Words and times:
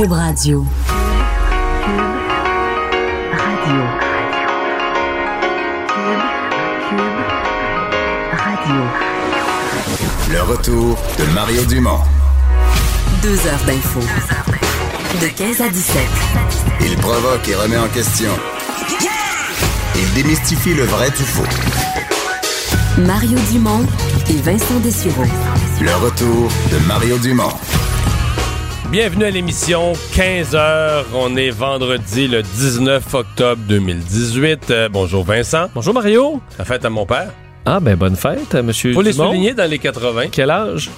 Cube 0.00 0.12
Radio. 0.12 0.64
Radio. 3.32 3.80
Cube. 6.88 7.20
Radio. 8.32 8.80
Le 10.30 10.42
retour 10.42 10.96
de 11.18 11.24
Mario 11.34 11.66
Dumont. 11.66 11.98
Deux 13.22 13.46
heures 13.46 13.60
d'info. 13.66 14.00
De 15.20 15.26
15 15.26 15.60
à 15.60 15.68
17. 15.68 15.96
Il 16.80 16.96
provoque 16.96 17.46
et 17.46 17.54
remet 17.54 17.76
en 17.76 17.88
question. 17.88 18.30
Il 19.96 20.14
démystifie 20.14 20.72
le 20.72 20.84
vrai 20.84 21.10
du 21.10 21.24
faux. 21.24 21.44
Mario 22.96 23.38
Dumont 23.50 23.84
et 24.30 24.40
Vincent 24.40 24.80
Dessureau. 24.82 25.26
Le 25.82 25.94
retour 25.96 26.48
de 26.72 26.78
Mario 26.86 27.18
Dumont. 27.18 27.52
Bienvenue 28.90 29.24
à 29.24 29.30
l'émission 29.30 29.92
15h. 30.14 31.04
On 31.14 31.36
est 31.36 31.50
vendredi 31.50 32.26
le 32.26 32.42
19 32.42 33.14
octobre 33.14 33.62
2018. 33.68 34.70
Euh, 34.70 34.88
bonjour 34.88 35.24
Vincent. 35.24 35.68
Bonjour 35.74 35.94
Mario. 35.94 36.40
La 36.58 36.64
fête 36.64 36.84
à 36.84 36.90
mon 36.90 37.06
père. 37.06 37.30
Ah 37.66 37.78
ben 37.78 37.94
bonne 37.96 38.16
fête, 38.16 38.54
euh, 38.54 38.62
monsieur. 38.62 38.92
Faut 38.92 39.02
les 39.02 39.12
Dumont. 39.12 39.28
souligner 39.28 39.54
dans 39.54 39.68
les 39.70 39.78
80. 39.78 40.24
Quel 40.32 40.50
âge? 40.50 40.90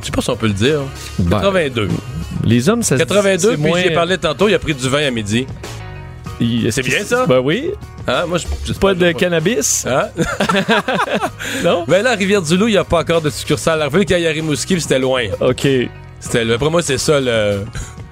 Je 0.00 0.06
sais 0.06 0.12
pas 0.12 0.22
si 0.22 0.30
on 0.30 0.36
peut 0.36 0.46
le 0.46 0.52
dire. 0.52 0.80
Ben, 1.18 1.38
82. 1.40 1.88
Les 2.44 2.68
hommes, 2.68 2.82
ça 2.82 2.96
se 2.96 3.02
dit, 3.02 3.08
82, 3.08 3.50
c'est 3.50 3.56
puis 3.56 3.62
moins- 3.70 3.80
j'ai 3.82 3.90
parlé 3.90 4.18
tantôt, 4.18 4.48
il 4.48 4.54
a 4.54 4.58
pris 4.58 4.74
du 4.74 4.88
vin 4.88 5.04
à 5.06 5.10
midi. 5.10 5.46
Il- 6.40 6.72
C'est 6.72 6.82
bien, 6.82 7.04
ça? 7.04 7.26
Ben 7.26 7.38
oui. 7.40 7.70
Hein? 8.06 8.26
Moi, 8.26 8.38
je, 8.38 8.46
je 8.66 8.72
Pas 8.72 8.94
de 8.94 9.12
cannabis? 9.12 9.86
Hein? 9.86 10.08
Non? 11.64 11.84
Ben 11.86 12.02
là, 12.02 12.10
à 12.12 12.14
Rivière-du-Loup, 12.14 12.68
il 12.68 12.72
n'y 12.72 12.76
a 12.76 12.84
pas 12.84 13.00
encore 13.00 13.20
de 13.20 13.30
succursale. 13.30 13.78
La 13.80 13.86
revue 13.86 14.04
qu'il 14.04 14.18
y 14.18 14.26
a 14.26 14.30
à 14.30 14.32
Rimouski, 14.32 14.74
puis 14.74 14.80
c'était 14.82 14.98
loin. 14.98 15.24
OK. 15.40 15.66
C'était 16.22 16.50
Après 16.50 16.70
moi, 16.70 16.80
c'est 16.80 16.98
ça 16.98 17.20
le. 17.20 17.64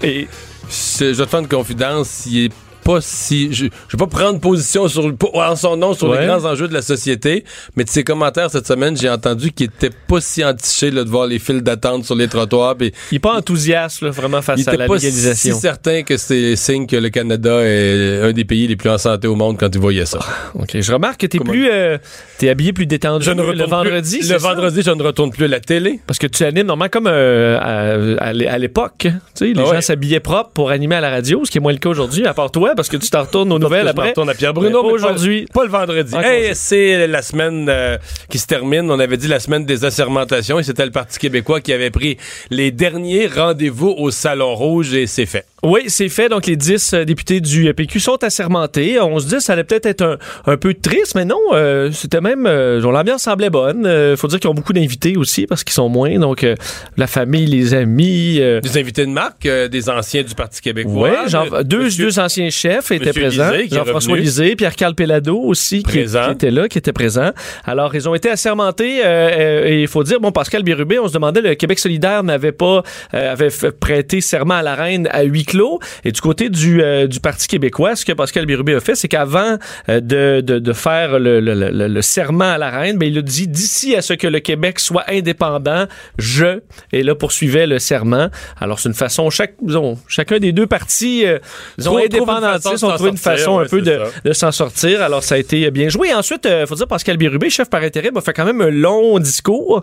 Et 0.03 0.29
Je 0.71 1.13
je 1.13 1.19
vais 1.19 1.25
te 1.25 1.31
faire 1.31 1.41
une 1.41 1.49
confidence. 1.49 2.27
Il 2.27 2.45
est 2.47 2.53
pas 2.95 3.01
si. 3.01 3.53
Je, 3.53 3.67
je 3.89 3.97
vais 3.97 3.99
pas 3.99 4.07
prendre 4.07 4.41
position 4.41 4.89
sur, 4.89 5.13
en 5.35 5.57
son 5.57 5.77
nom 5.77 5.95
sur 5.95 6.09
Ouais. 6.09 6.21
les 6.23 6.27
grands 6.27 6.45
enjeux 6.45 6.69
de 6.69 6.75
la 6.75 6.83
société, 6.83 7.45
mais 7.77 7.85
de 7.85 7.89
ses 7.91 8.05
commentaires 8.05 8.51
cette 8.51 8.67
semaine, 8.67 8.97
j'ai 8.97 9.09
entendu 9.09 9.53
qu'il 9.53 9.67
était 9.67 9.91
pas 10.09 10.21
si 10.21 10.45
entiché 10.45 10.91
là, 10.91 11.05
de 11.05 11.09
voir 11.09 11.27
les 11.27 11.39
files 11.39 11.61
d'attente 11.63 12.05
sur 12.05 12.15
les 12.15 12.29
trottoirs. 12.29 12.77
il 12.81 12.93
est 13.17 13.19
pas 13.19 13.35
enthousiaste 13.37 14.03
là, 14.03 14.11
vraiment 14.11 14.43
face 14.43 14.67
à 14.67 14.77
la 14.77 14.87
pas 14.87 14.99
si 14.99 15.07
légalisation. 15.07 15.59
certain 15.59 16.03
que 16.03 16.17
c'est 16.17 16.57
signe 16.57 16.87
que 16.87 16.97
le 16.97 17.11
Canada 17.11 17.61
est 17.63 18.23
un 18.23 18.33
des 18.33 18.45
pays 18.45 18.67
les 18.67 18.77
plus 18.77 18.91
en 18.91 18.99
santé 18.99 19.27
au 19.29 19.35
monde 19.37 19.57
quand 19.59 19.75
il 19.75 19.81
voyait 19.81 20.07
ça. 20.07 20.19
OK, 20.55 20.81
je 20.81 20.93
remarque 20.93 21.21
que 21.21 21.27
t'es 21.27 21.39
Comment- 21.39 21.51
plus 21.53 21.69
euh, 21.71 21.99
t'es 22.39 22.49
habillé 22.49 22.73
plus 22.73 22.87
détendu 22.87 23.25
Je 23.25 23.31
ne 23.31 23.41
retourne 23.41 23.59
le 23.59 23.65
vendredi, 23.67 24.19
plus- 24.19 24.31
Le 24.33 24.39
ça? 24.39 24.49
vendredi, 24.49 24.83
je 24.85 24.91
ne 24.91 25.03
retourne 25.03 25.31
plus 25.31 25.45
à 25.45 25.49
la 25.49 25.61
télé. 25.61 26.01
Parce 26.07 26.19
que 26.19 26.27
tu 26.27 26.45
animes 26.45 26.67
normalement 26.67 26.91
comme 26.91 27.07
euh, 27.07 27.59
à, 27.59 28.25
à 28.29 28.33
l'é- 28.33 28.49
à 28.49 28.59
l'époque. 28.59 29.07
Sais, 29.35 29.53
les 29.53 29.61
Ah 29.61 29.75
gens 29.75 29.81
s'habillaient 29.81 30.21
propre 30.21 30.51
pour 30.55 30.71
animer 30.71 30.97
à 30.97 31.01
la 31.01 31.11
radio, 31.11 31.45
ce 31.45 31.51
qui 31.51 31.59
est 31.59 31.61
moins 31.61 31.73
le 31.73 31.79
cas 31.79 31.89
aujourd'hui, 31.91 32.27
à 32.27 32.35
part 32.35 32.51
toi, 32.51 32.73
parce 32.81 32.89
que 32.89 32.97
tu 32.97 33.11
t'en 33.11 33.23
retournes 33.23 33.53
aux 33.53 33.59
nouvelles 33.59 33.85
Je 33.85 33.91
après. 33.91 34.09
retourne 34.09 34.31
à 34.31 34.35
Pierre 34.35 34.55
Bruno. 34.55 34.83
aujourd'hui. 34.83 35.47
Pas, 35.53 35.65
le 35.65 35.71
vendredi. 35.71 36.15
En 36.15 36.21
Hey, 36.21 36.55
c'est 36.55 37.07
la 37.07 37.21
semaine 37.23 37.67
euh, 37.69 37.99
qui 38.31 38.39
se 38.39 38.47
termine. 38.47 38.91
On 38.91 38.99
avait 38.99 39.17
dit 39.19 39.29
la 39.29 39.39
semaine 39.39 39.65
des 39.67 39.85
assermentations 39.85 40.59
et 40.59 40.63
c'était 40.63 40.85
le 40.87 40.91
Parti 40.91 41.19
québécois 41.19 41.61
qui 41.61 41.73
avait 41.73 41.91
pris 41.91 42.17
les 42.51 42.71
derniers 42.71 43.27
rendez-vous 43.27 43.95
au 43.97 44.11
Salon 44.11 44.55
Rouge 44.55 44.95
et 44.95 45.07
c'est 45.07 45.27
fait. 45.27 45.45
Oui, 45.63 45.83
c'est 45.89 46.09
fait. 46.09 46.29
Donc, 46.29 46.47
les 46.47 46.57
10 46.57 46.95
euh, 46.95 47.05
députés 47.05 47.41
du 47.41 47.69
euh, 47.69 47.73
PQ 47.73 48.01
sont 48.01 48.23
assermentés. 48.25 48.99
On 49.01 49.19
se 49.19 49.27
dit 49.27 49.35
que 49.35 49.41
ça 49.41 49.53
allait 49.53 49.65
peut-être 49.65 49.87
être 49.87 50.03
un, 50.03 50.17
un 50.47 50.57
peu 50.57 50.75
triste, 50.75 51.15
mais 51.15 51.25
non, 51.25 51.39
euh, 51.53 51.91
c'était 51.93 52.21
même... 52.21 52.47
Euh, 52.47 52.81
genre, 52.81 52.93
L'ambiance 52.93 53.23
semblait 53.23 53.51
bonne. 53.51 53.83
Il 54.11 54.17
faut 54.17 54.27
dire 54.29 54.41
qu'ils 54.41 54.51
ont 54.51 54.55
beaucoup 54.55 54.73
d'invités 54.73 55.17
aussi 55.17 55.47
parce 55.47 55.65
qu'ils 55.65 55.75
sont 55.75 55.89
moins. 55.89 56.19
Donc, 56.19 56.45
euh, 56.45 56.55
la 56.97 57.07
famille, 57.07 57.47
les 57.47 57.75
amis... 57.75 58.39
euh, 58.41 58.61
Des 58.61 58.79
invités 58.79 59.05
de 59.05 59.11
marque, 59.11 59.47
euh, 59.47 59.69
des 59.69 59.89
anciens 59.91 60.23
du 60.23 60.35
Parti 60.35 60.61
québécois. 60.61 61.11
Ouais, 61.11 61.29
Jean- 61.29 61.47
Euh, 61.53 61.63
deux, 61.63 61.85
monsieur- 61.85 62.05
deux 62.07 62.19
anciens 62.19 62.51
chefs 62.51 62.91
étaient 62.91 63.07
Monsieur 63.07 63.21
présents. 63.23 63.51
Jean-François. 63.71 64.17
Lisée, 64.17 64.57
Pierre-Carl 64.57 64.95
Pellado 64.95 65.39
aussi, 65.39 65.83
qui, 65.83 65.99
était 66.01 66.51
là, 66.51 66.69
qui 66.69 66.79
était 66.79 66.93
présent. 66.93 67.31
Alors, 67.65 67.95
ils 67.95 68.09
ont 68.09 68.15
été 68.15 68.29
assermentés. 68.31 69.01
euh, 69.05 69.09
euh, 69.31 69.67
et 69.67 69.83
il 69.83 69.89
faut 69.89 70.03
dire, 70.05 70.21
bon, 70.21 70.33
Pascal 70.33 70.63
Bérubé, 70.63 70.99
on 70.99 71.09
se 71.09 71.13
demandait, 71.13 71.41
le 71.41 71.55
Québec 71.55 71.79
solidaire 71.79 72.23
n'avait 72.23 72.53
pas, 72.53 72.83
euh, 73.15 73.33
avait 73.33 73.49
prêté 73.79 74.21
serment 74.21 74.55
à 74.55 74.63
la 74.63 74.75
reine 74.75 75.09
à 75.13 75.23
huis 75.23 75.45
clos. 75.51 75.79
Et 76.05 76.13
du 76.13 76.21
côté 76.21 76.49
du, 76.49 76.83
euh, 76.83 77.07
du 77.07 77.21
Parti 77.21 77.49
québécois, 77.49 77.97
ce 77.97 78.05
que 78.05 78.13
Pascal 78.13 78.47
Bérubé 78.47 78.75
a 78.75 78.81
fait, 78.81 78.95
c'est 78.95 79.09
qu'avant 79.09 79.59
euh, 79.89 80.01
de, 80.01 80.41
de, 80.41 80.59
de 80.59 80.73
faire 80.73 81.19
le, 81.19 81.41
le, 81.41 81.55
le, 81.55 81.89
le 81.89 82.03
serment 82.03 82.53
à 82.53 82.59
la 82.59 82.71
reine, 82.71 82.97
ben, 82.99 83.07
il 83.11 83.19
a 83.19 83.23
dit, 83.23 83.49
d'ici 83.49 83.97
à 83.97 84.03
ce 84.03 84.13
que 84.15 84.27
le 84.27 84.39
Québec 84.41 84.79
soit 84.81 85.05
indépendant, 85.09 85.87
je, 86.19 86.61
et 86.93 87.03
là, 87.03 87.15
poursuivait 87.15 87.67
le 87.67 87.79
serment. 87.79 88.29
Alors, 88.61 88.79
c'est 88.79 88.89
une 88.89 88.95
façon, 88.95 89.29
chaque, 89.31 89.55
disons, 89.63 89.99
chacun 90.09 90.39
des 90.39 90.53
deux 90.53 90.67
partis, 90.67 91.27
euh, 91.27 91.39
disons, 91.79 91.93
indépendantistes, 92.07 92.85
ont 92.85 92.89
trouvé 92.95 93.11
une 93.11 93.17
façon 93.17 93.59
un 93.59 93.65
peu 93.67 93.81
de, 94.25 94.33
s'en 94.33 94.53
sortir. 94.53 95.03
Alors, 95.03 95.23
ça 95.25 95.35
a 95.35 95.39
été 95.39 95.71
bien 95.71 95.89
joué. 95.89 96.15
Ensuite, 96.15 96.47
il 96.51 96.67
faut 96.67 96.75
dire, 96.77 96.87
Pascal 96.87 97.17
Bérubé, 97.17 97.51
chef 97.51 97.69
par 97.69 97.83
intérim, 97.83 98.17
a 98.17 98.21
fait 98.21 98.33
quand 98.33 98.45
même 98.45 98.61
un 98.61 98.71
long 98.71 99.19
discours. 99.19 99.83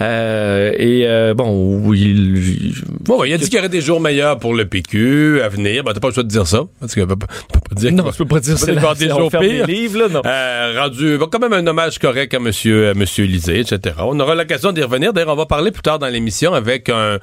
Euh, 0.00 0.72
et 0.78 1.06
euh, 1.06 1.34
bon, 1.34 1.92
il, 1.92 2.36
il- 2.36 2.74
Bon, 3.00 3.24
il 3.24 3.32
a 3.32 3.38
dit 3.38 3.44
qu'il 3.46 3.54
y 3.56 3.58
aurait 3.58 3.68
des 3.68 3.80
jours 3.80 4.00
meilleurs 4.00 4.38
pour 4.38 4.54
le 4.54 4.64
PQ 4.66 5.07
à 5.44 5.48
venir. 5.48 5.84
Ben, 5.84 5.92
t'as 5.92 6.00
pas 6.00 6.08
le 6.08 6.14
choix 6.14 6.22
de 6.22 6.28
dire 6.28 6.46
ça. 6.46 6.62
Parce 6.80 6.94
que 6.94 7.00
peut, 7.02 7.16
pas 7.16 7.26
dire 7.74 7.92
non, 7.92 8.10
je 8.12 8.18
peux 8.18 8.24
pas 8.26 8.40
dire 8.40 8.56
y 8.66 8.70
avoir 8.70 8.94
des 8.96 9.08
jours 9.08 9.30
pires. 9.30 9.66
livres, 9.66 9.98
là, 10.00 10.08
non. 10.08 10.22
Euh, 10.24 10.74
rendu 10.80 11.18
bon, 11.18 11.26
quand 11.30 11.38
même 11.38 11.52
un 11.52 11.66
hommage 11.66 11.98
correct 11.98 12.34
à 12.34 12.38
monsieur 12.38 12.90
à 12.90 12.94
monsieur 12.94 13.24
Lisée, 13.24 13.60
etc. 13.60 13.96
On 14.00 14.18
aura 14.20 14.34
l'occasion 14.34 14.72
d'y 14.72 14.82
revenir. 14.82 15.12
D'ailleurs, 15.12 15.32
on 15.32 15.36
va 15.36 15.46
parler 15.46 15.70
plus 15.70 15.82
tard 15.82 15.98
dans 15.98 16.08
l'émission 16.08 16.52
avec 16.54 16.88
un 16.88 16.94
euh, 16.94 17.18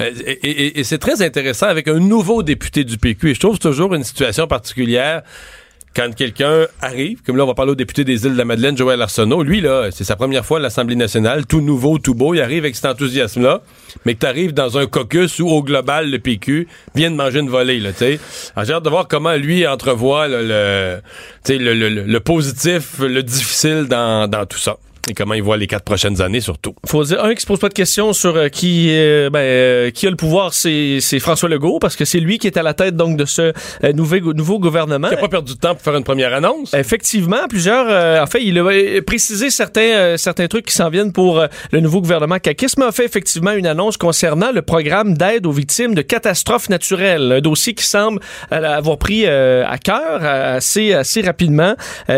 et, 0.00 0.30
et- 0.50 0.80
et 0.80 0.84
c'est 0.84 0.98
très 0.98 1.22
intéressant 1.22 1.66
avec 1.66 1.88
un 1.88 1.98
nouveau 1.98 2.42
député 2.42 2.84
du 2.84 2.96
PQ. 2.98 3.30
Et 3.30 3.34
je 3.34 3.40
trouve 3.40 3.58
toujours 3.58 3.94
une 3.94 4.04
situation 4.04 4.46
particulière 4.46 5.22
quand 5.94 6.14
quelqu'un 6.14 6.66
arrive, 6.80 7.20
comme 7.26 7.36
là 7.36 7.44
on 7.44 7.46
va 7.48 7.54
parler 7.54 7.72
au 7.72 7.76
député 7.76 8.04
des 8.04 8.24
îles 8.24 8.32
de 8.32 8.38
la 8.38 8.44
Madeleine, 8.44 8.76
Joël 8.76 9.02
Arsenault, 9.02 9.42
lui 9.42 9.60
là, 9.60 9.88
c'est 9.90 10.04
sa 10.04 10.14
première 10.16 10.44
fois 10.46 10.58
à 10.58 10.60
l'Assemblée 10.60 10.94
nationale, 10.96 11.46
tout 11.46 11.60
nouveau, 11.60 11.98
tout 11.98 12.14
beau, 12.14 12.32
il 12.34 12.40
arrive 12.40 12.62
avec 12.64 12.76
cet 12.76 12.84
enthousiasme-là, 12.86 13.62
mais 14.04 14.14
que 14.14 14.20
tu 14.20 14.26
arrives 14.26 14.54
dans 14.54 14.78
un 14.78 14.86
caucus 14.86 15.40
où 15.40 15.48
au 15.48 15.62
global 15.62 16.10
le 16.10 16.18
PQ 16.20 16.68
vient 16.94 17.10
de 17.10 17.16
manger 17.16 17.40
une 17.40 17.50
volée, 17.50 17.80
là, 17.80 17.90
tu 17.92 17.98
sais. 17.98 18.20
J'ai 18.64 18.72
hâte 18.72 18.84
de 18.84 18.90
voir 18.90 19.08
comment 19.08 19.34
lui 19.34 19.66
entrevoit 19.66 20.28
là, 20.28 20.42
le, 20.42 21.00
le, 21.48 21.74
le- 21.74 22.02
le 22.04 22.20
positif, 22.20 23.00
le 23.00 23.22
difficile 23.22 23.86
dans, 23.88 24.28
dans 24.28 24.46
tout 24.46 24.58
ça. 24.58 24.76
Et 25.08 25.14
comment 25.14 25.34
il 25.34 25.42
voit 25.42 25.56
les 25.56 25.66
quatre 25.66 25.84
prochaines 25.84 26.20
années 26.20 26.40
surtout. 26.40 26.74
faut 26.86 27.02
dire 27.04 27.24
un 27.24 27.34
qui 27.34 27.40
se 27.40 27.46
pose 27.46 27.58
pas 27.58 27.68
de 27.68 27.74
questions 27.74 28.12
sur 28.12 28.36
euh, 28.36 28.48
qui 28.48 28.88
euh, 28.90 29.30
ben, 29.30 29.40
euh, 29.40 29.90
qui 29.90 30.06
a 30.06 30.10
le 30.10 30.16
pouvoir 30.16 30.52
c'est 30.52 30.98
c'est 31.00 31.18
François 31.18 31.48
Legault 31.48 31.78
parce 31.80 31.96
que 31.96 32.04
c'est 32.04 32.20
lui 32.20 32.38
qui 32.38 32.46
est 32.46 32.56
à 32.56 32.62
la 32.62 32.74
tête 32.74 32.96
donc 32.96 33.16
de 33.16 33.24
ce 33.24 33.52
euh, 33.82 33.92
nouveau 33.94 34.34
nouveau 34.34 34.58
gouvernement 34.58 35.08
Il 35.10 35.14
a 35.14 35.20
pas 35.20 35.28
perdu 35.28 35.54
de 35.54 35.58
temps 35.58 35.74
pour 35.74 35.82
faire 35.82 35.96
une 35.96 36.04
première 36.04 36.34
annonce. 36.34 36.74
Effectivement, 36.74 37.48
plusieurs. 37.48 37.86
euh, 37.88 38.22
en 38.22 38.26
fait, 38.26 38.42
il 38.42 38.58
a 38.58 39.02
précisé 39.02 39.50
certains 39.50 39.80
euh, 39.80 40.16
certains 40.16 40.48
trucs 40.48 40.66
qui 40.66 40.74
s'en 40.74 40.90
viennent 40.90 41.12
pour 41.12 41.42
le 41.72 41.80
nouveau 41.80 42.00
gouvernement 42.00 42.38
caquisme 42.38 42.82
a 42.82 42.92
fait 42.92 43.04
effectivement 43.04 43.52
une 43.52 43.66
annonce 43.66 43.96
concernant 43.96 44.52
le 44.52 44.62
programme 44.62 45.16
d'aide 45.16 45.46
aux 45.46 45.52
victimes 45.52 45.94
de 45.94 46.02
catastrophes 46.02 46.68
naturelles, 46.68 47.32
un 47.32 47.40
dossier 47.40 47.74
qui 47.74 47.84
semble 47.84 48.20
avoir 48.50 48.98
pris 48.98 49.26
à 49.26 49.78
cœur 49.82 50.22
assez 50.24 50.92
assez 50.92 51.22
rapidement, 51.22 51.74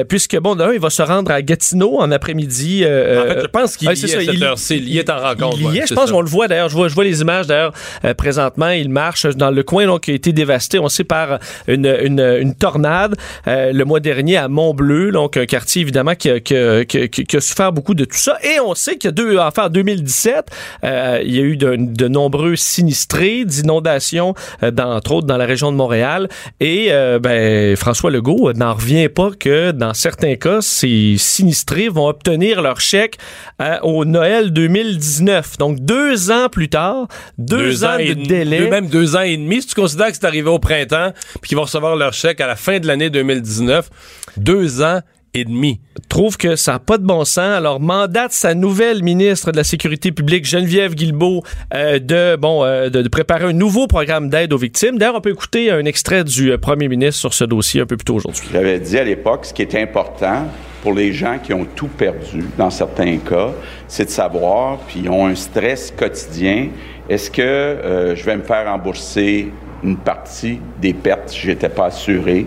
puisque 0.08 0.36
bon, 0.38 0.56
d'un, 0.56 0.72
il 0.72 0.80
va 0.80 0.90
se 0.90 1.02
rendre 1.02 1.30
à 1.30 1.42
Gatineau 1.42 1.98
en 2.00 2.10
après-midi. 2.10 2.71
Euh, 2.82 3.22
En 3.22 3.26
fait, 3.34 3.40
je 3.42 3.46
pense 3.46 3.76
qu'il 3.76 3.88
ouais, 3.88 3.94
y 3.94 3.96
c'est 3.96 4.06
est 4.06 4.10
ça, 4.26 4.74
il-. 4.74 4.88
Il 4.88 4.98
est 4.98 5.10
en 5.10 5.18
rencontre. 5.20 5.56
il 5.58 5.62
y 5.64 5.66
ouais, 5.68 5.78
est, 5.78 5.86
je 5.86 5.94
pense 5.94 6.10
qu'on 6.10 6.20
le 6.22 6.28
voit 6.28 6.48
d'ailleurs. 6.48 6.68
Je 6.68 6.74
vois, 6.74 6.88
je 6.88 6.94
vois 6.94 7.04
les 7.04 7.20
images 7.20 7.46
d'ailleurs 7.46 7.72
euh, 8.04 8.14
présentement. 8.14 8.68
Il 8.70 8.88
marche 8.88 9.26
dans 9.26 9.50
le 9.50 9.62
coin 9.62 9.86
donc, 9.86 10.02
qui 10.02 10.10
a 10.10 10.14
été 10.14 10.32
dévasté, 10.32 10.78
on 10.78 10.88
sait, 10.88 11.04
par 11.04 11.38
une, 11.68 11.86
une, 12.02 12.20
une 12.40 12.54
tornade 12.54 13.14
euh, 13.46 13.72
le 13.72 13.84
mois 13.84 14.00
dernier 14.00 14.36
à 14.36 14.48
Montbleu, 14.48 15.10
donc 15.12 15.36
un 15.36 15.46
quartier 15.46 15.82
évidemment 15.82 16.14
qui 16.14 16.30
a, 16.30 16.40
qui, 16.40 16.56
a, 16.56 16.84
qui 16.84 16.98
a- 16.98 17.08
qui 17.08 17.36
a 17.36 17.40
souffert 17.40 17.72
beaucoup 17.72 17.94
de 17.94 18.04
tout 18.04 18.16
ça. 18.16 18.38
Et 18.42 18.58
on 18.60 18.74
sait 18.74 18.96
qu'il 18.96 19.08
y 19.08 19.12
a 19.12 19.12
deux, 19.12 19.38
enfin 19.38 19.66
en 19.66 19.68
2017, 19.68 20.46
euh, 20.84 21.20
il 21.24 21.34
y 21.34 21.38
a 21.38 21.42
eu 21.42 21.56
de, 21.56 21.76
de 21.78 22.08
nombreux 22.08 22.56
sinistrés, 22.56 23.44
d'inondations, 23.44 24.34
euh, 24.62 24.70
dans, 24.70 24.94
entre 24.94 25.12
autres 25.12 25.26
dans 25.26 25.36
la 25.36 25.46
région 25.46 25.70
de 25.72 25.76
Montréal. 25.76 26.28
Et 26.60 26.86
euh, 26.90 27.18
ben, 27.18 27.76
François 27.76 28.10
Legault 28.10 28.52
n'en 28.54 28.74
revient 28.74 29.08
pas 29.08 29.30
que 29.38 29.70
dans 29.72 29.94
certains 29.94 30.36
cas, 30.36 30.58
ces 30.60 31.16
sinistrés 31.18 31.88
vont 31.88 32.06
obtenir 32.08 32.61
leur 32.62 32.80
chèque 32.80 33.18
euh, 33.60 33.78
au 33.82 34.04
Noël 34.04 34.52
2019. 34.52 35.58
Donc 35.58 35.80
deux 35.80 36.30
ans 36.30 36.48
plus 36.48 36.68
tard, 36.68 37.08
deux, 37.38 37.84
ans, 37.84 37.96
de 38.14 38.14
délai. 38.26 38.58
deux- 38.60 38.68
même 38.70 38.86
deux 38.88 39.16
ans 39.16 39.20
et 39.22 39.36
demi. 39.36 39.60
Si 39.62 39.68
tu 39.68 39.74
considères 39.74 40.08
que 40.08 40.14
c'est 40.14 40.24
arrivé 40.26 40.48
au 40.48 40.58
printemps, 40.58 41.12
puis 41.40 41.48
qu'ils 41.50 41.56
vont 41.56 41.64
recevoir 41.64 41.96
leur 41.96 42.12
chèque 42.12 42.40
à 42.40 42.46
la 42.46 42.56
fin 42.56 42.78
de 42.78 42.86
l'année 42.86 43.10
2019, 43.10 43.90
deux 44.36 44.82
ans 44.82 45.00
et 45.34 45.44
demi. 45.44 45.80
trouve 46.08 46.36
que 46.36 46.56
ça 46.56 46.72
n'a 46.72 46.78
pas 46.78 46.98
de 46.98 47.04
bon 47.04 47.24
sens. 47.24 47.38
Alors, 47.38 47.80
mandate 47.80 48.32
sa 48.32 48.54
nouvelle 48.54 49.02
ministre 49.02 49.50
de 49.50 49.56
la 49.56 49.64
Sécurité 49.64 50.12
publique, 50.12 50.44
Geneviève 50.44 50.94
Guilbeault, 50.94 51.42
euh, 51.74 51.98
de, 51.98 52.36
bon, 52.36 52.64
euh, 52.64 52.90
de, 52.90 53.02
de 53.02 53.08
préparer 53.08 53.44
un 53.46 53.52
nouveau 53.52 53.86
programme 53.86 54.28
d'aide 54.28 54.52
aux 54.52 54.58
victimes. 54.58 54.98
D'ailleurs, 54.98 55.16
on 55.16 55.20
peut 55.20 55.30
écouter 55.30 55.70
un 55.70 55.84
extrait 55.84 56.24
du 56.24 56.52
euh, 56.52 56.58
premier 56.58 56.88
ministre 56.88 57.20
sur 57.20 57.34
ce 57.34 57.44
dossier 57.44 57.80
un 57.80 57.86
peu 57.86 57.96
plus 57.96 58.04
tôt 58.04 58.16
aujourd'hui. 58.16 58.44
J'avais 58.52 58.78
dit 58.78 58.98
à 58.98 59.04
l'époque, 59.04 59.46
ce 59.46 59.54
qui 59.54 59.62
est 59.62 59.74
important 59.74 60.46
pour 60.82 60.92
les 60.92 61.12
gens 61.12 61.38
qui 61.42 61.54
ont 61.54 61.64
tout 61.76 61.88
perdu, 61.88 62.44
dans 62.58 62.70
certains 62.70 63.16
cas, 63.18 63.50
c'est 63.86 64.06
de 64.06 64.10
savoir, 64.10 64.78
puis 64.88 65.00
ils 65.04 65.08
ont 65.08 65.26
un 65.26 65.34
stress 65.34 65.94
quotidien, 65.96 66.68
est-ce 67.08 67.30
que 67.30 67.40
euh, 67.42 68.16
je 68.16 68.24
vais 68.24 68.36
me 68.36 68.42
faire 68.42 68.66
rembourser 68.66 69.50
une 69.82 69.96
partie 69.96 70.58
des 70.80 70.92
pertes? 70.92 71.30
Si 71.30 71.38
je 71.38 71.50
n'étais 71.50 71.68
pas 71.68 71.86
assuré? 71.86 72.46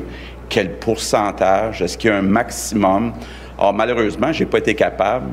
Quel 0.50 0.74
pourcentage? 0.74 1.82
Est-ce 1.82 1.98
qu'il 1.98 2.10
y 2.10 2.14
a 2.14 2.18
un 2.18 2.22
maximum? 2.22 3.14
Or, 3.58 3.74
malheureusement, 3.74 4.32
je 4.32 4.44
n'ai 4.44 4.50
pas 4.50 4.60
été 4.60 4.76
capable 4.76 5.32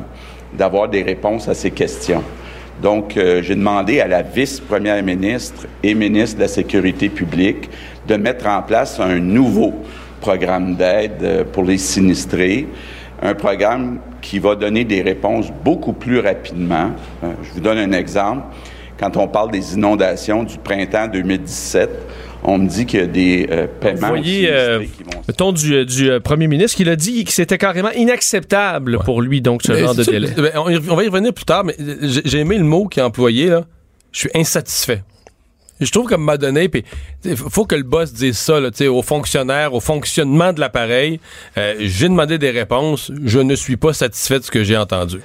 d'avoir 0.52 0.88
des 0.88 1.02
réponses 1.02 1.48
à 1.48 1.54
ces 1.54 1.70
questions. 1.70 2.22
Donc, 2.80 3.16
euh, 3.16 3.42
j'ai 3.42 3.54
demandé 3.54 4.00
à 4.00 4.08
la 4.08 4.22
vice-première 4.22 5.02
ministre 5.02 5.66
et 5.82 5.94
ministre 5.94 6.36
de 6.36 6.42
la 6.42 6.48
Sécurité 6.48 7.08
publique 7.08 7.70
de 8.08 8.16
mettre 8.16 8.46
en 8.46 8.62
place 8.62 8.98
un 8.98 9.18
nouveau 9.18 9.74
programme 10.20 10.74
d'aide 10.74 11.22
euh, 11.22 11.44
pour 11.44 11.64
les 11.64 11.78
sinistrés, 11.78 12.66
un 13.20 13.34
programme 13.34 13.98
qui 14.20 14.38
va 14.38 14.54
donner 14.54 14.84
des 14.84 15.02
réponses 15.02 15.52
beaucoup 15.64 15.92
plus 15.92 16.18
rapidement. 16.20 16.90
Euh, 17.22 17.32
je 17.42 17.52
vous 17.52 17.60
donne 17.60 17.78
un 17.78 17.92
exemple. 17.92 18.42
Quand 18.98 19.16
on 19.16 19.28
parle 19.28 19.50
des 19.50 19.74
inondations 19.74 20.44
du 20.44 20.58
printemps 20.58 21.08
2017, 21.08 21.90
on 22.44 22.58
me 22.58 22.68
dit 22.68 22.86
qu'il 22.86 23.00
y 23.00 23.02
a 23.02 23.06
des 23.06 23.48
euh, 23.50 23.66
paiements 23.80 24.08
Vous 24.08 24.16
voyez, 24.16 24.50
euh, 24.50 24.78
sinistrés 24.78 25.04
qui 25.04 25.14
vont 25.14 25.22
le 25.26 25.34
ton 25.34 25.52
du, 25.52 25.86
du 25.86 26.10
euh, 26.10 26.20
premier 26.20 26.48
ministre 26.48 26.76
qui 26.76 26.88
a 26.88 26.96
dit 26.96 27.24
que 27.24 27.32
c'était 27.32 27.58
carrément 27.58 27.90
inacceptable 27.92 28.98
pour 29.04 29.22
lui, 29.22 29.40
donc, 29.40 29.62
ce 29.62 29.72
Mais 29.72 29.80
genre 29.80 29.94
de 29.94 30.04
délai. 30.04 30.30
ben, 30.36 30.52
on, 30.56 30.94
va 30.94 31.04
y 31.04 31.08
revenir 31.08 31.32
plus 31.32 31.44
tard, 31.44 31.64
mais 31.64 31.76
j'ai 32.24 32.38
aimé 32.38 32.58
le 32.58 32.64
mot 32.64 32.86
qui 32.86 33.00
est 33.00 33.02
employé, 33.02 33.48
là. 33.48 33.64
Je 34.12 34.18
suis 34.20 34.30
insatisfait. 34.34 35.02
Je 35.84 35.90
trouve 35.90 36.08
qu'à 36.08 36.14
un 36.14 36.18
moment 36.18 36.36
donné, 36.36 36.68
puis 36.68 36.84
il 37.24 37.36
faut 37.36 37.64
que 37.64 37.74
le 37.74 37.82
boss 37.82 38.12
dise 38.12 38.38
ça 38.38 38.60
là, 38.60 38.70
tu 38.70 38.78
sais, 38.78 38.88
aux 38.88 39.02
fonctionnaires, 39.02 39.74
au 39.74 39.80
fonctionnement 39.80 40.52
de 40.52 40.60
l'appareil. 40.60 41.18
Euh, 41.56 41.74
j'ai 41.80 42.08
demandé 42.08 42.38
des 42.38 42.50
réponses. 42.50 43.10
Je 43.24 43.40
ne 43.40 43.54
suis 43.54 43.76
pas 43.76 43.92
satisfait 43.92 44.38
de 44.38 44.44
ce 44.44 44.50
que 44.50 44.62
j'ai 44.62 44.76
entendu. 44.76 45.20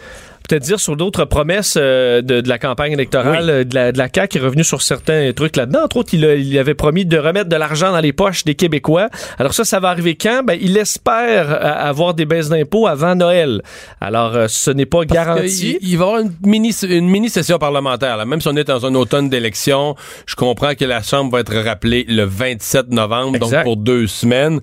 Peut-être 0.48 0.64
dire 0.64 0.80
sur 0.80 0.96
d'autres 0.96 1.26
promesses 1.26 1.76
euh, 1.78 2.22
de, 2.22 2.42
de 2.42 2.50
la 2.50 2.58
campagne 2.58 2.94
électorale 2.94 3.44
Oui. 3.46 3.50
euh, 3.52 3.64
de, 3.64 3.76
la, 3.76 3.92
de 3.92 3.98
la 3.98 4.08
CAQ, 4.14 4.28
qui 4.30 4.38
est 4.38 4.42
revenu 4.42 4.64
sur 4.64 4.82
certains 4.82 5.32
trucs 5.34 5.56
là-dedans. 5.56 5.84
Entre 5.86 5.98
autres, 5.98 6.14
il, 6.14 6.26
a- 6.26 6.36
il 6.36 6.58
avait 6.58 6.74
promis 6.74 7.06
de 7.06 7.18
remettre 7.18 7.50
de 7.50 7.56
l'argent 7.56 7.92
dans 7.92 8.00
les 8.00 8.14
poches 8.14 8.44
des 8.46 8.56
Québécois. 8.56 9.10
Alors 9.40 9.54
ça, 9.54 9.64
ça 9.66 9.80
va 9.80 9.90
arriver 9.90 10.16
quand? 10.16 10.44
Ben, 10.46 10.58
il 10.62 10.78
espère 10.78 11.52
euh, 11.52 11.90
avoir 11.90 12.14
des 12.14 12.26
baisses 12.26 12.50
d'impôts 12.50 12.88
avant 12.88 13.16
Noël. 13.16 13.62
Alors, 14.02 14.36
euh, 14.36 14.46
ce 14.48 14.72
n'est 14.72 14.86
pas 14.86 15.00
Parce 15.06 15.14
garanti. 15.14 15.78
Il, 15.82 15.90
il 15.90 15.98
va 15.98 16.06
y 16.06 16.08
avoir 16.08 16.22
une 16.22 16.32
mini, 16.46 16.74
une 16.90 17.10
mini 17.10 17.30
session 17.30 17.58
parlementaire. 17.58 18.18
Là. 18.18 18.26
Même 18.26 18.42
si 18.42 18.48
on 18.48 18.56
est 18.56 18.64
dans 18.64 18.86
un 18.86 18.96
automne 18.96 19.30
d'élection, 19.30 19.96
je 20.26 20.36
comprends 20.36 20.76
que 20.76 20.86
la 20.86 21.02
Chambre 21.04 21.32
va 21.32 21.42
être 21.42 21.56
rappelée 21.56 22.06
le 22.08 22.24
27 22.24 22.90
novembre, 22.90 23.36
Exact. 23.36 23.52
donc 23.58 23.64
pour 23.64 23.78
deux 23.78 24.08
semaines. 24.08 24.60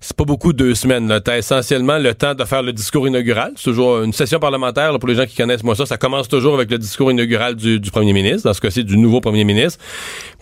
C'est 0.00 0.16
pas 0.16 0.24
beaucoup 0.24 0.52
deux 0.52 0.74
semaines. 0.74 1.20
Tu 1.24 1.30
as 1.30 1.38
essentiellement 1.38 1.98
le 1.98 2.14
temps 2.14 2.34
de 2.34 2.44
faire 2.44 2.62
le 2.62 2.72
discours 2.72 3.08
inaugural. 3.08 3.52
C'est 3.56 3.64
toujours 3.64 4.02
une 4.02 4.12
session 4.12 4.38
parlementaire, 4.38 4.92
là, 4.92 4.98
pour 4.98 5.08
les 5.08 5.14
gens 5.14 5.26
qui 5.26 5.36
connaissent 5.36 5.62
moi 5.62 5.74
ça, 5.74 5.86
ça 5.86 5.96
commence 5.96 6.28
toujours 6.28 6.54
avec 6.54 6.70
le 6.70 6.78
discours 6.78 7.10
inaugural 7.10 7.54
du, 7.54 7.78
du 7.80 7.90
premier 7.90 8.12
ministre, 8.12 8.48
dans 8.48 8.54
ce 8.54 8.60
cas-ci 8.60 8.84
du 8.84 8.96
nouveau 8.96 9.20
premier 9.20 9.44
ministre. 9.44 9.78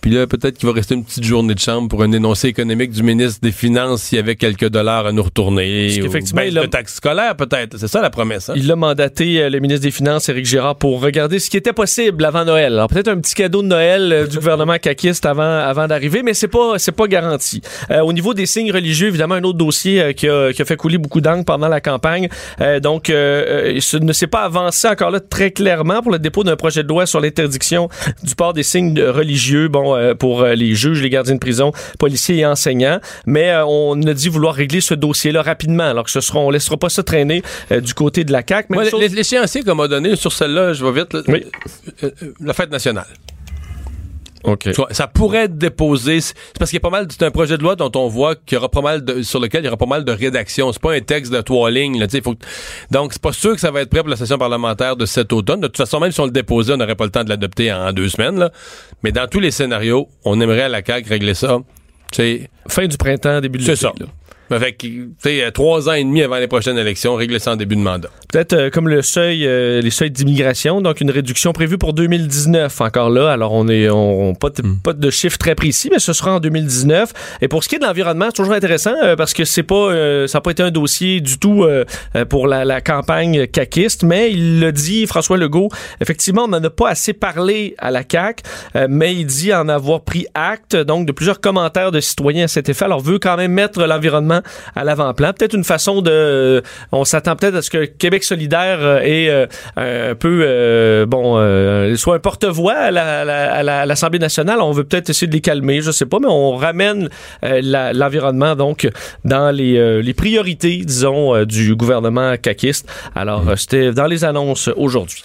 Puis 0.01 0.11
là, 0.11 0.27
peut-être 0.27 0.57
qu'il 0.57 0.67
va 0.67 0.73
rester 0.73 0.93
une 0.93 1.03
petite 1.03 1.23
journée 1.23 1.55
de 1.55 1.59
chambre 1.59 1.89
pour 1.89 2.03
un 2.03 2.11
énoncé 2.11 2.47
économique 2.47 2.91
du 2.91 3.01
ministre 3.01 3.39
des 3.41 3.51
Finances 3.51 4.03
s'il 4.03 4.17
y 4.17 4.19
avait 4.19 4.35
quelques 4.35 4.69
dollars 4.69 5.07
à 5.07 5.11
nous 5.11 5.23
retourner. 5.23 5.87
Parce 5.87 6.05
qu'effectivement, 6.05 6.61
de 6.61 6.67
taxes 6.67 6.95
scolaires, 6.95 7.35
peut-être. 7.35 7.77
C'est 7.77 7.87
ça 7.87 8.01
la 8.01 8.09
promesse. 8.09 8.49
Hein? 8.49 8.53
Il 8.55 8.71
a 8.71 8.75
mandaté 8.75 9.41
euh, 9.41 9.49
le 9.49 9.59
ministre 9.59 9.83
des 9.83 9.91
Finances, 9.91 10.29
Éric 10.29 10.45
Girard, 10.45 10.75
pour 10.75 11.01
regarder 11.01 11.39
ce 11.39 11.49
qui 11.49 11.57
était 11.57 11.73
possible 11.73 12.23
avant 12.23 12.45
Noël. 12.45 12.73
Alors 12.73 12.87
peut-être 12.87 13.07
un 13.07 13.17
petit 13.17 13.33
cadeau 13.33 13.63
de 13.63 13.67
Noël 13.67 14.13
euh, 14.13 14.27
du 14.27 14.37
gouvernement 14.37 14.77
caquiste 14.77 15.25
avant, 15.25 15.41
avant 15.41 15.87
d'arriver, 15.87 16.21
mais 16.23 16.33
c'est 16.33 16.47
pas 16.47 16.77
c'est 16.77 16.91
pas 16.91 17.07
garanti. 17.07 17.61
Euh, 17.89 18.01
au 18.01 18.13
niveau 18.13 18.33
des 18.33 18.45
signes 18.45 18.71
religieux, 18.71 19.07
évidemment, 19.07 19.35
un 19.35 19.43
autre 19.45 19.57
dossier 19.57 20.01
euh, 20.01 20.11
qui, 20.13 20.27
a, 20.27 20.51
qui 20.53 20.61
a 20.61 20.65
fait 20.65 20.75
couler 20.75 20.97
beaucoup 20.97 21.21
d'encre 21.21 21.45
pendant 21.45 21.67
la 21.67 21.79
campagne. 21.81 22.27
Euh, 22.61 22.79
donc, 22.79 23.09
euh, 23.09 23.77
ce 23.79 23.97
ne 23.97 24.11
s'est 24.13 24.27
pas 24.27 24.41
avancé 24.43 24.87
encore 24.87 25.11
là 25.11 25.19
très 25.19 25.51
clairement 25.51 26.01
pour 26.01 26.11
le 26.11 26.19
dépôt 26.19 26.43
d'un 26.43 26.55
projet 26.55 26.83
de 26.83 26.87
loi 26.89 27.05
sur 27.05 27.19
l'interdiction 27.21 27.87
du 28.23 28.35
port 28.35 28.53
des 28.53 28.63
signes 28.63 28.99
religieux, 29.01 29.67
bon, 29.67 30.15
pour 30.15 30.43
les 30.43 30.75
juges, 30.75 31.01
les 31.01 31.09
gardiens 31.09 31.35
de 31.35 31.39
prison, 31.39 31.71
policiers 31.99 32.37
et 32.39 32.45
enseignants. 32.45 32.99
Mais 33.25 33.53
on 33.67 34.01
a 34.03 34.13
dit 34.13 34.29
vouloir 34.29 34.53
régler 34.55 34.81
ce 34.81 34.93
dossier-là 34.93 35.41
rapidement. 35.41 35.83
Alors 35.83 36.05
que 36.05 36.11
ce 36.11 36.21
sera, 36.21 36.39
on 36.39 36.49
laissera 36.49 36.77
pas 36.77 36.89
ça 36.89 37.03
traîner 37.03 37.41
du 37.71 37.93
côté 37.93 38.23
de 38.23 38.31
la 38.31 38.41
CAQ. 38.47 38.67
Moi, 38.73 38.85
chose- 38.89 38.99
l'é- 38.99 39.07
l'échéancier 39.09 39.63
qu'on 39.63 39.75
m'a 39.75 39.87
donné 39.87 40.15
sur 40.15 40.31
celle-là, 40.31 40.73
je 40.73 40.85
vais 40.85 41.01
vite. 41.01 41.15
Oui. 41.27 41.45
La 42.41 42.53
fête 42.53 42.71
nationale. 42.71 43.05
OK. 44.45 44.59
Tu 44.63 44.71
vois, 44.71 44.87
Ça 44.91 45.07
pourrait 45.07 45.45
être 45.45 45.57
déposé. 45.57 46.21
C'est 46.21 46.35
parce 46.57 46.69
qu'il 46.71 46.77
y 46.77 46.81
a 46.81 46.87
pas 46.87 46.89
mal. 46.89 47.07
C'est 47.09 47.23
un 47.23 47.31
projet 47.31 47.57
de 47.57 47.63
loi 47.63 47.75
dont 47.75 47.91
on 47.95 48.07
voit 48.07 48.35
qu'il 48.35 48.55
y 48.55 48.57
aura 48.57 48.69
pas 48.69 48.81
mal 48.81 49.03
de, 49.03 49.21
sur 49.21 49.39
lequel 49.39 49.63
il 49.63 49.65
y 49.65 49.67
aura 49.67 49.77
pas 49.77 49.85
mal 49.85 50.05
de 50.05 50.11
rédaction. 50.11 50.71
C'est 50.71 50.81
pas 50.81 50.93
un 50.93 51.01
texte 51.01 51.31
de 51.31 51.41
trois 51.41 51.71
lignes. 51.71 51.99
Là, 51.99 52.07
faut 52.23 52.35
donc 52.91 53.13
c'est 53.13 53.21
pas 53.21 53.33
sûr 53.33 53.53
que 53.53 53.59
ça 53.59 53.71
va 53.71 53.81
être 53.81 53.89
prêt 53.89 54.01
pour 54.01 54.09
la 54.09 54.15
session 54.15 54.37
parlementaire 54.37 54.95
de 54.95 55.05
cet 55.05 55.33
automne. 55.33 55.61
De 55.61 55.67
toute 55.67 55.77
façon, 55.77 55.99
même 55.99 56.11
si 56.11 56.19
on 56.19 56.25
le 56.25 56.31
déposait, 56.31 56.73
on 56.73 56.77
n'aurait 56.77 56.95
pas 56.95 57.05
le 57.05 57.11
temps 57.11 57.23
de 57.23 57.29
l'adopter 57.29 57.71
en 57.71 57.91
deux 57.93 58.09
semaines. 58.09 58.37
Là. 58.39 58.51
Mais 59.03 59.11
dans 59.11 59.27
tous 59.27 59.39
les 59.39 59.51
scénarios, 59.51 60.07
on 60.23 60.39
aimerait 60.41 60.63
à 60.63 60.69
la 60.69 60.83
CAQ 60.85 61.09
régler 61.09 61.33
ça. 61.33 61.57
Fin 62.67 62.87
du 62.87 62.97
printemps, 62.97 63.41
début 63.41 63.59
de 63.59 63.63
c'est 63.63 63.71
l'été. 63.71 63.81
ça. 63.81 63.93
là. 63.99 64.05
Avec, 64.51 64.77
tu 64.77 65.09
sais, 65.19 65.51
trois 65.51 65.89
ans 65.89 65.93
et 65.93 66.03
demi 66.03 66.21
avant 66.21 66.37
les 66.37 66.47
prochaines 66.47 66.77
élections, 66.77 67.15
régler 67.15 67.39
ça 67.39 67.53
en 67.53 67.55
début 67.55 67.75
de 67.75 67.81
mandat. 67.81 68.09
Peut-être 68.31 68.53
euh, 68.53 68.69
comme 68.69 68.87
le 68.87 69.01
seuil, 69.01 69.45
euh, 69.47 69.81
les 69.81 69.89
seuils 69.89 70.11
d'immigration, 70.11 70.81
donc 70.81 71.01
une 71.01 71.09
réduction 71.11 71.51
prévue 71.51 71.77
pour 71.77 71.93
2019 71.93 72.81
encore 72.81 73.09
là. 73.09 73.31
Alors 73.31 73.53
on 73.53 73.67
est, 73.67 73.89
on, 73.89 74.29
on- 74.29 74.35
pas, 74.35 74.49
de, 74.49 74.61
pas 74.83 74.93
de 74.93 75.09
chiffres 75.09 75.37
très 75.37 75.55
précis, 75.55 75.89
mais 75.91 75.99
ce 75.99 76.13
sera 76.13 76.35
en 76.35 76.39
2019. 76.39 77.11
Et 77.41 77.47
pour 77.47 77.63
ce 77.63 77.69
qui 77.69 77.75
est 77.75 77.79
de 77.79 77.85
l'environnement, 77.85 78.25
c'est 78.27 78.33
toujours 78.35 78.53
intéressant 78.53 78.93
euh, 79.03 79.15
parce 79.15 79.33
que 79.33 79.45
c'est 79.45 79.63
pas, 79.63 79.75
euh, 79.75 80.27
ça 80.27 80.37
n'a 80.37 80.41
pas 80.41 80.51
été 80.51 80.61
un 80.63 80.71
dossier 80.71 81.21
du 81.21 81.39
tout 81.39 81.63
euh, 81.63 81.85
euh, 82.15 82.25
pour 82.25 82.47
la, 82.47 82.65
la 82.65 82.81
campagne 82.81 83.47
caquiste, 83.47 84.03
mais 84.03 84.31
il 84.31 84.59
le 84.59 84.71
dit 84.71 85.07
François 85.07 85.37
Legault. 85.37 85.69
Effectivement, 86.01 86.43
on 86.43 86.47
n'en 86.49 86.63
a 86.63 86.69
pas 86.69 86.89
assez 86.89 87.13
parlé 87.13 87.75
à 87.79 87.89
la 87.91 88.03
CAC, 88.03 88.41
mais 88.89 89.15
il 89.15 89.25
dit 89.25 89.53
en 89.53 89.69
avoir 89.69 90.01
pris 90.01 90.27
acte, 90.33 90.75
donc 90.75 91.05
de 91.07 91.11
plusieurs 91.11 91.39
commentaires 91.39 91.91
de 91.91 91.99
citoyens 91.99 92.45
à 92.45 92.47
cet 92.47 92.69
effet. 92.69 92.85
Alors 92.85 92.99
veut 93.01 93.19
quand 93.19 93.37
même 93.37 93.51
mettre 93.53 93.81
l'environnement 93.85 94.34
à 94.75 94.83
l'avant-plan. 94.83 95.33
Peut-être 95.33 95.53
une 95.53 95.63
façon 95.63 96.01
de, 96.01 96.61
on 96.91 97.05
s'attend 97.05 97.35
peut-être 97.35 97.55
à 97.55 97.61
ce 97.61 97.69
que 97.69 97.85
Québec 97.85 98.23
solidaire 98.23 98.79
euh, 98.81 98.99
ait 98.99 99.29
euh, 99.29 99.45
un 99.77 100.15
peu, 100.15 100.41
euh, 100.43 101.05
bon, 101.05 101.37
euh, 101.37 101.95
soit 101.95 102.15
un 102.15 102.19
porte-voix 102.19 102.73
à 102.73 102.91
la- 102.91 103.21
à 103.21 103.25
la- 103.25 103.63
la- 103.63 103.85
l'Assemblée 103.85 104.19
nationale. 104.19 104.61
On 104.61 104.71
veut 104.71 104.83
peut-être 104.83 105.09
essayer 105.09 105.27
de 105.27 105.33
les 105.33 105.41
calmer, 105.41 105.81
je 105.81 105.91
sais 105.91 106.05
pas, 106.05 106.19
mais 106.19 106.27
on 106.29 106.55
ramène 106.55 107.09
euh, 107.43 107.91
l'environnement 107.93 108.55
donc 108.55 108.87
dans 109.23 109.51
les, 109.55 109.77
euh, 109.77 110.01
les 110.01 110.13
priorités, 110.13 110.77
disons, 110.85 111.35
euh, 111.35 111.45
du 111.45 111.75
gouvernement 111.75 112.35
caquiste. 112.37 112.89
Alors, 113.15 113.49
euh, 113.49 113.55
c'était 113.55 113.91
dans 113.91 114.07
les 114.07 114.23
annonces 114.23 114.69
aujourd'hui. 114.75 115.23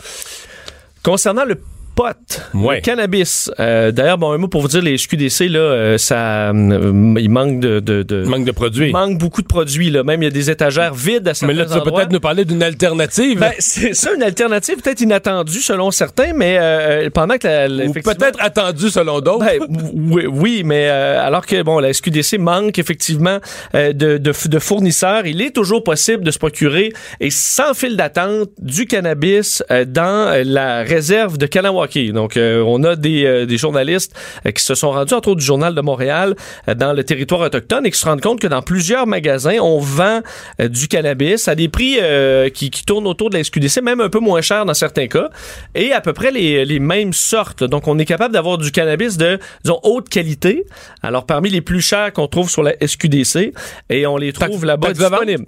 Concernant 1.02 1.44
le 1.44 1.58
pot, 2.02 2.40
Ouais. 2.54 2.76
le 2.76 2.80
cannabis. 2.80 3.50
euh, 3.60 3.90
D'ailleurs, 3.92 4.18
bon, 4.18 4.32
un 4.32 4.38
mot 4.38 4.48
pour 4.48 4.60
vous 4.62 4.68
dire, 4.68 4.82
les 4.82 4.96
SQDC, 4.96 5.48
là, 5.48 5.58
euh, 5.58 5.98
ça, 5.98 6.50
euh, 6.50 7.14
il 7.18 7.28
manque 7.30 7.60
de, 7.60 7.80
de, 7.80 8.02
de- 8.02 8.24
Manque 8.24 8.44
de 8.44 8.52
produits. 8.52 8.88
il 8.88 8.92
manque 8.92 9.18
beaucoup 9.18 9.42
de 9.42 9.46
produits. 9.46 9.90
Là. 9.90 10.02
Même 10.02 10.22
il 10.22 10.26
y 10.26 10.28
a 10.28 10.30
des 10.30 10.50
étagères 10.50 10.94
vides 10.94 11.28
à 11.28 11.34
certains 11.34 11.52
Mais 11.52 11.58
là, 11.58 11.64
tu 11.66 11.72
vas 11.74 11.80
peut-être 11.82 12.12
nous 12.12 12.20
parler 12.20 12.44
d'une 12.44 12.62
alternative. 12.62 13.38
Ben, 13.38 13.52
c'est 13.58 13.94
ça, 13.94 14.14
une 14.14 14.22
alternative 14.22 14.76
peut-être 14.82 15.00
inattendue 15.00 15.60
selon 15.60 15.90
certains, 15.90 16.32
mais 16.34 16.56
euh, 16.60 17.10
pendant 17.10 17.36
que 17.38 17.46
la, 17.46 17.68
la- 17.68 17.84
ou 17.84 17.90
effectivement- 17.90 18.14
peut-être 18.18 18.38
attendu 18.42 18.88
selon 18.90 19.20
d'autres. 19.20 19.44
ben, 19.44 19.60
oui, 19.94 20.26
oui, 20.26 20.62
mais 20.64 20.88
euh, 20.88 21.20
alors 21.26 21.44
que 21.46 21.62
bon, 21.62 21.78
la 21.80 21.92
SQDC 21.92 22.38
manque 22.38 22.78
effectivement 22.78 23.38
de, 23.74 23.92
de, 23.92 24.18
de 24.48 24.58
fournisseurs, 24.58 25.26
il 25.26 25.40
est 25.42 25.50
toujours 25.54 25.82
possible 25.84 26.24
de 26.24 26.30
se 26.30 26.38
procurer 26.38 26.92
et 27.20 27.30
sans 27.30 27.74
fil 27.74 27.96
d'attente 27.96 28.48
du 28.58 28.86
cannabis 28.86 29.62
dans 29.88 30.42
la 30.44 30.82
réserve 30.82 31.36
de 31.38 31.46
Kanawaki. 31.46 31.89
Donc, 32.12 32.36
euh, 32.36 32.62
on 32.66 32.84
a 32.84 32.96
des, 32.96 33.24
euh, 33.24 33.46
des 33.46 33.58
journalistes 33.58 34.14
euh, 34.46 34.52
qui 34.52 34.62
se 34.62 34.74
sont 34.74 34.90
rendus, 34.90 35.14
entre 35.14 35.30
autres 35.30 35.40
du 35.40 35.44
Journal 35.44 35.74
de 35.74 35.80
Montréal, 35.80 36.36
dans 36.76 36.92
le 36.92 37.04
territoire 37.04 37.40
autochtone 37.40 37.86
et 37.86 37.90
qui 37.90 37.98
se 37.98 38.04
rendent 38.04 38.20
compte 38.20 38.40
que 38.40 38.46
dans 38.46 38.62
plusieurs 38.62 39.06
magasins, 39.06 39.58
on 39.60 39.78
vend 39.78 40.20
du 40.58 40.88
cannabis 40.88 41.48
à 41.48 41.54
des 41.54 41.68
prix 41.68 41.98
qui, 42.54 42.70
qui 42.70 42.84
tournent 42.84 43.06
autour 43.06 43.30
de 43.30 43.36
la 43.36 43.44
SQDC, 43.44 43.82
même 43.82 44.00
un 44.00 44.08
peu 44.08 44.18
moins 44.18 44.40
cher 44.40 44.64
dans 44.64 44.74
certains 44.74 45.06
cas, 45.06 45.30
et 45.74 45.92
à 45.92 46.00
peu 46.00 46.12
près 46.12 46.30
les, 46.30 46.64
les 46.64 46.78
mêmes 46.78 47.12
sortes. 47.12 47.64
Donc, 47.64 47.88
on 47.88 47.98
est 47.98 48.04
capable 48.04 48.34
d'avoir 48.34 48.58
du 48.58 48.70
cannabis 48.70 49.16
de, 49.16 49.38
disons, 49.64 49.80
haute 49.82 50.08
qualité. 50.08 50.64
Alors, 51.02 51.26
parmi 51.26 51.50
les 51.50 51.60
plus 51.60 51.80
chers 51.80 52.12
qu'on 52.12 52.28
trouve 52.28 52.50
sur 52.50 52.62
la 52.62 52.74
SQDC, 52.80 53.52
et 53.88 54.06
on 54.06 54.16
les 54.16 54.32
trouve 54.32 54.64
là-bas 54.64 54.92
disponibles. 54.92 55.46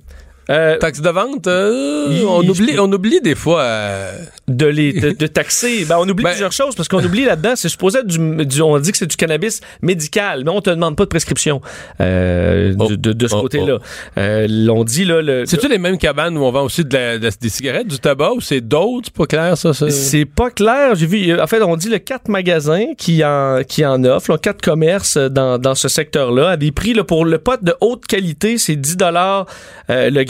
Euh, 0.50 0.76
Taxe 0.78 1.00
de 1.00 1.08
vente, 1.08 1.46
euh, 1.46 2.24
on, 2.26 2.40
oublie, 2.48 2.72
peux- 2.74 2.80
on 2.80 2.92
oublie 2.92 3.20
des 3.20 3.34
fois. 3.34 3.60
euh, 3.62 4.18
de 4.48 4.66
les 4.66 4.92
de, 4.92 5.10
de 5.10 5.26
taxer. 5.28 5.84
Ben, 5.84 5.96
on 5.98 6.08
oublie 6.08 6.24
Ben- 6.24 6.30
plusieurs 6.30 6.52
choses 6.52 6.74
parce 6.74 6.88
qu'on 6.88 7.02
oublie 7.02 7.24
là-dedans, 7.24 7.52
c'est 7.54 7.68
supposé 7.68 8.00
être 8.00 8.06
du, 8.06 8.18
du- 8.44 8.60
on 8.60 8.78
dit 8.78 8.90
que 8.92 8.98
c'est 8.98 9.06
du 9.06 9.16
cannabis 9.16 9.60
médical, 9.82 10.42
mais 10.44 10.50
on 10.50 10.60
te 10.60 10.70
demande 10.70 10.96
pas 10.96 11.04
de 11.04 11.08
prescription 11.08 11.60
Oh. 12.00 12.02
de, 12.02 13.28
ce 13.28 13.34
Oh, 13.34 13.42
côté-là. 13.42 13.78
L'on 14.48 14.84
dit 14.84 15.04
là 15.04 15.22
le 15.22 15.44
C'est-tu 15.46 15.68
les 15.68 15.78
mêmes 15.78 15.98
cabanes 15.98 16.36
où 16.36 16.42
on 16.42 16.50
vend 16.50 16.64
aussi 16.64 16.84
de 16.84 16.92
la- 16.94 17.18
de- 17.18 17.30
des 17.40 17.48
cigarettes, 17.48 17.86
du 17.86 17.98
tabac 17.98 18.32
ou 18.32 18.40
c'est 18.40 18.60
d'autres? 18.60 19.06
C'est 19.06 19.14
pas 19.16 19.26
clair, 19.26 19.56
ça? 19.56 19.72
ça? 19.72 19.90
C'est 19.90 20.24
pas 20.24 20.50
clair. 20.50 20.94
J'ai 20.94 21.06
vu. 21.06 21.40
En 21.40 21.46
fait, 21.46 21.62
on 21.62 21.76
dit 21.76 21.88
le 21.88 21.98
quatre 21.98 22.28
magasins 22.28 22.86
qui 22.98 23.24
en 23.24 23.60
qui 23.66 23.84
en 23.86 24.02
offrent, 24.04 24.32
là, 24.32 24.38
quatre 24.38 24.60
commerces 24.62 25.16
dans, 25.16 25.58
dans 25.58 25.74
ce 25.74 25.88
secteur-là 25.88 26.50
à 26.50 26.56
des 26.56 26.72
prix 26.72 26.94
là, 26.94 27.04
pour 27.04 27.24
le 27.24 27.38
pot 27.38 27.62
de 27.62 27.74
haute 27.80 28.06
qualité, 28.06 28.58
c'est 28.58 28.76
10 28.76 28.96
dollars 28.96 29.46
le 29.88 30.22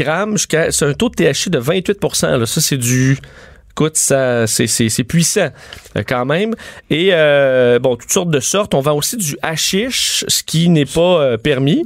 c'est 0.70 0.84
un 0.84 0.94
taux 0.94 1.08
de 1.08 1.14
THC 1.14 1.48
de 1.50 1.58
28 1.58 2.00
là. 2.22 2.46
Ça 2.46 2.60
c'est 2.60 2.76
du 2.76 3.18
écoute, 3.72 3.96
ça, 3.96 4.46
c'est, 4.46 4.66
c'est, 4.66 4.88
c'est 4.88 5.04
puissant 5.04 5.48
euh, 5.96 6.02
quand 6.06 6.24
même. 6.24 6.54
Et 6.90 7.10
euh, 7.12 7.78
bon, 7.78 7.96
toutes 7.96 8.12
sortes 8.12 8.30
de 8.30 8.40
sortes. 8.40 8.74
On 8.74 8.80
vend 8.80 8.94
aussi 8.96 9.16
du 9.16 9.36
hashish, 9.42 10.24
ce 10.28 10.42
qui 10.42 10.68
n'est 10.68 10.84
pas 10.86 11.20
euh, 11.22 11.36
permis. 11.36 11.84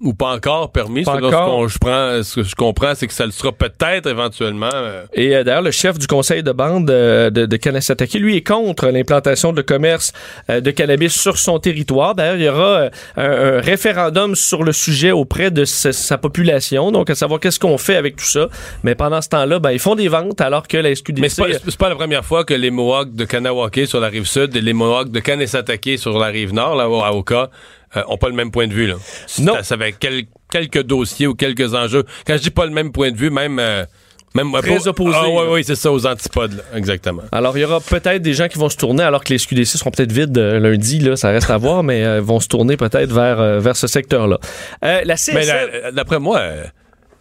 Ou 0.00 0.14
pas 0.14 0.32
encore 0.34 0.72
permis. 0.72 1.04
Pas 1.04 1.16
encore. 1.16 1.30
Ce, 1.30 1.36
qu'on- 1.36 1.68
je 1.68 1.78
prends, 1.78 2.22
ce 2.22 2.34
que 2.36 2.42
je 2.42 2.54
comprends, 2.54 2.94
c'est 2.94 3.06
que 3.06 3.12
ça 3.12 3.26
le 3.26 3.32
sera 3.32 3.52
peut-être 3.52 4.06
éventuellement. 4.08 4.70
Et 5.12 5.36
euh, 5.36 5.44
d'ailleurs, 5.44 5.62
le 5.62 5.70
chef 5.70 5.98
du 5.98 6.06
conseil 6.06 6.42
de 6.42 6.52
bande 6.52 6.86
de, 6.86 7.28
de 7.46 7.56
Kanasatake, 7.56 8.14
lui, 8.14 8.36
est 8.36 8.42
contre 8.46 8.88
l'implantation 8.88 9.52
de 9.52 9.62
commerce 9.62 10.12
de 10.48 10.70
cannabis 10.70 11.12
sur 11.20 11.36
son 11.38 11.58
territoire. 11.58 12.14
D'ailleurs, 12.14 12.36
il 12.36 12.42
y 12.42 12.48
aura 12.48 12.84
un, 13.16 13.22
un 13.56 13.60
référendum 13.60 14.34
sur 14.34 14.62
le 14.64 14.72
sujet 14.72 15.10
auprès 15.12 15.50
de 15.50 15.64
sa, 15.64 15.92
sa 15.92 16.16
population, 16.18 16.90
donc 16.90 17.10
à 17.10 17.14
savoir 17.14 17.38
qu'est-ce 17.38 17.60
qu'on 17.60 17.78
fait 17.78 17.96
avec 17.96 18.16
tout 18.16 18.24
ça. 18.24 18.48
Mais 18.82 18.94
pendant 18.94 19.20
ce 19.20 19.28
temps-là, 19.28 19.58
ben, 19.58 19.70
ils 19.72 19.78
font 19.78 19.94
des 19.96 20.08
ventes 20.08 20.40
alors 20.40 20.66
que 20.66 20.76
la 20.78 20.90
SQDC... 21.00 21.20
Mais 21.20 21.28
c'est 21.28 21.42
pas, 21.42 21.48
c'est 21.64 21.76
pas 21.76 21.88
la 21.88 21.96
première 21.96 22.24
fois 22.24 22.44
que 22.44 22.54
les 22.54 22.70
Mohawks 22.70 23.14
de 23.14 23.24
Kanawake 23.24 23.86
sur 23.86 24.00
la 24.00 24.08
rive 24.08 24.26
sud 24.26 24.54
et 24.56 24.60
les 24.60 24.72
Mohawks 24.72 25.10
de 25.10 25.20
Kanesatake 25.20 25.98
sur 25.98 26.18
la 26.18 26.26
rive 26.28 26.54
nord, 26.54 26.76
là, 26.76 26.84
à 26.84 27.12
Oka, 27.12 27.50
euh, 27.96 28.02
ont 28.08 28.16
pas 28.16 28.28
le 28.28 28.34
même 28.34 28.50
point 28.50 28.66
de 28.68 28.72
vue. 28.72 28.86
Là. 28.86 28.94
Non. 29.40 29.54
Ça, 29.56 29.62
ça 29.64 29.74
avait 29.74 29.92
quel- 29.92 30.24
quelques 30.50 30.82
dossiers 30.82 31.26
ou 31.26 31.34
quelques 31.34 31.74
enjeux. 31.74 32.04
Quand 32.26 32.36
je 32.36 32.42
dis 32.42 32.50
pas 32.50 32.64
le 32.66 32.72
même 32.72 32.92
point 32.92 33.10
de 33.10 33.16
vue, 33.16 33.30
même... 33.30 33.58
euh, 33.58 33.84
même 34.32 34.52
Très 34.62 34.86
opposés, 34.86 35.18
Ah, 35.20 35.28
oui, 35.28 35.42
oui, 35.50 35.64
c'est 35.64 35.74
ça, 35.74 35.90
aux 35.90 36.06
antipodes, 36.06 36.52
là. 36.52 36.62
exactement. 36.78 37.22
Alors, 37.32 37.58
il 37.58 37.62
y 37.62 37.64
aura 37.64 37.80
peut-être 37.80 38.22
des 38.22 38.32
gens 38.32 38.46
qui 38.46 38.58
vont 38.58 38.68
se 38.68 38.76
tourner, 38.76 39.02
alors 39.02 39.24
que 39.24 39.30
les 39.32 39.38
SQDC 39.38 39.66
seront 39.76 39.90
peut-être 39.90 40.12
vides 40.12 40.38
euh, 40.38 40.60
lundi, 40.60 41.00
là, 41.00 41.16
ça 41.16 41.30
reste 41.30 41.50
à 41.50 41.56
voir, 41.56 41.82
mais 41.82 42.04
euh, 42.04 42.20
vont 42.20 42.38
se 42.38 42.46
tourner 42.46 42.76
peut-être 42.76 43.12
vers, 43.12 43.40
euh, 43.40 43.58
vers 43.58 43.74
ce 43.74 43.88
secteur-là. 43.88 44.38
Euh, 44.84 45.00
la 45.04 45.16
CSN... 45.16 45.34
Mais 45.34 45.46
la- 45.46 45.90
d'après 45.90 46.20
moi, 46.20 46.38
euh, 46.38 46.62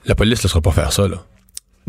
la 0.06 0.14
police 0.14 0.38
ne 0.38 0.44
laissera 0.44 0.62
pas 0.62 0.70
faire 0.72 0.94
ça. 0.94 1.08
Là. 1.08 1.24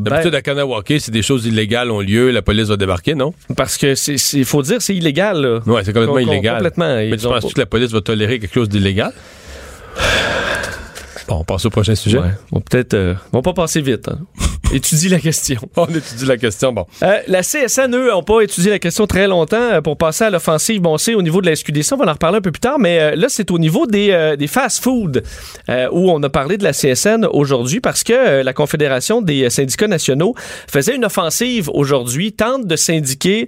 Ben, 0.00 0.10
D'habitude, 0.10 0.34
à 0.34 0.42
Kanawake, 0.42 0.94
si 0.98 1.10
des 1.10 1.22
choses 1.22 1.46
illégales 1.46 1.90
ont 1.90 2.00
lieu, 2.00 2.30
la 2.30 2.42
police 2.42 2.68
va 2.68 2.76
débarquer, 2.76 3.14
non? 3.14 3.32
parce 3.56 3.76
que 3.76 3.94
c'est, 3.94 4.16
il 4.32 4.44
faut 4.44 4.62
dire, 4.62 4.80
c'est 4.82 4.94
illégal. 4.96 5.40
Là. 5.40 5.58
Ouais, 5.66 5.82
c'est 5.84 5.92
complètement 5.92 6.14
Com- 6.14 6.24
com- 6.24 6.32
illégal. 6.32 6.54
Complètement. 6.56 6.96
Mais 6.96 7.16
tu 7.16 7.26
ont 7.26 7.30
penses 7.30 7.42
pas- 7.44 7.50
que 7.52 7.58
la 7.60 7.66
police 7.66 7.90
va 7.92 8.00
tolérer 8.00 8.38
quelque 8.38 8.54
chose 8.54 8.68
d'illégal? 8.68 9.12
Bon, 11.30 11.36
on 11.38 11.44
passe 11.44 11.64
au 11.64 11.70
prochain 11.70 11.94
sujet. 11.94 12.18
Ouais. 12.18 12.30
Bon, 12.50 12.60
peut-être. 12.60 12.94
euh, 12.94 13.14
vont 13.32 13.40
pas 13.40 13.52
passer 13.52 13.80
vite. 13.80 14.08
hein. 14.08 14.18
Étudie 14.72 15.08
la 15.08 15.18
question. 15.18 15.60
On 15.76 15.86
étudie 15.86 16.26
la 16.26 16.36
question. 16.36 16.72
Bon. 16.72 16.86
Euh, 17.02 17.18
la 17.26 17.42
CSN, 17.42 17.92
eux, 17.96 18.10
n'ont 18.10 18.22
pas 18.22 18.40
étudié 18.42 18.70
la 18.70 18.78
question 18.78 19.04
très 19.08 19.26
longtemps 19.26 19.56
euh, 19.56 19.80
pour 19.80 19.96
passer 19.96 20.22
à 20.22 20.30
l'offensive. 20.30 20.80
Bon, 20.80 20.96
c'est 20.96 21.14
au 21.16 21.22
niveau 21.22 21.40
de 21.40 21.46
la 21.46 21.56
SQDC, 21.56 21.92
on 21.92 21.96
va 21.96 22.06
en 22.08 22.12
reparler 22.12 22.38
un 22.38 22.40
peu 22.40 22.52
plus 22.52 22.60
tard, 22.60 22.78
mais 22.78 23.00
euh, 23.00 23.16
là, 23.16 23.26
c'est 23.28 23.50
au 23.50 23.58
niveau 23.58 23.86
des, 23.88 24.36
des 24.38 24.46
fast-food 24.46 25.24
où 25.92 26.10
on 26.10 26.22
a 26.22 26.28
parlé 26.28 26.56
de 26.56 26.62
la 26.64 26.72
CSN 26.72 27.26
aujourd'hui 27.32 27.80
parce 27.80 28.04
que 28.04 28.42
la 28.42 28.52
Confédération 28.52 29.22
des 29.22 29.50
syndicats 29.50 29.88
nationaux 29.88 30.34
faisait 30.68 30.94
une 30.94 31.04
offensive 31.04 31.68
aujourd'hui, 31.74 32.32
tente 32.32 32.66
de 32.66 32.76
syndiquer 32.76 33.46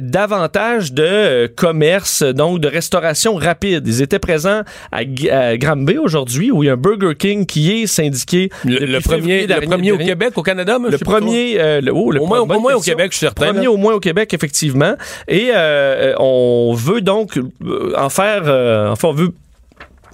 davantage 0.00 0.92
de 0.92 1.46
commerce, 1.56 2.22
donc 2.22 2.60
de 2.60 2.68
restauration 2.68 3.34
rapide. 3.36 3.86
Ils 3.86 4.02
étaient 4.02 4.18
présents 4.18 4.62
à, 4.92 4.98
à 5.30 5.56
Granby 5.56 5.98
aujourd'hui 5.98 6.50
où 6.50 6.62
il 6.62 6.66
y 6.66 6.70
a 6.70 6.72
un 6.72 6.76
Burger 6.76 7.14
King 7.16 7.23
qui 7.46 7.72
est 7.72 7.86
syndiqué. 7.86 8.50
Le, 8.64 8.78
le 8.86 9.00
premier, 9.00 9.46
le 9.46 9.60
premier 9.62 9.92
au. 9.92 9.98
Québec, 9.98 10.32
au 10.36 10.42
Canada, 10.42 10.78
Le 10.78 10.98
premier, 10.98 11.58
euh, 11.58 11.80
le, 11.80 11.92
oh, 11.92 12.10
le 12.10 12.20
Au 12.20 12.26
moins- 12.26 12.40
au 12.40 12.46
moins 12.46 12.74
au. 12.74 12.80
Québec, 12.80 13.12
je 13.12 13.16
suis 13.18 13.26
certain, 13.26 13.46
Premier 13.46 13.64
là. 13.64 13.70
au 13.72 13.76
moins 13.76 13.94
au 13.94 14.00
Québec, 14.00 14.32
effectivement. 14.34 14.94
Et 15.26 15.48
euh, 15.54 16.14
on 16.18 16.74
veut 16.76 17.00
donc 17.00 17.38
euh, 17.38 17.92
en 17.96 18.08
faire, 18.10 18.42
euh, 18.46 18.90
enfin, 18.90 19.08
on 19.08 19.12
veut 19.14 19.30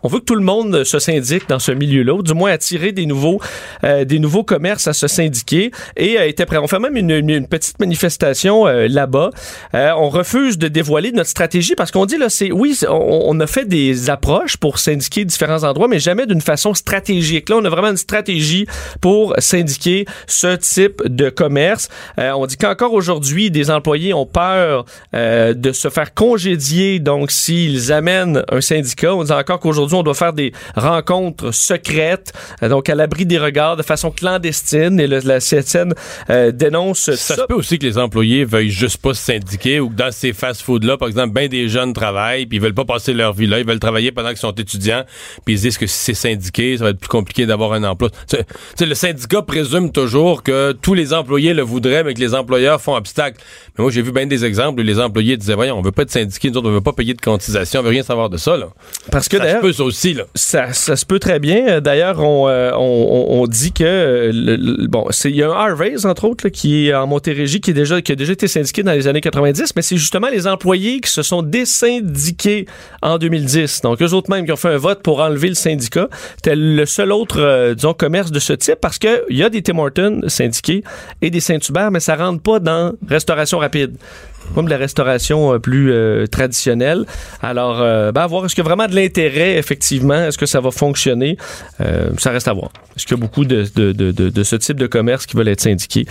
on 0.02 0.08
veut 0.08 0.20
que 0.20 0.24
tout 0.24 0.34
le 0.34 0.44
monde 0.44 0.84
se 0.84 0.98
syndique 0.98 1.48
dans 1.48 1.58
ce 1.58 1.72
milieu-là, 1.72 2.14
ou 2.14 2.22
du 2.22 2.34
moins 2.34 2.52
attirer 2.52 2.92
des 2.92 3.06
nouveaux, 3.06 3.40
euh, 3.84 4.04
des 4.04 4.18
nouveaux 4.18 4.44
commerces 4.44 4.86
à 4.86 4.92
se 4.92 5.06
syndiquer. 5.06 5.70
Et 5.96 6.18
euh, 6.18 6.28
était 6.28 6.46
prêt. 6.46 6.58
On 6.58 6.68
fait 6.68 6.78
même 6.78 6.96
une, 6.96 7.46
petite 7.46 7.78
manifestation 7.80 8.66
euh, 8.66 8.86
là-bas. 8.88 9.30
Euh, 9.74 9.92
on 9.96 10.08
refuse 10.08 10.58
de 10.58 10.68
dévoiler 10.68 11.12
notre 11.12 11.30
stratégie 11.30 11.74
parce 11.74 11.90
qu'on 11.90 12.06
dit 12.06 12.16
là, 12.16 12.28
c'est 12.28 12.52
oui, 12.52 12.78
on, 12.88 13.22
on 13.26 13.40
a 13.40 13.46
fait 13.46 13.66
des 13.66 14.10
approches 14.10 14.56
pour 14.56 14.78
syndiquer 14.78 15.24
différents 15.24 15.64
endroits, 15.64 15.88
mais 15.88 15.98
jamais 15.98 16.26
d'une 16.26 16.40
façon 16.40 16.74
stratégique. 16.74 17.48
Là, 17.48 17.56
on 17.56 17.64
a 17.64 17.68
vraiment 17.68 17.90
une 17.90 17.96
stratégie 17.96 18.66
pour 19.00 19.34
syndiquer 19.38 20.06
ce 20.26 20.56
type 20.56 21.02
de 21.06 21.30
commerce. 21.30 21.88
On 22.16 22.46
dit 22.46 22.56
qu'encore 22.56 22.92
aujourd'hui, 22.92 23.50
des 23.50 23.70
employés 23.70 24.14
ont 24.14 24.26
peur 24.26 24.84
de 25.12 25.72
se 25.72 25.88
faire 25.88 26.14
congédier. 26.14 26.98
Donc, 26.98 27.30
s'ils 27.30 27.92
amènent 27.92 28.42
un 28.50 28.60
syndicat, 28.60 29.14
on 29.14 29.24
dit 29.24 29.32
encore 29.32 29.60
qu'aujourd'hui, 29.60 29.89
on 29.98 30.02
doit 30.02 30.14
faire 30.14 30.32
des 30.32 30.52
rencontres 30.76 31.50
secrètes, 31.52 32.32
euh, 32.62 32.68
donc 32.68 32.88
à 32.88 32.94
l'abri 32.94 33.26
des 33.26 33.38
regards, 33.38 33.76
de 33.76 33.82
façon 33.82 34.10
clandestine. 34.10 34.98
Et 35.00 35.06
le- 35.06 35.20
la 35.24 35.40
CSN 35.40 35.92
euh, 36.30 36.50
dénonce 36.52 36.98
ça. 37.00 37.16
Ça 37.16 37.36
se 37.36 37.42
peut 37.42 37.54
aussi 37.54 37.78
que 37.78 37.86
les 37.86 37.98
employés 37.98 38.44
veuillent 38.44 38.70
juste 38.70 38.98
pas 38.98 39.14
se 39.14 39.22
syndiquer 39.22 39.80
ou 39.80 39.88
que 39.90 39.94
dans 39.94 40.10
ces 40.12 40.32
fast-food-là, 40.32 40.96
par 40.96 41.08
exemple, 41.08 41.32
ben 41.32 41.48
des 41.48 41.68
jeunes 41.68 41.92
travaillent 41.92 42.46
puis 42.46 42.56
ils 42.58 42.60
veulent 42.60 42.74
pas 42.74 42.84
passer 42.84 43.12
leur 43.12 43.32
vie 43.32 43.46
là, 43.46 43.58
ils 43.58 43.66
veulent 43.66 43.78
travailler 43.80 44.12
pendant 44.12 44.28
qu'ils 44.30 44.38
sont 44.38 44.52
étudiants 44.52 45.04
puis 45.44 45.54
ils 45.54 45.58
se 45.58 45.62
disent 45.62 45.78
que 45.78 45.86
si 45.86 45.98
c'est 45.98 46.14
syndiqué, 46.14 46.76
ça 46.78 46.84
va 46.84 46.90
être 46.90 46.98
plus 47.00 47.08
compliqué 47.08 47.46
d'avoir 47.46 47.72
un 47.72 47.84
emploi. 47.84 48.10
Tu 48.10 48.36
sais, 48.36 48.44
tu 48.44 48.54
sais, 48.76 48.86
le 48.86 48.94
syndicat 48.94 49.42
présume 49.42 49.92
toujours 49.92 50.42
que 50.42 50.72
tous 50.72 50.94
les 50.94 51.12
employés 51.12 51.54
le 51.54 51.62
voudraient 51.62 52.04
mais 52.04 52.14
que 52.14 52.20
les 52.20 52.34
employeurs 52.34 52.80
font 52.80 52.94
obstacle. 52.96 53.38
Mais 53.78 53.82
moi, 53.82 53.90
j'ai 53.90 54.02
vu 54.02 54.12
bien 54.12 54.26
des 54.26 54.44
exemples 54.44 54.80
où 54.80 54.82
les 54.82 54.98
employés 55.00 55.36
disaient, 55.36 55.54
voyons, 55.54 55.78
on 55.78 55.82
veut 55.82 55.92
pas 55.92 56.02
être 56.02 56.10
syndiqué, 56.10 56.50
nous 56.50 56.58
autres, 56.58 56.68
on 56.68 56.72
veut 56.72 56.80
pas 56.80 56.92
payer 56.92 57.14
de 57.14 57.20
cotisation, 57.20 57.80
on 57.80 57.82
veut 57.82 57.90
rien 57.90 58.02
savoir 58.02 58.28
de 58.30 58.36
ça, 58.36 58.56
là. 58.56 58.68
Parce 59.10 59.28
que 59.28 59.36
d'ailleurs, 59.44 59.60
ça 60.34 60.96
se 60.96 61.06
peut 61.06 61.18
très 61.18 61.38
bien. 61.38 61.80
D'ailleurs, 61.80 62.20
on, 62.20 62.48
euh, 62.48 63.46
dit 63.46 63.72
que 63.72 63.84
euh, 63.84 64.86
bon, 64.88 65.06
il 65.24 65.36
y 65.36 65.42
a 65.42 65.48
un 65.48 65.52
Harvey's 65.52 66.04
entre 66.04 66.24
autres 66.24 66.48
qui 66.48 66.88
est 66.88 66.94
en 66.94 67.06
Montérégie 67.06 67.60
qui 67.60 67.72
déjà 67.72 68.02
qui 68.02 68.12
a 68.12 68.16
déjà 68.16 68.32
été 68.32 68.48
syndiqué 68.48 68.82
dans 68.82 68.92
les 68.92 69.08
années 69.08 69.20
90, 69.20 69.72
mais 69.76 69.82
c'est 69.82 69.96
justement 69.96 70.28
les 70.28 70.46
employés 70.46 71.00
qui 71.00 71.10
se 71.10 71.22
sont 71.22 71.42
désyndiqués 71.42 72.66
en 73.02 73.18
2010. 73.18 73.82
Donc 73.82 74.02
eux 74.02 74.12
autres 74.12 74.30
même 74.30 74.44
qui 74.44 74.52
ont 74.52 74.56
fait 74.56 74.68
un 74.68 74.76
vote 74.76 75.02
pour 75.02 75.20
enlever 75.20 75.48
le 75.48 75.54
syndicat. 75.54 76.08
C'était 76.36 76.56
le 76.56 76.84
seul 76.86 77.12
autre 77.12 77.40
euh, 77.40 77.74
commerce 77.98 78.30
de 78.30 78.38
ce 78.38 78.52
type 78.52 78.78
parce 78.80 78.98
que 78.98 79.24
il 79.30 79.36
y 79.36 79.42
a 79.42 79.50
des 79.50 79.62
Tim 79.62 79.78
Hortons 79.78 80.20
syndiqués 80.28 80.82
et 81.22 81.30
des 81.30 81.40
Saint-Hubert, 81.40 81.90
mais 81.90 82.00
ça 82.00 82.16
rentre 82.16 82.42
pas 82.42 82.60
dans 82.60 82.92
restauration 83.08 83.58
rapide 83.58 83.96
comme 84.54 84.66
de 84.66 84.70
la 84.70 84.76
restauration 84.76 85.54
euh, 85.54 85.58
plus 85.58 85.92
euh, 85.92 86.26
traditionnelle. 86.26 87.04
Alors, 87.42 87.80
euh, 87.80 88.12
ben, 88.12 88.22
à 88.22 88.26
voir, 88.26 88.44
est-ce 88.44 88.54
qu'il 88.54 88.64
y 88.64 88.66
a 88.66 88.68
vraiment 88.68 88.88
de 88.88 88.94
l'intérêt, 88.94 89.56
effectivement? 89.56 90.14
Est-ce 90.26 90.38
que 90.38 90.46
ça 90.46 90.60
va 90.60 90.70
fonctionner? 90.70 91.36
Euh, 91.80 92.10
ça 92.18 92.30
reste 92.30 92.48
à 92.48 92.52
voir. 92.52 92.70
Est-ce 92.96 93.06
qu'il 93.06 93.16
y 93.16 93.20
a 93.20 93.22
beaucoup 93.22 93.44
de, 93.44 93.66
de, 93.74 93.92
de, 93.92 94.42
ce 94.42 94.56
type 94.56 94.78
de 94.78 94.86
commerce 94.86 95.26
qui 95.26 95.36
veulent 95.36 95.48
être 95.48 95.60
syndiqués? 95.60 96.06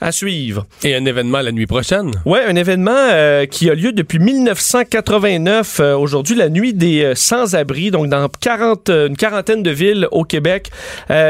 À 0.00 0.12
suivre. 0.12 0.66
Et 0.82 0.94
un 0.94 1.04
événement 1.04 1.40
la 1.40 1.52
nuit 1.52 1.66
prochaine. 1.66 2.10
Ouais, 2.24 2.42
un 2.44 2.56
événement 2.56 3.46
qui 3.50 3.70
a 3.70 3.74
lieu 3.74 3.92
depuis 3.92 4.18
1989, 4.18 5.80
euh, 5.80 5.96
aujourd'hui, 5.96 6.34
la 6.36 6.48
nuit 6.48 6.74
des 6.74 7.12
sans-abri, 7.14 7.90
donc 7.90 8.08
dans 8.08 8.28
40, 8.28 8.88
euh, 8.88 9.08
une 9.08 9.16
quarantaine 9.16 9.62
de 9.62 9.70
villes 9.70 10.08
au 10.10 10.24
Québec. 10.24 10.70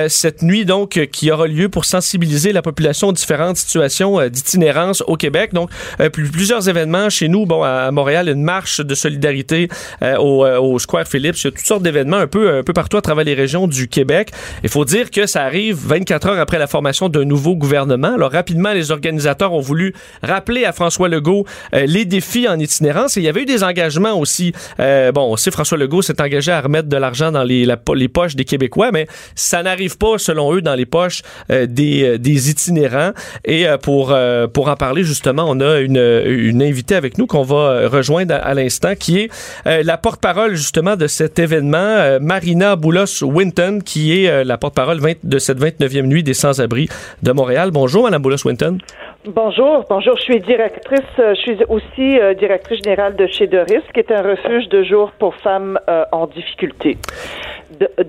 Cette 0.09 0.43
nuit, 0.43 0.65
donc, 0.65 1.09
qui 1.13 1.31
aura 1.31 1.47
lieu 1.47 1.69
pour 1.69 1.85
sensibiliser 1.85 2.53
la 2.53 2.63
population 2.63 3.09
aux 3.09 3.13
différentes 3.13 3.57
situations 3.57 4.27
d'itinérance 4.29 5.03
au 5.07 5.17
Québec. 5.17 5.53
Donc, 5.53 5.71
plus- 6.13 6.31
plusieurs 6.43 6.69
événements 6.69 7.09
chez 7.09 7.29
nous, 7.29 7.47
bon, 7.47 7.63
à 7.63 7.93
Montréal, 7.93 8.29
une 8.29 8.43
marche 8.43 8.81
de 8.81 8.97
solidarité 8.97 9.69
euh, 10.03 10.17
au, 10.17 10.45
euh, 10.45 10.59
au 10.59 10.81
Square 10.81 11.07
Phillips. 11.07 11.37
Il 11.37 11.45
y 11.45 11.47
a 11.47 11.51
toutes 11.53 11.65
sortes 11.65 11.85
d'événements 11.85 12.17
un 12.17 12.27
peu, 12.27 12.59
un 12.59 12.65
peu 12.65 12.73
partout 12.73 12.97
à 12.97 13.01
travers 13.01 13.25
les 13.25 13.35
régions 13.35 13.69
du 13.69 13.87
Québec. 13.87 14.33
Il 14.65 14.69
faut 14.69 14.85
dire 14.85 15.13
que 15.13 15.27
ça 15.27 15.45
arrive 15.45 15.79
24 15.87 16.27
heures 16.27 16.41
après 16.41 16.59
la 16.59 16.67
formation 16.67 17.09
d'un 17.09 17.25
nouveau 17.25 17.55
gouvernement. 17.55 18.15
Alors, 18.15 18.33
rapidement, 18.33 18.73
les 18.73 18.91
organisateurs 18.91 19.53
ont 19.53 19.61
voulu 19.61 19.95
rappeler 20.21 20.65
à 20.65 20.73
François 20.73 21.09
Legault 21.09 21.47
euh, 21.77 21.87
les 21.87 22.07
défis 22.07 22.49
en 22.49 22.59
itinérance. 22.59 23.15
Il 23.15 23.23
y 23.23 23.29
avait 23.29 23.43
eu 23.43 23.47
des 23.47 23.63
engagements 23.63 24.19
aussi. 24.19 24.53
Bon, 24.79 25.33
on 25.33 25.37
sait 25.37 25.53
François 25.53 25.79
Legault 25.79 26.03
s'est 26.03 26.21
engagé 26.21 26.51
à 26.51 26.61
remettre 26.61 26.89
de 26.89 26.97
l'argent 26.97 27.31
dans 27.31 27.45
les, 27.45 27.69
les 27.95 28.09
poches 28.09 28.35
des 28.35 28.45
Québécois, 28.45 28.91
mais 28.91 29.07
ça 29.37 29.63
n'arrive 29.63 29.97
pas, 29.97 30.19
selon 30.19 30.53
eux, 30.55 30.61
dans 30.61 30.75
les 30.75 30.87
poches 30.87 31.23
des, 31.49 32.19
des 32.19 32.51
itinérants. 32.51 33.13
Et 33.45 33.67
pour, 33.81 34.17
pour 34.53 34.69
en 34.69 34.75
parler, 34.75 35.05
justement, 35.05 35.45
on 35.47 35.61
a 35.61 35.79
une, 35.79 35.99
une 36.25 36.63
invitée 36.63 36.95
avec 36.95 37.19
nous 37.19 37.27
qu'on 37.27 37.43
va 37.43 37.57
euh, 37.57 37.89
rejoindre 37.89 38.35
à, 38.35 38.55
l'instant, 38.55 38.95
qui 38.99 39.21
est 39.21 39.31
euh, 39.67 39.83
la 39.85 39.97
porte-parole, 39.97 40.55
justement, 40.55 40.97
de 40.97 41.07
cet 41.07 41.39
événement, 41.39 41.77
euh, 41.79 42.19
Marina 42.21 42.77
Boulos-Winton, 42.77 43.81
qui 43.85 44.25
est 44.25 44.31
euh, 44.31 44.45
la 44.45 44.59
porte-parole 44.59 45.01
20 45.01 45.25
de 45.25 45.39
cette 45.39 45.59
29e 45.59 46.03
nuit 46.03 46.23
des 46.23 46.35
sans-abri 46.35 46.89
de 47.23 47.33
Montréal. 47.33 47.71
Bonjour, 47.73 48.05
Mme 48.05 48.23
Boulos-Winton. 48.23 48.79
Bonjour, 49.25 49.85
bonjour. 49.89 50.17
Je 50.17 50.23
suis 50.23 50.41
directrice, 50.41 50.99
euh, 51.21 51.35
je 51.37 51.41
suis 51.41 51.65
aussi 51.69 52.19
euh, 52.19 52.35
directrice 52.35 52.83
générale 52.83 53.15
de 53.15 53.29
chez 53.29 53.47
Doris, 53.47 53.85
qui 53.95 54.01
est 54.01 54.11
un 54.11 54.21
refuge 54.21 54.69
de 54.69 54.83
jour 54.83 55.13
pour 55.13 55.37
femmes 55.37 55.79
euh, 55.89 56.05
en 56.11 56.27
difficulté, 56.27 56.99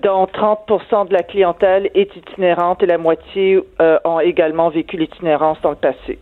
dont 0.02 0.26
30 0.26 1.10
de 1.10 1.14
la 1.14 1.22
clientèle 1.22 1.92
est 1.94 2.16
itinérante 2.16 2.82
et 2.82 2.88
la 2.88 2.98
moitié 2.98 3.60
euh, 3.80 4.00
ont 4.06 4.22
également 4.22 4.70
vécu 4.70 4.98
l'itinérance 4.98 5.62
dans 5.62 5.70
le 5.70 5.76
passé. 5.76 6.18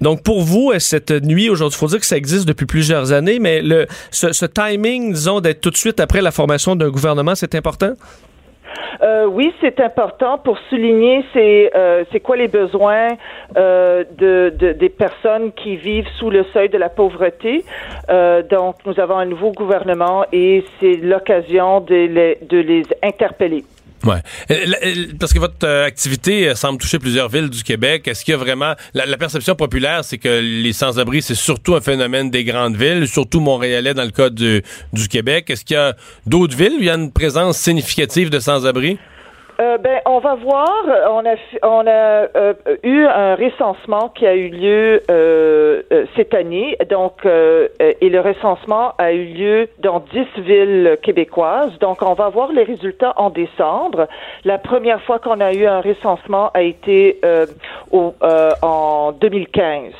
Donc 0.00 0.22
pour 0.22 0.40
vous, 0.40 0.70
euh, 0.70 0.78
cette 0.78 1.10
nuit 1.10 1.50
aujourd'hui, 1.50 1.78
faut 1.78 1.86
dire 1.86 2.00
que 2.00 2.06
ça 2.06 2.16
existe 2.16 2.46
depuis 2.48 2.66
plusieurs 2.66 3.12
années, 3.12 3.38
mais 3.38 3.60
le 3.60 3.86
ce, 4.10 4.46
timing, 4.46 5.12
disons, 5.12 5.40
d'être 5.40 5.60
tout 5.60 5.70
de 5.70 5.76
suite 5.76 6.00
après 6.00 6.22
la 6.22 6.30
formation 6.30 6.76
d'un 6.76 6.90
gouvernement, 6.90 7.34
c'est 7.34 7.54
important? 7.54 7.92
Euh, 9.02 9.26
oui, 9.26 9.52
c'est 9.60 9.80
important 9.80 10.38
pour 10.38 10.58
souligner 10.68 11.24
c'est 11.32 11.70
euh, 11.74 12.04
quoi 12.22 12.36
les 12.36 12.48
besoins 12.48 13.08
de, 13.54 14.50
de, 14.50 14.72
des 14.72 14.88
personnes 14.88 15.52
qui 15.52 15.76
vivent 15.76 16.08
sous 16.18 16.30
le 16.30 16.44
seuil 16.52 16.68
de 16.68 16.78
la 16.78 16.88
pauvreté. 16.88 17.64
Donc, 18.50 18.76
nous 18.86 19.00
avons 19.00 19.16
un 19.16 19.26
nouveau 19.26 19.52
gouvernement 19.52 20.24
et 20.32 20.64
c'est 20.78 20.96
l'occasion 20.96 21.80
de 21.80 21.94
les, 21.94 22.38
de 22.42 22.58
les 22.58 22.82
interpeller. 23.02 23.64
Ouais. 24.04 24.22
Euh, 24.50 24.66
euh, 24.84 25.06
Parce 25.18 25.32
que 25.32 25.38
votre 25.38 25.66
euh, 25.66 25.84
activité 25.84 26.54
semble 26.54 26.78
toucher 26.78 26.98
plusieurs 26.98 27.28
villes 27.28 27.50
du 27.50 27.62
Québec. 27.62 28.08
Est-ce 28.08 28.24
qu'il 28.24 28.32
y 28.32 28.34
a 28.34 28.38
vraiment 28.38 28.74
la, 28.94 29.16
perception 29.18 29.54
populaire, 29.54 30.04
c'est 30.04 30.18
que 30.18 30.40
les 30.40 30.72
sans-abri, 30.72 31.20
c'est 31.20 31.34
surtout 31.34 31.74
un 31.74 31.80
phénomène 31.80 32.30
des 32.30 32.44
grandes 32.44 32.76
villes, 32.76 33.06
surtout 33.06 33.40
montréalais 33.40 33.92
dans 33.92 34.04
le 34.04 34.10
cas 34.10 34.30
du, 34.30 34.62
du 34.92 35.08
Québec. 35.08 35.50
Est-ce 35.50 35.64
qu'il 35.64 35.74
y 35.74 35.78
a 35.78 35.94
d'autres 36.26 36.56
villes 36.56 36.74
où 36.78 36.80
il 36.80 36.86
y 36.86 36.90
a 36.90 36.94
une 36.94 37.12
présence 37.12 37.58
significative 37.58 38.30
de 38.30 38.38
sans-abri? 38.38 38.98
Euh, 39.60 39.76
ben, 39.76 40.00
on 40.06 40.20
va 40.20 40.36
voir. 40.36 40.84
On 41.10 41.24
a, 41.26 41.34
on 41.62 41.86
a 41.86 42.28
euh, 42.34 42.54
eu 42.82 43.04
un 43.04 43.34
recensement 43.34 44.08
qui 44.08 44.26
a 44.26 44.34
eu 44.34 44.48
lieu 44.48 45.02
euh, 45.10 45.82
euh, 45.92 46.06
cette 46.16 46.32
année. 46.32 46.78
Donc, 46.88 47.26
euh, 47.26 47.68
et 47.78 48.08
le 48.08 48.20
recensement 48.20 48.94
a 48.96 49.12
eu 49.12 49.24
lieu 49.24 49.68
dans 49.80 50.00
dix 50.12 50.26
villes 50.38 50.96
québécoises. 51.02 51.78
Donc, 51.78 52.00
on 52.00 52.14
va 52.14 52.30
voir 52.30 52.52
les 52.52 52.62
résultats 52.62 53.12
en 53.16 53.28
décembre. 53.28 54.08
La 54.44 54.56
première 54.56 55.02
fois 55.02 55.18
qu'on 55.18 55.40
a 55.40 55.52
eu 55.52 55.66
un 55.66 55.82
recensement 55.82 56.50
a 56.54 56.62
été 56.62 57.20
au, 57.90 58.14
en 58.62 59.12
2015. 59.12 59.92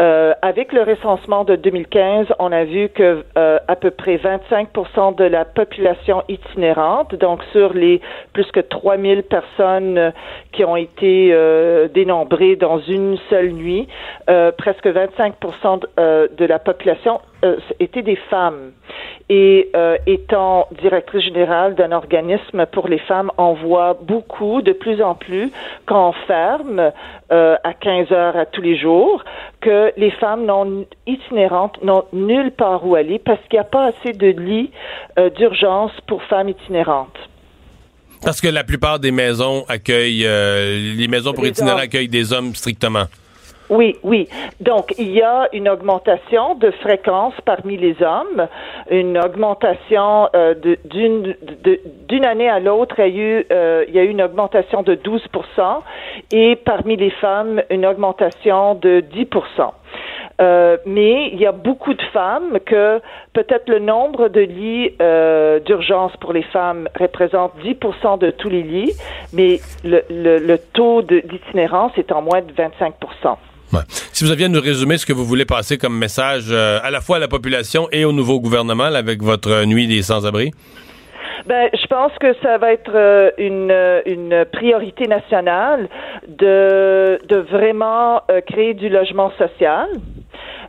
Euh, 0.00 0.32
avec 0.40 0.72
le 0.72 0.82
recensement 0.82 1.44
de 1.44 1.56
2015, 1.56 2.28
on 2.38 2.52
a 2.52 2.64
vu 2.64 2.88
que 2.88 3.24
à 3.34 3.76
peu 3.76 3.90
près 3.90 4.16
25% 4.16 5.16
de 5.16 5.24
la 5.24 5.44
population 5.44 6.22
itinérante, 6.28 7.14
donc 7.14 7.42
sur 7.52 7.74
les 7.74 8.00
plus 8.32 8.50
que 8.50 8.60
3000 8.94 9.22
personnes 9.24 9.98
euh, 9.98 10.10
qui 10.52 10.64
ont 10.64 10.76
été 10.76 11.30
euh, 11.32 11.88
dénombrées 11.88 12.56
dans 12.56 12.78
une 12.78 13.16
seule 13.28 13.50
nuit, 13.50 13.88
euh, 14.30 14.52
presque 14.52 14.86
25 14.86 15.34
de, 15.40 16.30
de 16.36 16.44
la 16.44 16.58
population 16.58 17.20
étaient 17.78 18.02
des 18.02 18.16
femmes. 18.30 18.72
Et 19.28 19.70
étant 20.06 20.66
directrice 20.80 21.24
générale 21.24 21.74
d'un 21.74 21.92
organisme 21.92 22.64
pour 22.66 22.88
les 22.88 22.98
femmes, 22.98 23.30
on 23.36 23.52
voit 23.52 23.98
beaucoup, 24.00 24.62
de 24.62 24.72
plus 24.72 25.02
en 25.02 25.14
plus, 25.14 25.50
qu'on 25.86 26.12
ferme 26.26 26.92
à 27.30 27.74
15 27.80 28.12
heures 28.12 28.36
à 28.36 28.46
tous 28.46 28.62
les 28.62 28.76
jours, 28.76 29.22
que 29.60 29.92
les 29.98 30.10
femmes 30.10 30.46
non 30.46 30.86
itinérantes 31.06 31.82
n'ont 31.82 32.04
nulle 32.14 32.50
part 32.50 32.86
où 32.86 32.94
aller 32.94 33.18
parce 33.18 33.40
qu'il 33.48 33.58
n'y 33.58 33.66
a 33.66 33.68
pas 33.68 33.86
assez 33.86 34.12
de 34.12 34.28
lits 34.28 34.70
d'urgence 35.36 35.92
pour 36.06 36.22
femmes 36.22 36.48
itinérantes. 36.48 37.28
Parce 38.24 38.40
que 38.40 38.48
la 38.48 38.64
plupart 38.64 38.98
des 38.98 39.10
maisons 39.10 39.64
accueillent, 39.68 40.26
euh, 40.26 40.94
les 40.96 41.08
maisons 41.08 41.32
pour 41.32 41.44
Les 41.44 41.50
itinérants 41.50 41.76
hommes. 41.76 41.84
accueillent 41.84 42.08
des 42.08 42.32
hommes 42.32 42.54
strictement. 42.54 43.04
Oui, 43.70 43.96
oui. 44.02 44.28
Donc, 44.60 44.94
il 44.98 45.10
y 45.10 45.22
a 45.22 45.48
une 45.52 45.68
augmentation 45.68 46.54
de 46.54 46.70
fréquence 46.70 47.34
parmi 47.44 47.76
les 47.76 47.96
hommes, 48.02 48.46
une 48.90 49.18
augmentation 49.18 50.28
euh, 50.34 50.54
d'une 50.84 51.34
d'une 52.08 52.24
année 52.24 52.48
à 52.48 52.60
l'autre, 52.60 52.96
il 52.98 53.02
y 53.02 53.20
a 53.20 53.22
eu 53.22 53.46
euh, 53.50 53.84
il 53.88 53.94
y 53.94 53.98
a 53.98 54.04
eu 54.04 54.08
une 54.08 54.22
augmentation 54.22 54.82
de 54.82 54.94
12 54.94 55.22
et 56.30 56.56
parmi 56.56 56.96
les 56.96 57.10
femmes, 57.10 57.62
une 57.70 57.86
augmentation 57.86 58.74
de 58.74 59.00
10 59.00 59.26
euh, 60.40 60.76
mais 60.84 61.30
il 61.32 61.38
y 61.38 61.46
a 61.46 61.52
beaucoup 61.52 61.94
de 61.94 62.02
femmes 62.12 62.58
que 62.66 63.00
peut-être 63.32 63.68
le 63.68 63.78
nombre 63.78 64.28
de 64.28 64.40
lits 64.40 64.90
euh, 65.00 65.60
d'urgence 65.60 66.12
pour 66.20 66.32
les 66.32 66.42
femmes 66.42 66.88
représente 66.98 67.52
10 67.62 67.76
de 68.20 68.30
tous 68.30 68.48
les 68.48 68.62
lits, 68.62 68.92
mais 69.32 69.60
le, 69.84 70.56
taux 70.72 71.02
d'itinérance 71.02 71.92
est 71.96 72.10
en 72.10 72.22
moins 72.22 72.40
de 72.40 72.52
25 72.52 72.94
Ouais. 73.72 73.80
Si 74.12 74.24
vous 74.24 74.30
aviez 74.30 74.46
à 74.46 74.48
nous 74.48 74.60
résumer 74.60 74.98
ce 74.98 75.06
que 75.06 75.12
vous 75.12 75.24
voulez 75.24 75.44
passer 75.44 75.78
comme 75.78 75.96
message 75.98 76.46
euh, 76.50 76.78
à 76.82 76.90
la 76.90 77.00
fois 77.00 77.16
à 77.16 77.18
la 77.18 77.28
population 77.28 77.88
et 77.90 78.04
au 78.04 78.12
nouveau 78.12 78.38
gouvernement 78.38 78.84
avec 78.84 79.22
votre 79.22 79.64
nuit 79.64 79.86
des 79.86 80.02
sans-abri. 80.02 80.52
Ben, 81.46 81.68
je 81.74 81.86
pense 81.86 82.12
que 82.18 82.32
ça 82.42 82.58
va 82.58 82.72
être 82.72 82.92
euh, 82.94 83.30
une, 83.38 83.70
euh, 83.70 84.00
une 84.06 84.44
priorité 84.52 85.06
nationale 85.06 85.88
de, 86.26 87.18
de 87.28 87.36
vraiment 87.36 88.22
euh, 88.30 88.40
créer 88.40 88.74
du 88.74 88.88
logement 88.88 89.30
social. 89.38 89.88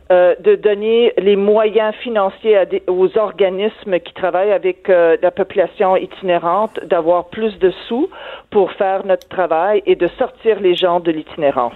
de 0.08 0.54
donner 0.54 1.12
les 1.18 1.34
moyens 1.34 1.92
financiers 1.96 2.56
aux 2.86 3.18
organismes 3.18 3.98
qui 3.98 4.12
travaillent 4.14 4.52
avec 4.52 4.86
la 4.86 5.32
population 5.32 5.96
itinérante 5.96 6.78
d'avoir 6.84 7.24
plus 7.24 7.58
de 7.58 7.72
sous 7.88 8.08
pour 8.50 8.70
faire 8.80 9.04
notre 9.04 9.28
travail 9.28 9.82
et 9.84 9.96
de 9.96 10.06
sortir 10.16 10.60
les 10.60 10.76
gens 10.76 11.00
de 11.00 11.10
l'itinérance. 11.10 11.74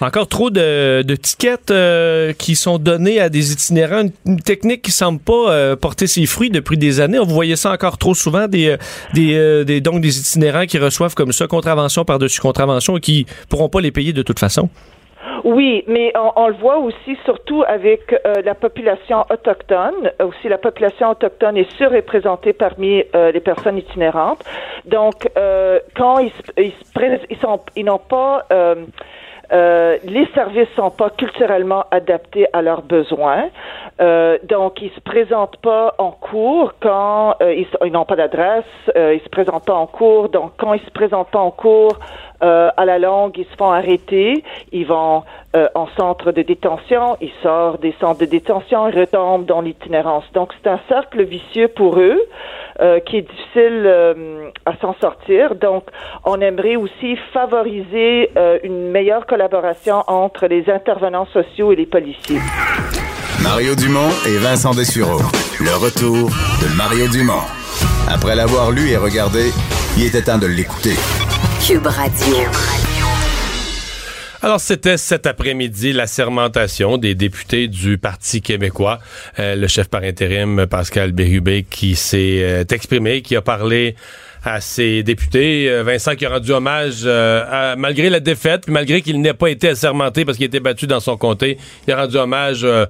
Encore 0.00 0.28
trop 0.28 0.50
de, 0.50 1.02
de 1.02 1.14
tickets 1.16 1.70
euh, 1.70 2.32
qui 2.32 2.54
sont 2.54 2.78
donnés 2.78 3.20
à 3.20 3.28
des 3.28 3.52
itinérants, 3.52 4.04
une, 4.26 4.40
technique 4.40 4.82
qui 4.82 4.92
semble 4.92 5.18
pas 5.18 5.50
euh, 5.50 5.76
porter 5.76 6.06
ses 6.06 6.26
fruits 6.26 6.50
depuis 6.50 6.78
des 6.78 7.00
années. 7.00 7.18
On 7.18 7.24
voyait 7.24 7.56
ça 7.56 7.72
encore 7.72 7.98
trop 7.98 8.14
souvent, 8.14 8.46
des, 8.46 8.76
euh, 9.16 9.64
des, 9.64 9.80
donc 9.80 10.00
des 10.00 10.18
itinérants 10.18 10.66
qui 10.66 10.78
reçoivent 10.78 11.14
comme 11.14 11.32
ça 11.32 11.46
contravention 11.46 12.04
par-dessus 12.04 12.40
contravention 12.40 12.96
et 12.96 13.00
qui 13.00 13.26
pourront 13.50 13.68
pas 13.68 13.80
les 13.80 13.90
payer 13.90 14.12
de 14.12 14.22
toute 14.22 14.38
façon. 14.38 14.68
Oui, 15.44 15.84
mais 15.86 16.12
on, 16.36 16.48
le 16.48 16.54
voit 16.54 16.78
aussi 16.78 17.16
surtout 17.24 17.62
avec 17.66 18.14
la 18.44 18.54
population 18.54 19.24
autochtone. 19.30 20.10
Aussi, 20.20 20.48
la 20.48 20.58
population 20.58 21.10
autochtone 21.10 21.56
est 21.56 21.70
surreprésentée 21.76 22.52
parmi 22.52 23.04
les 23.14 23.40
personnes 23.40 23.78
itinérantes. 23.78 24.44
Donc, 24.84 25.28
quand 25.94 26.18
ils, 26.18 26.32
ils 26.56 27.38
sont, 27.40 27.60
ils 27.76 27.84
n'ont 27.84 28.00
pas 28.00 28.46
euh, 29.52 29.96
les 30.04 30.26
services 30.34 30.68
sont 30.76 30.90
pas 30.90 31.10
culturellement 31.10 31.84
adaptés 31.90 32.46
à 32.52 32.62
leurs 32.62 32.82
besoins. 32.82 33.48
Euh, 34.00 34.38
donc, 34.44 34.80
ils 34.80 34.90
se 34.90 35.00
présentent 35.00 35.56
pas 35.56 35.94
en 35.98 36.12
cours 36.12 36.74
quand 36.80 37.34
euh, 37.42 37.64
ils, 37.84 37.92
n'ont 37.92 38.04
pas 38.04 38.16
d'adresse. 38.16 38.64
Euh, 38.96 39.14
ils 39.14 39.20
se 39.22 39.28
présentent 39.28 39.66
pas 39.66 39.74
en 39.74 39.86
cours. 39.86 40.28
Donc, 40.28 40.52
quand 40.56 40.74
ils 40.74 40.84
se 40.84 40.90
présentent 40.90 41.30
pas 41.30 41.40
en 41.40 41.50
cours, 41.50 41.98
euh, 42.40 42.70
à 42.76 42.84
la 42.84 43.00
longue, 43.00 43.36
ils 43.36 43.46
se 43.46 43.56
font 43.56 43.70
arrêter. 43.72 44.44
Ils 44.70 44.86
vont 44.86 45.24
euh, 45.56 45.66
en 45.74 45.88
centre 45.96 46.30
de 46.30 46.42
détention. 46.42 47.16
Ils 47.20 47.32
sortent 47.42 47.80
des 47.80 47.94
centres 48.00 48.20
de 48.20 48.26
détention. 48.26 48.88
Ils 48.88 49.00
retombent 49.00 49.46
dans 49.46 49.62
l'itinérance. 49.62 50.24
Donc, 50.32 50.52
c'est 50.62 50.70
un 50.70 50.80
cercle 50.88 51.24
vicieux 51.24 51.68
pour 51.68 51.98
eux 51.98 52.20
qui 53.06 53.16
est 53.16 53.22
difficile 53.22 53.90
à 54.64 54.76
s'en 54.76 54.94
sortir. 55.00 55.56
Donc, 55.56 55.82
on 56.24 56.40
aimerait 56.40 56.76
aussi 56.76 57.16
favoriser 57.32 58.30
une 58.62 58.92
meilleure 58.92 59.26
entre 60.06 60.46
les 60.46 60.64
intervenants 60.70 61.26
sociaux 61.32 61.72
et 61.72 61.76
les 61.76 61.86
policiers. 61.86 62.40
Mario 63.42 63.74
Dumont 63.74 64.10
et 64.26 64.36
Vincent 64.38 64.72
Dessureau. 64.72 65.20
Le 65.60 65.74
retour 65.76 66.28
de 66.28 66.76
Mario 66.76 67.08
Dumont. 67.08 67.44
Après 68.08 68.34
l'avoir 68.34 68.70
lu 68.70 68.88
et 68.90 68.96
regardé, 68.96 69.50
il 69.96 70.06
était 70.06 70.22
temps 70.22 70.38
de 70.38 70.46
l'écouter. 70.46 70.94
Cube 71.64 71.86
Radio. 71.86 72.36
Alors, 74.40 74.60
c'était 74.60 74.96
cet 74.96 75.26
après-midi 75.26 75.92
la 75.92 76.06
sermentation 76.06 76.96
des 76.96 77.16
députés 77.16 77.66
du 77.66 77.98
Parti 77.98 78.40
québécois. 78.40 79.00
Euh, 79.40 79.56
le 79.56 79.66
chef 79.66 79.88
par 79.88 80.04
intérim, 80.04 80.66
Pascal 80.66 81.10
Bérubé, 81.10 81.64
qui 81.68 81.96
s'est 81.96 82.40
euh, 82.42 82.64
exprimé, 82.70 83.22
qui 83.22 83.34
a 83.34 83.42
parlé 83.42 83.96
à 84.44 84.60
ses 84.60 85.02
députés. 85.02 85.68
Euh, 85.68 85.82
Vincent 85.82 86.14
qui 86.14 86.26
a 86.26 86.30
rendu 86.30 86.52
hommage, 86.52 87.02
euh, 87.04 87.74
malgré 87.76 88.10
la 88.10 88.20
défaite, 88.20 88.62
puis 88.64 88.72
malgré 88.72 89.02
qu'il 89.02 89.20
n'ait 89.20 89.34
pas 89.34 89.50
été 89.50 89.68
assermenté 89.70 90.24
parce 90.24 90.36
qu'il 90.36 90.44
a 90.44 90.48
été 90.48 90.60
battu 90.60 90.86
dans 90.86 91.00
son 91.00 91.16
comté, 91.16 91.58
il 91.86 91.92
a 91.92 92.02
rendu 92.02 92.16
hommage 92.16 92.60
euh, 92.64 92.86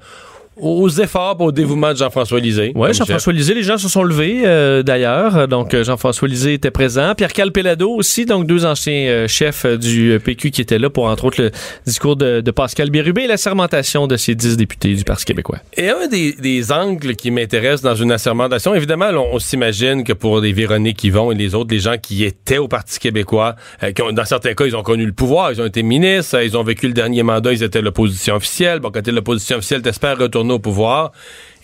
aux 0.61 0.89
efforts, 0.89 1.41
au 1.41 1.53
dévouement 1.53 1.93
de 1.93 1.99
Jean-François 1.99 2.41
Lisée. 2.41 2.73
Oui, 2.75 2.93
Jean-François 2.93 3.33
Lisée, 3.33 3.55
les 3.55 3.63
gens 3.63 3.79
se 3.79 3.89
sont 3.89 4.03
levés 4.03 4.43
euh, 4.45 4.83
d'ailleurs. 4.83 5.49
Donc, 5.49 5.75
euh, 5.75 5.85
Jean-François 5.85 6.29
Lisée 6.29 6.55
était 6.55 6.71
présent. 6.71 7.15
Pierre 7.15 7.33
Calpelado 7.33 7.91
aussi, 7.91 8.27
donc 8.27 8.47
deux 8.47 8.65
anciens 8.65 9.09
euh, 9.09 9.29
chefs 9.29 9.65
euh, 9.65 9.77
du 9.77 10.19
PQ 10.23 10.51
qui 10.51 10.61
étaient 10.61 10.79
là 10.79 10.91
pour, 10.91 11.05
entre 11.05 11.25
autres, 11.27 11.43
le 11.43 11.51
discours 11.87 12.17
de, 12.17 12.41
de 12.41 12.51
Pascal 12.51 12.91
Bérubé 12.91 13.23
et 13.23 13.27
la 13.27 13.37
sermentation 13.37 14.07
de 14.07 14.17
ces 14.17 14.35
dix 14.35 14.57
députés 14.57 14.95
du 14.95 15.05
Parti 15.05 15.25
québécois. 15.25 15.59
Et 15.77 15.91
un 15.91 16.09
des, 16.09 16.33
des 16.33 16.73
angles 16.73 17.15
qui 17.15 17.31
m'intéresse 17.31 17.81
dans 17.83 17.95
une 17.95 18.13
assermentation, 18.13 18.75
évidemment, 18.75 19.11
là, 19.11 19.21
on, 19.21 19.35
on 19.35 19.39
s'imagine 19.39 20.03
que 20.03 20.13
pour 20.13 20.41
les 20.41 20.53
Véronique 20.53 21.05
Yvon 21.05 21.31
et 21.31 21.35
les 21.35 21.55
autres, 21.55 21.71
les 21.71 21.79
gens 21.79 21.97
qui 22.01 22.25
étaient 22.25 22.59
au 22.59 22.67
Parti 22.69 22.99
québécois, 22.99 23.55
euh, 23.83 23.93
qui 23.93 24.03
ont, 24.03 24.13
dans 24.13 24.25
certains 24.25 24.55
cas, 24.55 24.65
ils 24.67 24.75
ont 24.75 24.83
connu 24.83 25.07
le 25.07 25.13
pouvoir, 25.13 25.53
ils 25.53 25.61
ont 25.61 25.67
été 25.67 25.83
ministres, 25.83 26.43
ils 26.43 26.57
ont 26.57 26.65
vécu 26.65 26.89
le 26.89 26.95
dernier 26.95 27.23
mandat, 27.23 27.53
ils 27.53 27.63
étaient 27.63 27.83
l'opposition 27.83 28.35
officielle. 28.35 28.81
Bon, 28.81 28.91
quand 28.91 29.03
t'es 29.03 29.13
l'opposition 29.13 29.59
officielle, 29.59 29.83
t'espères 29.83 30.19
retourner 30.19 30.48
au 30.51 30.59
pouvoir. 30.59 31.13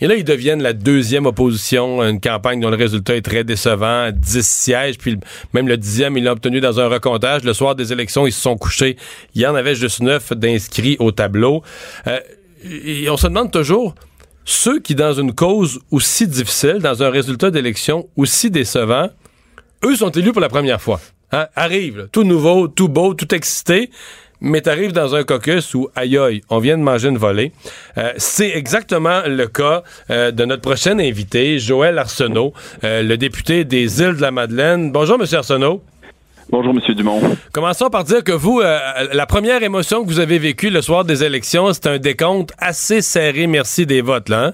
Et 0.01 0.07
là, 0.07 0.15
ils 0.15 0.23
deviennent 0.23 0.61
la 0.61 0.73
deuxième 0.73 1.25
opposition, 1.25 2.01
une 2.03 2.19
campagne 2.19 2.59
dont 2.59 2.69
le 2.69 2.75
résultat 2.75 3.15
est 3.15 3.21
très 3.21 3.43
décevant, 3.43 4.09
10 4.11 4.45
sièges, 4.45 4.97
puis 4.97 5.17
même 5.53 5.67
le 5.67 5.77
dixième, 5.77 6.17
ils 6.17 6.23
l'ont 6.23 6.31
obtenu 6.31 6.59
dans 6.59 6.79
un 6.79 6.87
recomptage. 6.87 7.43
Le 7.43 7.53
soir 7.53 7.75
des 7.75 7.93
élections, 7.93 8.27
ils 8.27 8.33
se 8.33 8.41
sont 8.41 8.57
couchés. 8.57 8.97
Il 9.35 9.41
y 9.41 9.47
en 9.47 9.55
avait 9.55 9.75
juste 9.75 10.01
neuf 10.01 10.33
d'inscrits 10.33 10.97
au 10.99 11.11
tableau. 11.11 11.63
Euh, 12.07 12.19
et 12.63 13.09
on 13.09 13.17
se 13.17 13.27
demande 13.27 13.51
toujours, 13.51 13.95
ceux 14.43 14.79
qui, 14.79 14.95
dans 14.95 15.13
une 15.13 15.33
cause 15.33 15.79
aussi 15.91 16.27
difficile, 16.27 16.79
dans 16.79 17.03
un 17.03 17.09
résultat 17.09 17.51
d'élection 17.51 18.07
aussi 18.17 18.49
décevant, 18.49 19.09
eux 19.83 19.95
sont 19.95 20.09
élus 20.09 20.31
pour 20.31 20.41
la 20.41 20.49
première 20.49 20.81
fois. 20.81 20.99
Hein? 21.31 21.47
Arrive, 21.55 21.97
là, 21.97 22.03
tout 22.11 22.23
nouveau, 22.23 22.67
tout 22.67 22.89
beau, 22.89 23.13
tout 23.13 23.33
excité 23.33 23.89
mais 24.45 24.61
t'arrives 24.61 24.93
dans 24.93 25.15
un 25.15 25.23
caucus 25.23 25.73
où, 25.73 25.89
aïe 25.95 26.17
aïe, 26.17 26.41
on 26.49 26.59
vient 26.59 26.77
de 26.77 26.83
manger 26.83 27.09
une 27.09 27.17
volée. 27.17 27.51
Euh, 27.97 28.13
c'est 28.17 28.51
exactement 28.55 29.23
le 29.25 29.47
cas 29.47 29.81
euh, 30.11 30.29
de 30.29 30.45
notre 30.45 30.61
prochain 30.61 30.99
invité, 30.99 31.57
Joël 31.57 31.97
Arsenault, 31.97 32.53
euh, 32.83 33.01
le 33.01 33.17
député 33.17 33.65
des 33.65 34.01
îles 34.01 34.15
de 34.15 34.21
la 34.21 34.29
Madeleine. 34.29 34.91
Bonjour, 34.91 35.17
Monsieur 35.17 35.39
Arsenault. 35.39 35.81
Bonjour, 36.51 36.75
Monsieur 36.75 36.93
Dumont. 36.93 37.19
Commençons 37.51 37.89
par 37.89 38.03
dire 38.03 38.23
que 38.23 38.31
vous, 38.31 38.61
la 38.61 39.25
première 39.25 39.63
émotion 39.63 40.03
que 40.03 40.07
vous 40.07 40.19
avez 40.19 40.37
vécue 40.37 40.69
le 40.69 40.83
soir 40.83 41.03
des 41.03 41.23
élections, 41.23 41.73
c'est 41.73 41.87
un 41.87 41.97
décompte 41.97 42.53
assez 42.59 43.01
serré, 43.01 43.47
merci 43.47 43.87
des 43.87 44.01
votes, 44.01 44.29
là. 44.29 44.45
Hein? 44.45 44.53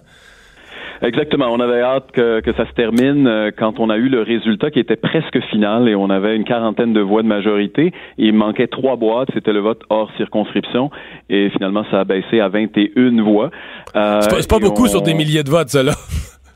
Exactement. 1.01 1.47
On 1.49 1.59
avait 1.59 1.81
hâte 1.81 2.11
que, 2.13 2.41
que, 2.41 2.53
ça 2.53 2.67
se 2.67 2.73
termine 2.73 3.27
euh, 3.27 3.51
quand 3.55 3.79
on 3.79 3.89
a 3.89 3.97
eu 3.97 4.07
le 4.07 4.21
résultat 4.21 4.69
qui 4.69 4.79
était 4.79 4.95
presque 4.95 5.39
final 5.49 5.89
et 5.89 5.95
on 5.95 6.09
avait 6.09 6.35
une 6.35 6.43
quarantaine 6.43 6.93
de 6.93 7.01
voix 7.01 7.23
de 7.23 7.27
majorité. 7.27 7.91
Il 8.17 8.33
manquait 8.33 8.67
trois 8.67 8.95
boîtes. 8.97 9.29
C'était 9.33 9.53
le 9.53 9.59
vote 9.59 9.81
hors 9.89 10.11
circonscription 10.17 10.91
et 11.29 11.49
finalement 11.51 11.83
ça 11.89 12.01
a 12.01 12.03
baissé 12.03 12.39
à 12.39 12.49
21 12.49 13.23
voix. 13.23 13.49
Euh, 13.95 14.21
c'est 14.21 14.49
pas, 14.49 14.59
beaucoup 14.59 14.87
sur 14.87 15.01
des 15.01 15.13
milliers 15.13 15.43
de 15.43 15.49
votes, 15.49 15.69
ça 15.69 15.83
là. 15.83 15.93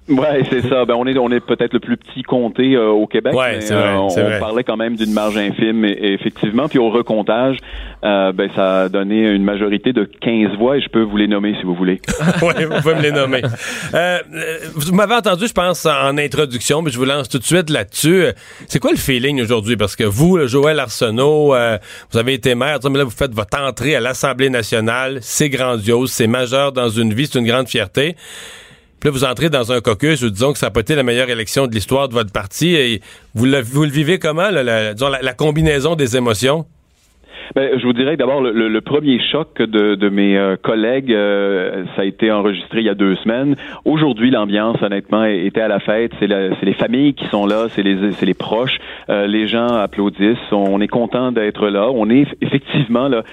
Ouais, 0.07 0.43
c'est 0.51 0.61
ça. 0.69 0.85
Ben 0.85 0.93
on 0.93 1.07
est 1.07 1.17
on 1.17 1.31
est 1.31 1.39
peut-être 1.39 1.73
le 1.73 1.79
plus 1.79 1.97
petit 1.97 2.21
comté 2.21 2.75
euh, 2.75 2.89
au 2.89 3.07
Québec. 3.07 3.33
Ouais, 3.33 3.57
mais, 3.57 3.65
vrai, 3.65 3.95
on, 3.95 4.39
parlait 4.39 4.63
quand 4.63 4.77
même 4.77 4.95
d'une 4.95 5.11
marge 5.11 5.35
infime 5.35 5.83
et, 5.83 6.13
effectivement. 6.13 6.67
Puis 6.67 6.77
au 6.77 6.91
recomptage, 6.91 7.57
euh, 8.03 8.31
ben 8.31 8.49
ça 8.55 8.81
a 8.81 8.89
donné 8.89 9.33
une 9.33 9.43
majorité 9.43 9.93
de 9.93 10.03
15 10.03 10.57
voix 10.59 10.77
et 10.77 10.81
je 10.81 10.89
peux 10.89 11.01
vous 11.01 11.17
les 11.17 11.27
nommer 11.27 11.55
si 11.59 11.63
vous 11.63 11.73
voulez. 11.73 12.01
oui, 12.43 12.65
vous 12.65 12.81
pouvez 12.81 12.95
me 12.95 13.01
les 13.01 13.11
nommer. 13.11 13.41
Euh, 13.95 14.19
vous 14.75 14.93
m'avez 14.93 15.15
entendu, 15.15 15.47
je 15.47 15.53
pense, 15.53 15.87
en 15.87 16.17
introduction, 16.19 16.83
mais 16.83 16.91
je 16.91 16.99
vous 16.99 17.05
lance 17.05 17.27
tout 17.27 17.39
de 17.39 17.43
suite 17.43 17.71
là-dessus. 17.71 18.25
C'est 18.67 18.79
quoi 18.79 18.91
le 18.91 18.97
feeling 18.97 19.41
aujourd'hui? 19.41 19.75
Parce 19.75 19.95
que 19.95 20.03
vous, 20.03 20.45
Joël 20.45 20.79
Arsenault, 20.79 21.55
vous 22.11 22.17
avez 22.17 22.33
été 22.33 22.53
maire, 22.53 22.77
mais 22.83 22.99
là 22.99 23.03
vous 23.05 23.09
faites 23.09 23.33
votre 23.33 23.59
entrée 23.59 23.95
à 23.95 23.99
l'Assemblée 23.99 24.51
nationale, 24.51 25.17
c'est 25.21 25.49
grandiose, 25.49 26.11
c'est 26.11 26.27
majeur 26.27 26.73
dans 26.73 26.89
une 26.89 27.13
vie, 27.13 27.25
c'est 27.25 27.39
une 27.39 27.47
grande 27.47 27.67
fierté. 27.67 28.15
Là, 29.05 29.11
vous 29.11 29.23
entrez 29.23 29.51
dans 29.51 29.71
un 29.71 29.81
caucus 29.81 30.23
où 30.23 30.31
disons 30.31 30.51
que 30.51 30.57
ça 30.57 30.65
n'a 30.65 30.71
pas 30.71 30.79
été 30.79 30.95
la 30.95 31.03
meilleure 31.03 31.29
élection 31.29 31.67
de 31.67 31.75
l'histoire 31.75 32.09
de 32.09 32.15
votre 32.15 32.31
parti. 32.31 32.73
Et 32.73 33.03
vous 33.35 33.45
le, 33.45 33.61
vivez 33.61 34.17
comment, 34.17 34.49
la, 34.49 34.95
disons, 34.95 35.09
la 35.09 35.33
combinaison 35.33 35.93
des 35.93 36.17
émotions? 36.17 36.65
Ben, 37.53 37.77
je 37.77 37.85
vous 37.85 37.93
dirais 37.93 38.17
d'abord 38.17 38.41
le, 38.41 38.51
le, 38.51 38.81
premier 38.81 39.19
choc 39.19 39.61
de, 39.61 40.09
mes 40.09 40.37
euh, 40.37 40.55
collègues, 40.55 41.11
euh, 41.11 41.85
ça 41.95 42.01
a 42.01 42.05
été 42.05 42.31
enregistré 42.31 42.79
il 42.79 42.85
y 42.85 42.89
a 42.89 42.95
deux 42.95 43.15
semaines. 43.17 43.55
Aujourd'hui, 43.83 44.31
l'ambiance, 44.31 44.81
honnêtement, 44.81 45.25
était 45.25 45.61
à 45.61 45.67
la 45.67 45.79
fête. 45.79 46.11
C'est 46.19 46.27
les 46.27 46.73
familles 46.73 47.13
qui 47.13 47.25
sont 47.27 47.45
là, 47.45 47.67
c'est 47.69 47.83
les, 47.83 47.97
les 48.19 48.33
proches. 48.33 48.79
Euh, 49.09 49.27
les 49.27 49.47
gens 49.47 49.67
applaudissent. 49.67 50.51
On 50.51 50.81
est 50.81 50.87
content 50.87 51.31
d'être 51.31 51.67
là. 51.67 51.89
On 51.93 52.09
est 52.09 52.25
effectivement 52.41 53.07
là 53.07 53.23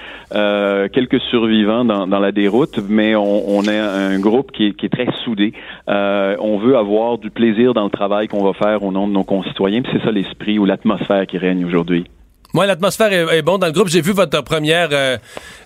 quelques 0.89 1.21
survivants 1.21 1.85
dans, 1.85 2.19
la 2.19 2.31
déroute, 2.31 2.79
mais 2.87 3.15
on, 3.15 3.61
est 3.63 3.79
un 3.79 4.19
groupe 4.19 4.51
qui 4.51 4.73
qui 4.73 4.85
est 4.85 4.89
très 4.89 5.07
soudé. 5.23 5.53
on 5.87 6.57
veut 6.57 6.77
avoir 6.77 7.17
du 7.17 7.29
plaisir 7.29 7.73
dans 7.73 7.83
le 7.83 7.89
travail 7.89 8.27
qu'on 8.27 8.43
va 8.43 8.53
faire 8.53 8.83
au 8.83 8.91
nom 8.91 9.07
de 9.07 9.13
nos 9.13 9.23
concitoyens. 9.23 9.81
C'est 9.91 10.01
ça 10.03 10.11
l'esprit 10.11 10.59
ou 10.59 10.65
l'atmosphère 10.65 11.25
qui 11.25 11.37
règne 11.37 11.65
aujourd'hui. 11.65 12.05
Moi, 12.55 12.67
l'atmosphère 12.67 13.11
est, 13.11 13.41
bonne 13.41 13.59
dans 13.59 13.65
le 13.65 13.73
groupe. 13.73 13.87
J'ai 13.87 14.01
vu 14.01 14.11
votre 14.11 14.39
première 14.41 14.89
euh, 14.91 15.17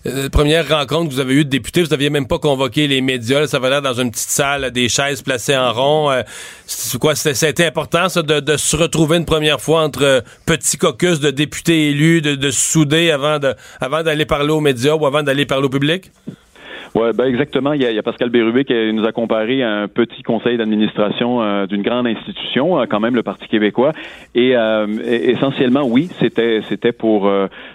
euh, 0.06 0.30
première 0.30 0.70
rencontre 0.70 1.10
que 1.10 1.16
vous 1.16 1.20
avez 1.20 1.34
eue 1.34 1.44
de 1.44 1.50
député. 1.50 1.84
Vous 1.84 1.90
n'aviez 1.90 2.10
même 2.10 2.28
pas 2.28 2.40
convoqué 2.40 2.88
les 2.88 3.02
médias. 3.02 3.46
ça 3.46 3.60
va 3.60 3.70
l'air 3.70 3.82
dans 3.82 4.00
une 4.00 4.10
petite 4.10 4.30
salle, 4.30 4.72
des 4.72 4.88
chaises 4.88 5.22
placées 5.22 5.58
en 5.58 5.74
rond. 5.74 6.12
Euh, 6.12 6.22
c'est 6.66 6.98
quoi 6.98 7.14
C'était 7.14 7.66
important 7.66 8.08
ça 8.08 8.22
de, 8.22 8.56
se 8.56 8.78
retrouver 8.78 9.18
une 9.18 9.26
première 9.26 9.60
fois 9.60 9.84
entre 9.84 10.24
petits 10.46 10.78
caucus 10.78 11.20
de 11.20 11.30
députés 11.30 11.90
élus, 11.90 12.22
de, 12.22 12.36
de 12.36 12.52
souder 12.52 13.12
avant 13.12 13.38
avant 13.82 14.02
d'aller 14.02 14.26
parler 14.26 14.52
aux 14.52 14.62
médias 14.62 14.94
ou 14.94 15.06
avant 15.06 15.24
d'aller 15.24 15.46
parler 15.46 15.66
au 15.66 15.70
public? 15.70 16.10
Ouais, 16.98 17.14
ben 17.14 17.26
exactement. 17.26 17.74
Il 17.74 17.82
y, 17.84 17.86
a, 17.86 17.92
il 17.92 17.96
y 17.96 18.00
a 18.00 18.02
Pascal 18.02 18.32
Bérubé 18.32 18.66
qui 18.66 18.74
nous 18.92 19.06
a 19.06 19.12
comparé 19.12 19.62
à 19.62 19.72
un 19.72 19.88
petit 19.88 20.24
conseil 20.24 20.58
d'administration 20.58 21.44
euh, 21.44 21.68
d'une 21.68 21.84
grande 21.84 22.08
institution, 22.08 22.80
euh, 22.80 22.86
quand 22.90 23.00
même 23.00 23.14
le 23.14 23.22
Parti 23.22 23.48
québécois. 23.48 23.92
Et 24.34 24.58
euh, 24.58 24.88
essentiellement, 25.06 25.84
oui, 25.84 26.10
c'était 26.18 26.62
c'était 26.68 26.94
pour 26.94 27.26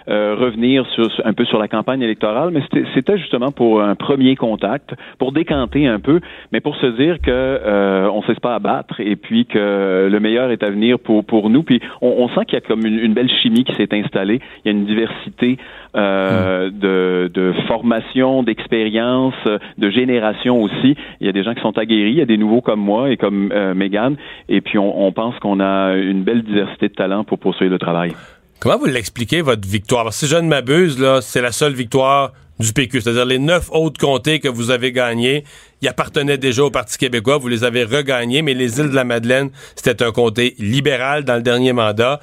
revenir 0.07 0.85
sur 0.87 1.09
un 1.23 1.31
peu 1.31 1.45
sur 1.45 1.57
la 1.57 1.69
campagne 1.69 2.01
électorale, 2.01 2.51
mais 2.51 2.63
c'était 2.93 3.17
justement 3.17 3.53
pour 3.53 3.81
un 3.81 3.95
premier 3.95 4.35
contact, 4.35 4.93
pour 5.19 5.31
décanter 5.31 5.87
un 5.87 5.99
peu, 5.99 6.19
mais 6.51 6.59
pour 6.59 6.75
se 6.75 6.87
dire 6.87 7.21
que 7.21 8.09
on 8.09 8.19
ne 8.19 8.25
cesse 8.25 8.41
pas 8.41 8.55
à 8.55 8.59
battre 8.59 8.99
et 8.99 9.15
puis 9.15 9.45
que 9.45 10.09
le 10.11 10.19
meilleur 10.19 10.51
est 10.51 10.63
à 10.63 10.69
venir 10.69 10.99
pour 10.99 11.23
pour 11.23 11.49
nous. 11.49 11.63
Puis 11.63 11.79
on, 12.01 12.09
on 12.09 12.27
sent 12.29 12.45
qu'il 12.45 12.55
y 12.55 12.57
a 12.57 12.61
comme 12.61 12.85
une, 12.85 12.99
une 12.99 13.13
belle 13.13 13.31
chimie 13.41 13.63
qui 13.63 13.73
s'est 13.75 13.93
installée. 13.93 14.41
Il 14.65 14.71
y 14.71 14.75
a 14.75 14.77
une 14.77 14.85
diversité 14.85 15.57
euh, 15.95 16.69
de, 16.71 17.29
de, 17.33 17.53
formation, 17.67 18.43
d'expérience, 18.43 19.35
de 19.77 19.89
génération 19.89 20.61
aussi. 20.61 20.95
Il 21.21 21.27
y 21.27 21.29
a 21.29 21.31
des 21.31 21.43
gens 21.43 21.53
qui 21.53 21.61
sont 21.61 21.77
aguerris, 21.77 22.11
il 22.11 22.17
y 22.17 22.21
a 22.21 22.25
des 22.25 22.37
nouveaux 22.37 22.61
comme 22.61 22.79
moi 22.79 23.11
et 23.11 23.17
comme 23.17 23.51
euh, 23.51 23.73
Megan, 23.73 24.15
et 24.49 24.61
puis 24.61 24.77
on, 24.77 25.05
on 25.05 25.11
pense 25.11 25.37
qu'on 25.39 25.59
a 25.59 25.93
une 25.93 26.23
belle 26.23 26.43
diversité 26.43 26.89
de 26.89 26.93
talents 26.93 27.23
pour 27.23 27.39
poursuivre 27.39 27.71
le 27.71 27.79
travail. 27.79 28.13
Comment 28.59 28.77
vous 28.77 28.85
l'expliquez, 28.85 29.41
votre 29.41 29.67
victoire? 29.67 30.13
si 30.13 30.25
je 30.25 30.37
ne 30.37 30.47
m'abuse, 30.47 30.99
là, 30.99 31.19
c'est 31.21 31.41
la 31.41 31.51
seule 31.51 31.73
victoire 31.73 32.31
du 32.59 32.71
PQ, 32.71 33.01
c'est-à-dire 33.01 33.25
les 33.25 33.39
neuf 33.39 33.69
autres 33.71 33.99
comtés 33.99 34.39
que 34.39 34.47
vous 34.47 34.71
avez 34.71 34.91
gagnés, 34.91 35.43
ils 35.81 35.87
appartenaient 35.87 36.37
déjà 36.37 36.63
au 36.63 36.71
Parti 36.71 36.97
québécois, 36.97 37.37
vous 37.37 37.47
les 37.47 37.63
avez 37.63 37.83
regagnés, 37.83 38.41
mais 38.41 38.53
les 38.53 38.79
îles 38.79 38.89
de 38.89 38.95
la 38.95 39.03
Madeleine, 39.03 39.49
c'était 39.75 40.03
un 40.03 40.11
comté 40.11 40.55
libéral 40.59 41.23
dans 41.23 41.35
le 41.35 41.41
dernier 41.41 41.73
mandat. 41.73 42.19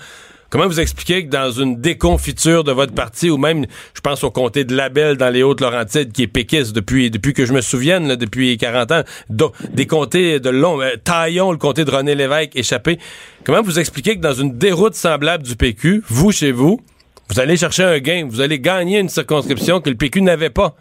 Comment 0.50 0.66
vous 0.66 0.80
expliquez 0.80 1.24
que 1.24 1.30
dans 1.30 1.52
une 1.52 1.80
déconfiture 1.80 2.64
de 2.64 2.72
votre 2.72 2.92
parti, 2.92 3.30
ou 3.30 3.38
même, 3.38 3.66
je 3.94 4.00
pense 4.00 4.24
au 4.24 4.32
comté 4.32 4.64
de 4.64 4.74
Labelle 4.74 5.16
dans 5.16 5.30
les 5.30 5.44
Hautes-Laurentides, 5.44 6.10
qui 6.10 6.24
est 6.24 6.26
péquiste 6.26 6.72
depuis, 6.72 7.08
depuis 7.08 7.34
que 7.34 7.46
je 7.46 7.52
me 7.52 7.60
souvienne, 7.60 8.16
depuis 8.16 8.58
40 8.58 8.90
ans, 8.90 9.02
des 9.72 9.86
comtés 9.86 10.40
de 10.40 10.50
long, 10.50 10.82
euh, 10.82 10.96
Taillon, 11.04 11.52
le 11.52 11.56
comté 11.56 11.84
de 11.84 11.90
René 11.92 12.16
Lévesque, 12.16 12.56
échappé. 12.56 12.98
Comment 13.44 13.62
vous 13.62 13.78
expliquez 13.78 14.16
que 14.16 14.20
dans 14.20 14.34
une 14.34 14.58
déroute 14.58 14.94
semblable 14.94 15.44
du 15.44 15.54
PQ, 15.54 16.02
vous, 16.08 16.32
chez 16.32 16.50
vous, 16.50 16.80
vous 17.28 17.38
allez 17.38 17.56
chercher 17.56 17.84
un 17.84 18.00
gain, 18.00 18.26
vous 18.28 18.40
allez 18.40 18.58
gagner 18.58 18.98
une 18.98 19.08
circonscription 19.08 19.80
que 19.80 19.88
le 19.88 19.96
PQ 19.96 20.22
n'avait 20.22 20.50
pas? 20.50 20.74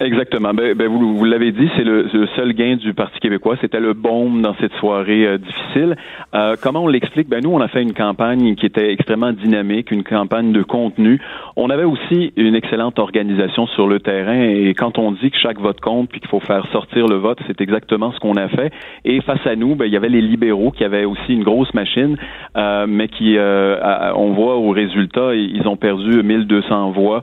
Exactement. 0.00 0.54
Ben, 0.54 0.74
ben 0.74 0.86
vous, 0.86 1.16
vous 1.16 1.24
l'avez 1.24 1.50
dit, 1.50 1.68
c'est 1.76 1.82
le, 1.82 2.08
seul 2.36 2.52
gain 2.52 2.76
du 2.76 2.94
Parti 2.94 3.18
québécois. 3.18 3.56
C'était 3.60 3.80
le 3.80 3.94
baume 3.94 4.42
dans 4.42 4.54
cette 4.60 4.72
soirée 4.74 5.26
euh, 5.26 5.38
difficile. 5.38 5.96
Euh, 6.34 6.54
comment 6.62 6.84
on 6.84 6.86
l'explique? 6.86 7.28
Ben 7.28 7.42
nous, 7.42 7.50
on 7.50 7.60
a 7.60 7.66
fait 7.66 7.82
une 7.82 7.94
campagne 7.94 8.54
qui 8.54 8.66
était 8.66 8.92
extrêmement 8.92 9.32
dynamique, 9.32 9.90
une 9.90 10.04
campagne 10.04 10.52
de 10.52 10.62
contenu. 10.62 11.20
On 11.56 11.68
avait 11.70 11.84
aussi 11.84 12.32
une 12.36 12.54
excellente 12.54 13.00
organisation 13.00 13.66
sur 13.66 13.88
le 13.88 13.98
terrain. 13.98 14.40
Et 14.40 14.72
quand 14.74 14.98
on 14.98 15.10
dit 15.12 15.32
que 15.32 15.38
chaque 15.38 15.58
vote 15.58 15.80
compte, 15.80 16.10
puis 16.10 16.20
qu'il 16.20 16.28
faut 16.28 16.38
faire 16.40 16.64
sortir 16.70 17.08
le 17.08 17.16
vote, 17.16 17.38
c'est 17.48 17.60
exactement 17.60 18.12
ce 18.12 18.20
qu'on 18.20 18.36
a 18.36 18.46
fait. 18.46 18.72
Et 19.04 19.20
face 19.22 19.44
à 19.46 19.56
nous, 19.56 19.74
ben, 19.74 19.86
il 19.86 19.92
y 19.92 19.96
avait 19.96 20.08
les 20.08 20.22
libéraux 20.22 20.70
qui 20.70 20.84
avaient 20.84 21.06
aussi 21.06 21.32
une 21.32 21.42
grosse 21.42 21.74
machine, 21.74 22.16
euh, 22.56 22.86
mais 22.88 23.08
qui, 23.08 23.36
euh, 23.36 24.12
on 24.14 24.32
voit 24.32 24.56
au 24.56 24.70
résultat, 24.70 25.34
ils 25.34 25.66
ont 25.66 25.76
perdu 25.76 26.22
1200 26.22 26.92
voix. 26.92 27.22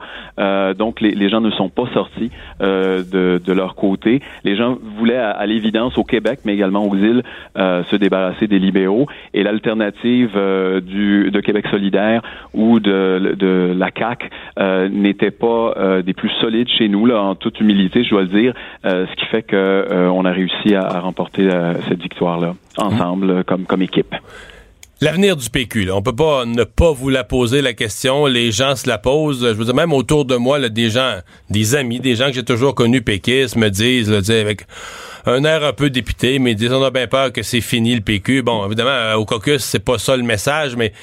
donc 0.76 1.00
les, 1.00 1.12
les 1.12 1.30
gens 1.30 1.40
ne 1.40 1.50
sont 1.52 1.70
pas 1.70 1.86
sortis. 1.94 2.30
Euh, 2.66 3.02
de, 3.02 3.40
de, 3.44 3.52
leur 3.52 3.74
côté. 3.74 4.20
Les 4.44 4.56
gens 4.56 4.76
voulaient, 4.98 5.16
à, 5.16 5.46
l'évidence, 5.46 5.96
au 5.98 6.04
Québec, 6.04 6.40
mais 6.44 6.54
également 6.54 6.84
aux 6.84 6.96
îles, 6.96 7.22
euh, 7.56 7.84
se 7.84 7.96
débarrasser 7.96 8.48
des 8.48 8.58
libéraux. 8.58 9.06
Et 9.34 9.42
l'alternative 9.42 10.32
euh, 10.36 10.80
du 10.80 11.30
de 11.30 11.40
Québec 11.40 11.66
solidaire 11.70 12.22
ou 12.54 12.80
de, 12.80 13.36
de 13.38 13.74
la 13.76 13.90
CAC 13.90 14.30
n'était 14.90 15.30
pas 15.30 15.74
des 16.04 16.12
plus 16.12 16.30
solides 16.40 16.68
chez 16.68 16.88
nous, 16.88 17.06
là, 17.06 17.22
en 17.22 17.34
toute 17.34 17.60
humilité, 17.60 18.02
je 18.04 18.10
dois 18.10 18.22
le 18.22 18.28
dire. 18.28 18.54
ce 18.84 19.14
qui 19.14 19.26
fait 19.26 19.42
que 19.42 20.08
on 20.10 20.24
a 20.24 20.32
réussi 20.32 20.74
à, 20.74 20.82
à 20.82 21.00
remporter 21.00 21.48
cette 21.88 22.00
victoire-là 22.00 22.54
ensemble, 22.78 23.44
comme 23.44 23.64
comme 23.64 23.82
équipe. 23.82 24.14
L'avenir 25.02 25.36
du 25.36 25.50
PQ, 25.50 25.84
là, 25.84 25.94
on 25.94 26.00
peut 26.00 26.16
pas 26.16 26.46
ne 26.46 26.64
pas 26.64 26.90
vous 26.90 27.10
la 27.10 27.22
poser 27.22 27.60
la 27.60 27.74
question. 27.74 28.24
Les 28.24 28.50
gens 28.50 28.76
se 28.76 28.88
la 28.88 28.96
posent. 28.96 29.42
Je 29.42 29.52
veux 29.52 29.66
dire, 29.66 29.74
même 29.74 29.92
autour 29.92 30.24
de 30.24 30.36
moi, 30.36 30.58
là, 30.58 30.70
des 30.70 30.88
gens, 30.88 31.18
des 31.50 31.74
amis, 31.74 32.00
des 32.00 32.14
gens 32.14 32.28
que 32.28 32.32
j'ai 32.32 32.44
toujours 32.44 32.74
connus 32.74 33.02
péquistes 33.02 33.56
me 33.56 33.68
disent, 33.68 34.10
là, 34.10 34.20
avec 34.40 34.62
un 35.26 35.44
air 35.44 35.64
un 35.64 35.74
peu 35.74 35.90
député, 35.90 36.38
mais 36.38 36.52
ils 36.52 36.56
disent 36.56 36.72
on 36.72 36.82
a 36.82 36.90
bien 36.90 37.08
peur 37.08 37.30
que 37.30 37.42
c'est 37.42 37.60
fini 37.60 37.94
le 37.94 38.00
PQ. 38.00 38.40
Bon, 38.40 38.64
évidemment, 38.64 39.16
au 39.16 39.26
caucus, 39.26 39.62
c'est 39.62 39.84
pas 39.84 39.98
ça 39.98 40.16
le 40.16 40.22
message, 40.22 40.76
mais 40.76 40.94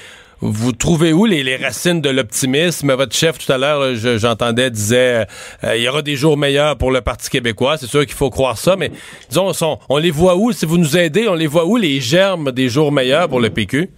vous 0.46 0.72
trouvez 0.72 1.14
où 1.14 1.24
les, 1.24 1.56
racines 1.56 2.02
de 2.02 2.10
l'optimisme? 2.10 2.92
Votre 2.92 3.16
chef 3.16 3.38
tout 3.38 3.50
à 3.50 3.56
l'heure, 3.56 3.94
j'entendais, 3.94 4.70
disait 4.70 5.26
euh, 5.64 5.76
il 5.76 5.82
y 5.82 5.88
aura 5.88 6.02
des 6.02 6.16
jours 6.16 6.36
meilleurs 6.36 6.76
pour 6.76 6.90
le 6.90 7.00
Parti 7.00 7.30
québécois. 7.30 7.78
C'est 7.78 7.86
sûr 7.86 8.04
qu'il 8.04 8.14
faut 8.14 8.28
croire 8.28 8.58
ça, 8.58 8.76
mais 8.76 8.90
disons, 9.30 9.52
on, 9.88 9.96
les 9.96 10.10
voit 10.10 10.36
où? 10.36 10.52
Si 10.52 10.66
vous 10.66 10.76
nous 10.76 10.98
aidez, 10.98 11.28
on 11.28 11.34
les 11.34 11.46
voit 11.46 11.64
où 11.64 11.78
les 11.78 11.98
germes 11.98 12.52
des 12.52 12.68
jours 12.68 12.92
meilleurs 12.92 13.28
pour 13.30 13.40
le 13.40 13.48
PQ? 13.48 13.88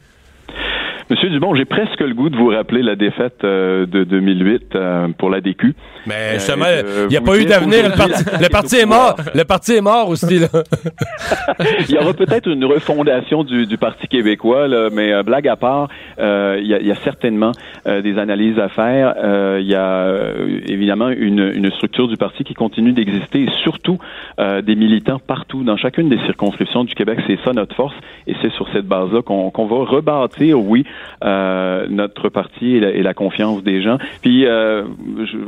Monsieur 1.09 1.29
Dumont, 1.29 1.55
j'ai 1.55 1.65
presque 1.65 2.01
le 2.01 2.15
goût 2.15 2.31
de 2.31 2.37
vous 2.37 2.49
rappeler 2.49 2.83
la 2.83 2.97
défaite 2.97 3.45
euh, 3.45 3.87
de 3.87 4.03
2008 4.03 4.75
euh, 4.75 5.09
pour 5.17 5.31
la 5.31 5.41
DQ. 5.41 5.73
Mais 6.05 6.35
justement, 6.35 6.65
il 7.05 7.09
n'y 7.09 7.17
a 7.17 7.21
pas 7.21 7.39
eu 7.39 7.45
d'avenir. 7.45 7.85
Le 7.89 7.97
parti, 7.97 8.25
le 8.43 8.49
parti 8.49 8.77
est 8.77 8.87
mort. 8.87 9.15
Le 9.33 9.45
parti 9.45 9.75
est 9.75 9.81
mort 9.81 10.09
aussi. 10.09 10.41
Là. 10.41 10.49
il 11.89 11.95
y 11.95 11.99
aura 11.99 12.13
peut-être 12.13 12.49
une 12.49 12.65
refondation 12.65 13.45
du, 13.45 13.67
du 13.67 13.79
Parti 13.79 14.09
québécois, 14.09 14.67
là, 14.67 14.89
mais 14.93 15.23
blague 15.23 15.47
à 15.47 15.55
part, 15.55 15.89
il 16.19 16.67
y, 16.67 16.75
a, 16.75 16.81
y, 16.81 16.91
a, 16.91 16.97
certainement 16.97 17.53
des 17.85 18.19
analyses 18.19 18.59
à 18.59 18.69
faire. 18.69 19.15
Il 19.61 19.67
y 19.67 19.75
a 19.75 20.09
évidemment 20.67 21.09
une, 21.09 21.53
une, 21.55 21.71
structure 21.73 22.09
du 22.09 22.17
parti 22.17 22.45
qui 22.45 22.55
continue 22.55 22.93
d'exister 22.93 23.43
et 23.43 23.51
surtout 23.63 23.99
des 24.39 24.75
militants 24.75 25.21
partout, 25.25 25.63
dans 25.65 25.77
chacune 25.77 26.09
des 26.09 26.19
circonscriptions 26.27 26.85
du 26.85 26.95
Québec. 26.95 27.19
C'est 27.27 27.39
ça 27.45 27.53
notre 27.53 27.75
force 27.75 27.95
et 28.27 28.35
c'est 28.43 28.53
sur 28.53 28.69
cette 28.73 28.87
base-là 28.87 29.23
qu'on 29.23 29.67
va 29.67 29.85
rebâtir, 29.85 30.61
oui, 30.61 30.85
euh, 31.25 31.87
notre 31.89 32.29
parti 32.29 32.77
et 32.77 33.03
la, 33.03 33.15
confiance 33.15 33.63
des 33.63 33.83
gens. 33.83 33.99
Puis, 34.23 34.47
euh, 34.47 34.85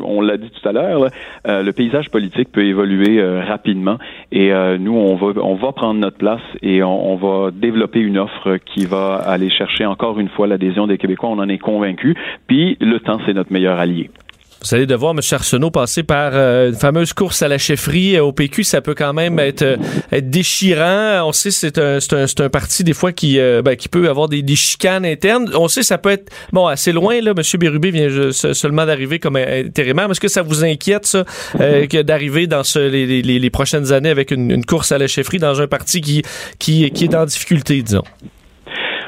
on 0.03 0.21
l'a 0.21 0.37
dit 0.37 0.51
tout 0.51 0.67
à 0.67 0.73
l'heure, 0.73 1.09
euh, 1.47 1.63
le 1.63 1.73
paysage 1.73 2.11
politique 2.11 2.51
peut 2.51 2.65
évoluer 2.65 3.23
rapidement 3.41 3.99
et 4.33 4.51
nous, 4.79 4.95
on 4.95 5.15
va, 5.17 5.41
on 5.43 5.55
va 5.55 5.73
prendre 5.73 6.01
notre 6.01 6.17
place 6.17 6.41
et 6.63 6.83
on, 6.83 7.13
on, 7.13 7.17
va 7.17 7.51
développer 7.51 8.01
une 8.01 8.19
offre 8.19 8.57
qui 8.57 8.87
va 8.87 9.17
aller 9.17 9.51
chercher 9.51 9.85
encore 9.85 10.19
une 10.19 10.29
fois 10.29 10.47
l'adhésion 10.47 10.87
des 10.87 10.99
Québécois. 10.99 11.31
On 11.31 11.39
en 11.39 11.49
est 11.49 11.59
convaincu. 11.59 12.15
Puis, 12.47 12.77
le 12.81 12.99
temps, 13.01 13.19
c'est 13.27 13.35
notre 13.35 13.53
meilleur 13.53 13.79
allié. 13.79 14.11
Vous 14.61 14.75
allez 14.75 14.87
devoir, 14.87 15.12
M. 15.12 15.21
Arsenault, 15.31 15.71
passer 15.71 16.03
par 16.03 16.33
euh, 16.35 16.71
une 16.71 16.75
fameuse 16.75 17.12
course 17.12 17.42
à 17.42 17.49
la 17.49 17.59
chefferie. 17.59 18.16
Euh, 18.16 18.25
au 18.25 18.33
PQ, 18.33 18.64
ça 18.64 18.81
peut 18.81 18.94
quand 18.94 19.12
même 19.12 19.38
être, 19.38 19.62
euh, 19.62 19.77
déchirant. 20.21 21.23
On 21.29 21.33
sait 21.33 21.53
c'est 21.53 21.79
un, 21.79 22.01
c'est 22.01 22.40
un, 22.40 22.49
parti, 22.49 22.83
des 22.83 22.92
fois, 22.92 23.12
qui, 23.12 23.38
ben, 23.38 23.77
peut 23.90 24.09
avoir 24.09 24.29
des, 24.29 24.44
chicanes 24.57 25.07
internes. 25.07 25.49
On 25.55 25.68
sait 25.68 25.85
ça 25.85 25.97
peut 25.97 26.11
être, 26.11 26.33
bon, 26.53 26.66
assez 26.66 26.90
loin, 26.90 27.21
là. 27.21 27.33
M. 27.37 27.42
Bérubé 27.61 27.92
vient 27.92 28.09
seulement 28.33 28.85
d'arriver 28.85 29.21
comme 29.21 29.37
intérimaire. 29.37 30.11
Est-ce 30.11 30.21
que 30.21 30.29
ça 30.29 30.42
vous 30.42 30.64
inquiète, 30.64 31.07
ça, 31.07 31.25
que 31.55 32.03
d'arriver 32.03 32.49
dans 32.49 32.62
les, 32.75 33.51
prochaines 33.51 33.92
années 33.92 34.11
avec 34.11 34.33
une, 34.33 34.64
course 34.64 34.90
à 34.90 34.99
la 34.99 35.07
chefferie 35.07 35.38
dans 35.38 35.61
un 35.61 35.68
parti 35.68 36.01
qui, 36.01 36.85
est 36.85 37.14
en 37.14 37.25
difficulté, 37.27 37.81
disons? 37.83 38.03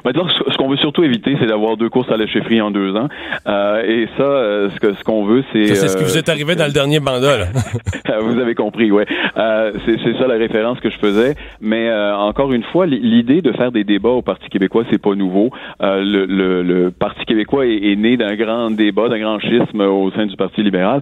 Maintenant, 0.04 0.28
ce 0.28 0.49
qu'on 0.61 0.68
veut 0.68 0.77
surtout 0.77 1.03
éviter, 1.03 1.37
c'est 1.40 1.46
d'avoir 1.46 1.77
deux 1.77 1.88
courses 1.88 2.11
à 2.11 2.16
la 2.18 2.27
chefferie 2.27 2.61
en 2.61 2.70
deux 2.70 2.94
ans. 2.94 3.09
Euh, 3.46 3.83
et 3.83 4.07
ça, 4.18 4.23
euh, 4.23 4.68
ce 4.70 4.79
que 4.79 4.92
ce 4.92 5.03
qu'on 5.05 5.25
veut, 5.25 5.42
c'est. 5.53 5.75
C'est 5.75 5.88
ce 5.88 5.96
qui 5.96 6.05
vous 6.05 6.18
est 6.18 6.29
arrivé 6.29 6.55
dans 6.55 6.66
le 6.66 6.73
dernier 6.73 7.01
mandat. 7.01 7.38
Là. 7.38 7.46
vous 8.20 8.38
avez 8.38 8.55
compris, 8.55 8.90
ouais. 8.90 9.07
Euh, 9.37 9.73
c'est 9.87 10.18
ça 10.18 10.27
la 10.27 10.35
référence 10.35 10.79
que 10.81 10.90
je 10.90 10.99
faisais. 10.99 11.35
Mais 11.61 11.88
euh, 11.88 12.14
encore 12.14 12.53
une 12.53 12.62
fois, 12.64 12.87
l'idée 12.87 13.40
de 13.40 13.53
faire 13.53 13.73
des 13.73 13.85
débats 13.85 14.11
au 14.11 14.23
Parti 14.23 14.49
québécois, 14.51 14.85
c'est 14.90 15.01
pas 15.01 15.14
nouveau. 15.14 15.51
Euh, 15.83 16.03
le, 16.03 16.27
le, 16.27 16.62
le, 16.62 16.90
Parti 16.90 17.25
québécois 17.25 17.66
est, 17.66 17.92
est 17.92 17.96
né 17.96 18.16
d'un 18.16 18.35
grand 18.37 18.70
débat, 18.70 19.09
d'un 19.09 19.18
grand 19.18 19.38
schisme 19.38 19.81
au 19.81 20.11
sein 20.11 20.27
du 20.27 20.37
Parti 20.37 20.62
libéral. 20.62 21.01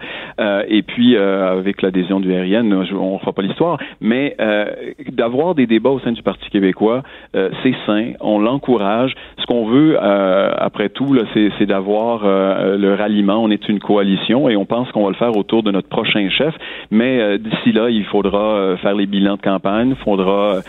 et 0.68 0.82
puis 0.82 1.16
avec 1.16 1.82
l'adhésion 1.82 2.20
du 2.20 2.30
RN, 2.32 2.72
on 2.72 3.14
ne 3.14 3.18
fera 3.18 3.32
pas 3.32 3.42
l'histoire. 3.42 3.78
Mais 4.00 4.36
d'avoir 5.10 5.54
des 5.54 5.66
débats 5.66 5.90
au 5.90 6.00
sein 6.00 6.12
du 6.12 6.22
Parti 6.22 6.48
québécois, 6.50 7.02
c'est 7.32 7.74
sain. 7.86 8.12
On 8.20 8.38
l'encourage 8.38 9.14
ce 9.38 9.46
qu'on 9.48 9.64
veut, 9.64 9.96
euh, 10.00 10.52
après 10.58 10.90
tout, 10.90 11.16
c'est 11.32 11.64
d'avoir 11.64 12.20
euh, 12.24 12.76
le 12.76 12.94
ralliement. 12.94 13.42
On 13.42 13.50
est 13.50 13.68
une 13.70 13.80
coalition 13.80 14.48
et 14.50 14.56
on 14.56 14.66
pense 14.66 14.92
qu'on 14.92 15.04
va 15.04 15.08
le 15.08 15.16
faire 15.16 15.34
autour 15.36 15.62
de 15.62 15.70
notre 15.70 15.88
prochain 15.88 16.28
chef. 16.28 16.54
Mais 16.90 17.18
euh, 17.18 17.38
d'ici 17.38 17.72
là, 17.72 17.88
il 17.88 18.04
faudra 18.04 18.76
faire 18.82 18.94
les 18.94 19.06
bilans 19.06 19.36
de 19.36 19.40
campagne. 19.40 19.94
Il 19.98 20.04
faudra 20.04 20.60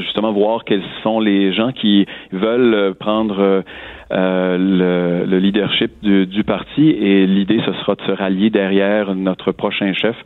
justement 0.00 0.32
voir 0.32 0.64
quels 0.64 0.82
sont 1.02 1.20
les 1.20 1.52
gens 1.52 1.70
qui 1.70 2.06
veulent 2.32 2.94
prendre 2.94 3.62
le, 4.10 5.38
leadership 5.38 5.92
du, 6.02 6.26
du 6.26 6.42
parti. 6.42 6.90
Et 6.90 7.26
l'idée, 7.26 7.60
ce 7.64 7.72
sera 7.74 7.94
de 7.94 8.02
se 8.02 8.12
rallier 8.12 8.50
derrière 8.50 9.14
notre 9.14 9.52
prochain 9.52 9.92
chef 9.92 10.16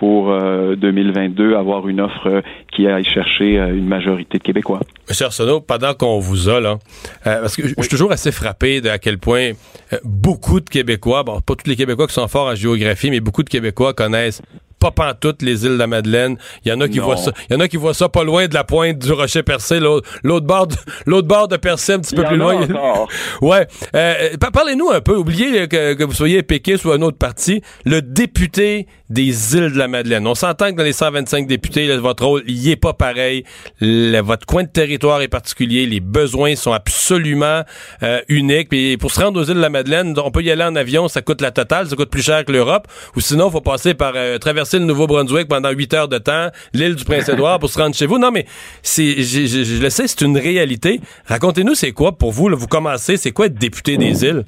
pour 0.00 0.36
2022 0.76 1.54
avoir 1.54 1.86
une 1.86 2.00
offre 2.00 2.42
qui 2.74 2.86
aille 2.86 3.04
chercher 3.04 3.56
une 3.58 3.86
majorité 3.86 4.38
de 4.38 4.42
Québécois. 4.42 4.80
Monsieur 5.08 5.26
Arsenault, 5.26 5.60
pendant 5.60 5.94
qu'on 5.94 6.18
vous 6.18 6.48
a, 6.48 6.60
là, 6.60 6.78
euh, 7.26 7.40
parce 7.40 7.56
que 7.56 7.62
je 7.66 7.74
suis 7.78 7.88
toujours 7.88 8.12
assez 8.12 8.32
frappé 8.32 8.80
de 8.80 8.88
à 8.88 8.98
quel 8.98 9.18
point 9.18 9.52
euh, 9.92 9.98
beaucoup 10.04 10.60
de 10.60 10.68
Québécois, 10.68 11.22
bon, 11.22 11.40
pas 11.40 11.54
tous 11.54 11.68
les 11.68 11.76
Québécois 11.76 12.06
qui 12.06 12.14
sont 12.14 12.28
forts 12.28 12.46
en 12.46 12.54
géographie, 12.54 13.10
mais 13.10 13.20
beaucoup 13.20 13.42
de 13.42 13.48
Québécois 13.48 13.92
connaissent 13.92 14.42
pas 14.80 14.90
pantoute 14.90 15.42
les 15.42 15.64
îles 15.64 15.72
de 15.72 15.76
la 15.76 15.86
Madeleine. 15.86 16.36
Il 16.64 16.70
y 16.70 16.72
en 16.72 16.80
a 16.80 16.88
qui 16.88 16.98
voient 16.98 17.16
ça. 17.16 17.32
Il 17.48 17.54
y 17.54 17.56
en 17.56 17.60
a 17.60 17.68
qui 17.68 17.76
voient 17.76 17.94
ça 17.94 18.08
pas 18.08 18.24
loin 18.24 18.48
de 18.48 18.54
la 18.54 18.64
pointe 18.64 18.98
du 18.98 19.12
rocher 19.12 19.42
percé, 19.42 19.78
l'autre 19.78 20.46
bord, 20.46 20.66
de, 20.66 20.76
l'autre 21.06 21.28
bord 21.28 21.48
de 21.48 21.56
Percé, 21.56 21.92
un 21.92 22.00
petit 22.00 22.14
peu 22.14 22.24
plus 22.24 22.36
loin. 22.36 22.66
ouais. 23.42 23.66
Euh, 23.94 24.36
parlez-nous 24.52 24.90
un 24.90 25.00
peu. 25.00 25.16
Oubliez 25.16 25.68
que, 25.68 25.94
que 25.94 26.04
vous 26.04 26.14
soyez 26.14 26.42
péquiste 26.42 26.84
ou 26.86 26.92
un 26.92 27.02
autre 27.02 27.18
parti. 27.18 27.62
Le 27.84 28.00
député 28.00 28.86
des 29.10 29.56
îles 29.56 29.72
de 29.72 29.78
la 29.78 29.88
Madeleine. 29.88 30.26
On 30.26 30.36
s'entend 30.36 30.70
que 30.70 30.76
dans 30.76 30.84
les 30.84 30.92
125 30.92 31.46
députés, 31.46 31.94
votre 31.98 32.24
rôle, 32.24 32.44
il 32.46 32.68
est 32.70 32.76
pas 32.76 32.92
pareil. 32.92 33.44
votre 33.80 34.46
coin 34.46 34.62
de 34.62 34.68
territoire 34.68 35.20
est 35.20 35.28
particulier. 35.28 35.84
Les 35.86 36.00
besoins 36.00 36.54
sont 36.54 36.72
absolument 36.72 37.62
euh, 38.02 38.20
uniques. 38.28 38.68
Puis 38.68 38.96
pour 38.96 39.10
se 39.10 39.20
rendre 39.20 39.40
aux 39.40 39.44
îles 39.44 39.56
de 39.56 39.60
la 39.60 39.68
Madeleine, 39.68 40.14
on 40.24 40.30
peut 40.30 40.42
y 40.42 40.50
aller 40.50 40.62
en 40.62 40.76
avion, 40.76 41.08
ça 41.08 41.22
coûte 41.22 41.40
la 41.40 41.50
totale, 41.50 41.88
ça 41.88 41.96
coûte 41.96 42.10
plus 42.10 42.22
cher 42.22 42.44
que 42.44 42.52
l'Europe. 42.52 42.86
Ou 43.16 43.20
sinon, 43.20 43.48
il 43.48 43.52
faut 43.52 43.60
passer 43.60 43.94
par 43.94 44.12
euh, 44.14 44.38
traverser 44.38 44.69
le 44.78 44.84
Nouveau-Brunswick 44.84 45.48
pendant 45.48 45.70
8 45.70 45.94
heures 45.94 46.08
de 46.08 46.18
temps, 46.18 46.48
l'île 46.72 46.94
du 46.94 47.04
Prince-Édouard 47.04 47.58
pour 47.58 47.70
se 47.70 47.78
rendre 47.78 47.94
chez 47.94 48.06
vous. 48.06 48.18
Non, 48.18 48.30
mais 48.30 48.46
c'est, 48.82 49.22
je, 49.22 49.82
le 49.82 49.90
sais, 49.90 50.06
c'est 50.06 50.20
une 50.22 50.38
réalité. 50.38 51.00
Racontez-nous, 51.26 51.74
c'est 51.74 51.92
quoi 51.92 52.12
pour 52.16 52.32
vous? 52.32 52.48
Là, 52.48 52.56
vous 52.56 52.68
commencez, 52.68 53.16
c'est 53.16 53.32
quoi 53.32 53.46
être 53.46 53.58
député 53.58 53.96
des 53.96 54.24
îles? 54.24 54.44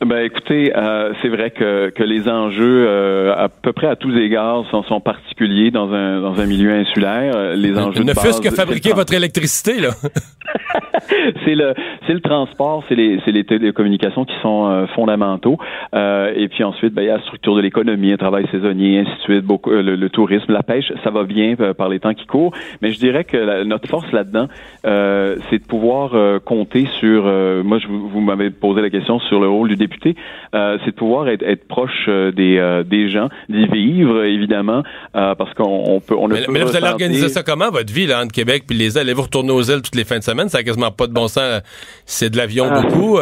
Ben 0.00 0.18
écoutez, 0.18 0.72
euh, 0.76 1.12
c'est 1.20 1.28
vrai 1.28 1.50
que, 1.50 1.90
que 1.90 2.04
les 2.04 2.28
enjeux 2.28 2.86
euh, 2.86 3.34
à 3.36 3.48
peu 3.48 3.72
près 3.72 3.88
à 3.88 3.96
tous 3.96 4.16
égards 4.16 4.64
sont, 4.70 4.84
sont 4.84 5.00
particuliers 5.00 5.72
dans 5.72 5.92
un 5.92 6.20
dans 6.20 6.40
un 6.40 6.46
milieu 6.46 6.72
insulaire. 6.72 7.32
Euh, 7.34 7.56
les 7.56 7.76
enjeux 7.76 8.04
ne 8.04 8.14
fût-ce 8.14 8.40
que 8.40 8.54
fabriquer 8.54 8.92
votre 8.92 9.12
électricité 9.12 9.80
là. 9.80 9.90
c'est 11.44 11.56
le 11.56 11.74
c'est 12.06 12.14
le 12.14 12.20
transport, 12.20 12.84
c'est 12.88 12.94
les 12.94 13.20
c'est 13.24 13.32
les 13.32 13.42
télécommunications 13.42 14.24
qui 14.24 14.34
sont 14.40 14.86
fondamentaux. 14.94 15.58
et 15.92 16.48
puis 16.48 16.64
ensuite, 16.64 16.94
ben, 16.94 17.02
il 17.02 17.08
y 17.08 17.10
a 17.10 17.16
la 17.16 17.22
structure 17.22 17.54
de 17.56 17.60
l'économie, 17.60 18.10
le 18.10 18.16
travail 18.16 18.46
saisonnier, 18.50 19.00
ainsi 19.00 19.10
de 19.10 19.22
suite, 19.22 19.44
beaucoup 19.44 19.70
le, 19.70 20.08
tourisme, 20.08 20.52
la 20.52 20.62
pêche, 20.62 20.90
ça 21.04 21.10
va 21.10 21.24
bien 21.24 21.54
par 21.76 21.88
les 21.88 22.00
temps 22.00 22.14
qui 22.14 22.24
courent. 22.24 22.52
Mais 22.80 22.92
je 22.92 22.98
dirais 22.98 23.24
que 23.24 23.64
notre 23.64 23.88
force 23.88 24.10
là-dedans, 24.12 24.48
c'est 24.84 25.58
de 25.58 25.66
pouvoir 25.66 26.40
compter 26.44 26.86
sur. 26.98 27.24
moi, 27.64 27.78
je 27.78 27.88
vous, 27.88 28.08
vous 28.08 28.20
m'avez 28.20 28.48
posé 28.48 28.80
la 28.80 28.88
question 28.88 29.18
sur 29.20 29.40
le 29.40 29.48
rôle 29.48 29.68
du 29.68 29.76
député, 29.88 30.16
euh, 30.54 30.78
c'est 30.84 30.92
de 30.92 30.96
pouvoir 30.96 31.28
être, 31.28 31.42
être 31.42 31.66
proche 31.66 32.06
euh, 32.08 32.30
des, 32.30 32.58
euh, 32.58 32.82
des 32.82 33.10
gens, 33.10 33.28
d'y 33.48 33.66
vivre, 33.66 34.24
évidemment, 34.24 34.82
parce 35.12 35.52
qu'on 35.54 36.00
peut... 36.06 36.14
On 36.16 36.28
mais, 36.28 36.42
mais 36.48 36.60
là, 36.60 36.64
vous 36.64 36.76
allez 36.76 36.88
organiser 36.88 37.28
ça 37.28 37.42
comment, 37.42 37.70
votre 37.70 37.92
vie, 37.92 38.06
là, 38.06 38.22
entre 38.22 38.32
Québec 38.32 38.64
puis 38.66 38.76
les 38.76 38.96
ailes? 38.96 39.04
Allez-vous 39.04 39.22
retourner 39.22 39.52
aux 39.52 39.62
ailes 39.62 39.82
toutes 39.82 39.96
les 39.96 40.04
fins 40.04 40.18
de 40.18 40.24
semaine? 40.24 40.48
Ça 40.48 40.58
n'a 40.58 40.64
quasiment 40.64 40.90
pas 40.90 41.06
de 41.06 41.12
bon 41.12 41.28
sens. 41.28 41.62
C'est 42.06 42.30
de 42.30 42.36
l'avion 42.36 42.66
ah. 42.70 42.80
beaucoup. 42.80 43.18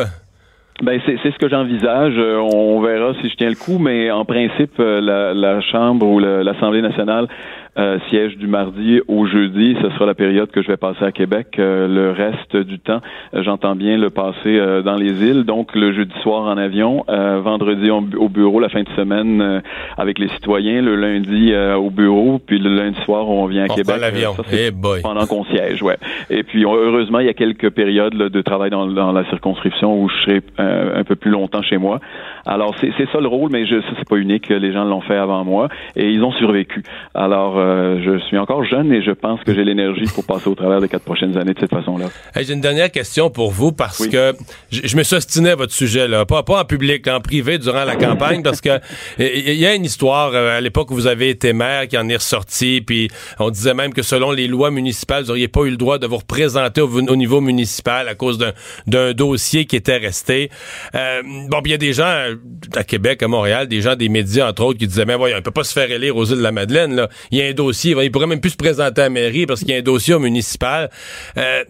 Ben 0.83 1.01
c'est 1.07 1.17
ce 1.17 1.39
que 1.39 1.49
j'envisage. 1.49 2.13
On 2.19 2.83
verra 2.83 3.15
si 3.23 3.31
je 3.31 3.37
tiens 3.37 3.49
le 3.49 3.55
coup, 3.55 3.79
mais 3.79 4.11
en 4.11 4.27
principe, 4.27 4.75
la, 4.79 5.33
la 5.33 5.61
Chambre 5.63 6.07
ou 6.07 6.19
l'Assemblée 6.19 6.83
nationale 6.83 7.29
euh, 7.79 7.99
siège 8.09 8.39
du 8.39 8.47
mardi 8.47 9.01
au 9.07 9.27
jeudi. 9.27 9.77
Ce 9.83 9.91
sera 9.91 10.07
la 10.07 10.15
période 10.15 10.51
que 10.51 10.63
je 10.63 10.69
vais 10.69 10.79
passer 10.79 11.05
à 11.05 11.13
Québec. 11.13 11.57
Euh, 11.59 11.87
le 11.87 12.11
reste 12.11 12.57
du 12.57 12.79
temps, 12.79 13.01
euh, 13.35 13.43
j'entends 13.43 13.77
bien 13.77 13.99
le 13.99 14.09
passer 14.09 14.59
dans 14.83 14.97
les 14.97 15.23
îles. 15.23 15.45
Donc, 15.45 15.75
le 15.75 15.93
jeudi 15.93 16.15
soir 16.23 16.45
en 16.45 16.57
avion, 16.57 17.05
vendredi 17.09 17.91
au, 17.91 18.29
bureau, 18.29 18.61
la 18.61 18.69
fin 18.69 18.83
de 18.83 18.89
semaine 18.97 19.63
avec 19.99 20.19
les 20.19 20.29
citoyens, 20.29 20.81
le 20.81 20.97
lundi 20.97 21.55
au 21.55 21.91
bureau, 21.91 22.39
puis 22.39 22.59
le 22.59 22.75
lundi 22.75 22.99
soir, 23.05 23.29
on 23.29 23.47
vient 23.47 23.65
à 23.65 23.69
Québec. 23.69 23.97
l'avion. 24.01 24.35
Eh 24.53 24.71
pendant 25.03 25.27
qu'on 25.27 25.45
siège, 25.45 25.83
ouais. 25.83 25.97
Et 26.31 26.43
puis, 26.43 26.65
heureusement, 26.65 27.21
il 27.21 27.27
y 27.27 27.31
a 27.31 27.35
quelques 27.35 27.71
périodes 27.71 28.15
de 28.15 28.43
travail 28.43 28.71
dans, 28.71 28.87
dans, 28.87 29.13
la 29.13 29.25
circonscription 29.29 30.01
où 30.01 30.09
je 30.09 30.17
serai 30.23 30.41
un 30.59 31.05
peu 31.05 31.17
plus 31.17 31.31
longtemps 31.31 31.63
chez 31.63 31.77
moi. 31.77 32.01
Alors, 32.47 32.75
c'est 32.81 32.93
ça 33.13 33.21
le 33.21 33.29
rôle, 33.29 33.51
mais 33.51 33.67
je, 33.67 33.81
ça, 33.81 33.89
c'est 33.99 34.09
pas 34.09 34.17
unique. 34.17 34.49
Les 34.49 34.73
gens 34.73 34.85
l'ont 34.85 35.01
fait 35.01 35.17
avant 35.17 35.45
moi 35.45 35.69
et 35.95 36.11
ils 36.11 36.23
ont 36.23 36.33
survécu. 36.33 36.83
Alors, 37.15 37.59
euh, 37.67 38.01
je 38.05 38.19
suis 38.27 38.39
encore 38.39 38.65
jeune 38.65 38.93
et 38.93 39.03
je 39.03 39.11
pense 39.11 39.43
que 39.43 39.55
j'ai 39.55 39.65
l'énergie 39.65 40.05
pour 40.15 40.25
passer 40.25 40.49
au 40.49 40.55
travers 40.55 40.81
des 40.81 40.89
quatre 40.89 41.05
prochaines 41.05 41.37
années 41.37 41.55
de 41.55 41.61
cette 41.61 41.71
façon-là. 41.71 42.07
j'ai 42.37 42.53
une 42.53 42.61
dernière 42.61 42.91
question 42.91 43.31
pour 43.31 43.51
vous 43.51 43.73
parce 43.73 44.07
que 44.07 44.35
je, 44.71 44.97
me 44.97 45.03
ostiné 45.15 45.51
à 45.51 45.57
votre 45.57 45.73
sujet, 45.73 46.09
là. 46.09 46.25
Pas, 46.25 46.43
pas 46.43 46.61
en 46.61 46.65
public, 46.65 47.07
en 47.09 47.21
privé 47.21 47.59
durant 47.59 47.85
la 47.85 47.97
campagne 47.97 48.43
parce 48.43 48.61
que 48.61 48.79
il 49.19 49.55
y 49.55 49.67
a 49.67 49.75
une 49.75 49.85
histoire 49.85 50.31
euh, 50.35 50.59
à 50.59 50.61
l'époque 50.61 50.91
où 50.91 50.95
vous 50.95 51.07
avez 51.07 51.31
été 51.31 51.53
maire 51.53 51.89
qui 51.89 51.99
en 51.99 52.09
est 52.09 52.17
ressorti, 52.17 52.81
puis 52.81 53.09
on 53.39 53.51
disait 53.51 53.75
même 53.75 53.93
que 53.93 54.03
selon 54.03 54.33
les 54.33 54.47
lois 54.47 54.71
municipales, 54.71 55.23
vous 55.23 55.29
n'auriez 55.29 55.49
pas 55.49 55.63
eu 55.63 55.71
le 55.71 55.77
droit 55.77 55.99
de 55.99 56.07
vous 56.07 56.19
représenter 56.19 56.81
au, 56.81 57.17
niveau 57.17 57.41
municipal 57.41 58.09
à 58.09 58.15
cause 58.15 58.39
d'un 58.87 59.13
dossier 59.13 59.65
qui 59.65 59.77
était 59.77 59.97
resté. 59.97 60.51
Euh, 60.95 61.23
bon, 61.49 61.61
il 61.65 61.71
y 61.71 61.75
a 61.75 61.79
des 61.79 61.93
gens 61.93 62.35
à 62.75 62.85
Québec, 62.85 63.23
à 63.23 63.29
Montréal, 63.29 63.67
des 63.67 63.81
gens 63.81 63.97
des 63.97 64.09
médias, 64.09 64.49
entre 64.49 64.65
autres, 64.65 64.79
qui 64.79 64.87
disaient, 64.87 65.05
mais 65.05 65.17
voyons, 65.17 65.37
on 65.39 65.43
peut 65.43 65.51
pas 65.51 65.65
se 65.65 65.73
faire 65.73 65.91
élire 65.91 66.17
aux 66.17 66.25
îles 66.25 66.39
de 66.39 66.43
la 66.43 66.53
Madeleine, 66.53 66.95
là. 66.95 67.09
Il 67.31 67.39
y 67.39 67.43
a 67.43 67.47
un 67.47 67.53
dossier, 67.57 67.97
il 68.01 68.13
pourrait 68.13 68.29
même 68.29 68.41
plus 68.41 68.51
se 68.51 68.57
présenter 68.57 69.01
à 69.01 69.05
la 69.05 69.11
mairie 69.11 69.47
parce 69.47 69.61
qu'il 69.61 69.71
y 69.71 69.75
a 69.75 69.79
un 69.79 69.83
dossier 69.83 70.17
municipal. 70.19 70.89
Euh, 71.37 71.65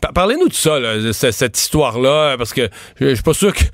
Pa- 0.00 0.12
Parlez-nous 0.14 0.46
de 0.46 0.52
ça, 0.54 0.78
cette 1.32 1.58
histoire-là, 1.58 2.36
parce 2.38 2.52
que 2.54 2.68
je 3.00 3.14
suis 3.14 3.22
pas 3.24 3.34
sûr 3.34 3.52
que... 3.52 3.64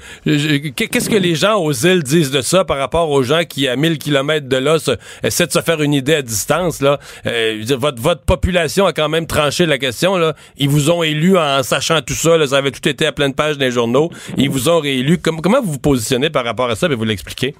Qu'est-ce 0.70 1.11
que 1.11 1.16
les 1.16 1.35
gens 1.35 1.57
aux 1.61 1.70
îles 1.74 2.02
disent 2.02 2.30
de 2.30 2.40
ça 2.40 2.64
par 2.64 2.78
rapport 2.78 3.11
aux 3.11 3.22
gens 3.22 3.42
qui, 3.46 3.68
à 3.68 3.76
1000 3.76 3.98
kilomètres 3.98 4.48
de 4.48 4.57
là, 4.57 4.78
essaient 5.22 5.46
de 5.46 5.52
se 5.52 5.61
faire 5.61 5.83
une 5.83 5.92
idée 5.92 6.14
à 6.14 6.22
distance? 6.22 6.83
Euh, 7.26 7.62
votre, 7.78 8.22
population 8.22 8.87
a 8.87 8.94
quand 8.94 9.11
même 9.11 9.26
tranché 9.26 9.66
la 9.66 9.76
question. 9.76 10.16
Ils 10.57 10.70
vous 10.70 10.90
ont 10.90 11.02
élu 11.02 11.37
en 11.37 11.62
sachant 11.62 12.00
tout 12.00 12.14
ça, 12.14 12.46
ça 12.46 12.57
avait 12.57 12.70
tout 12.70 12.88
été 12.88 13.04
à 13.04 13.12
pleine 13.12 13.35
page 13.35 13.59
les 13.59 13.70
journaux. 13.70 14.11
Ils 14.38 14.48
vous 14.48 14.70
ont 14.70 14.80
réélu. 14.80 15.18
Com- 15.18 15.42
comment 15.42 15.61
vous 15.61 15.72
vous 15.72 15.78
positionnez 15.78 16.30
par 16.30 16.46
rapport 16.46 16.70
à 16.70 16.74
ça? 16.74 16.87
Puis 16.88 16.96
vous 16.96 17.04
l'expliquez. 17.04 17.54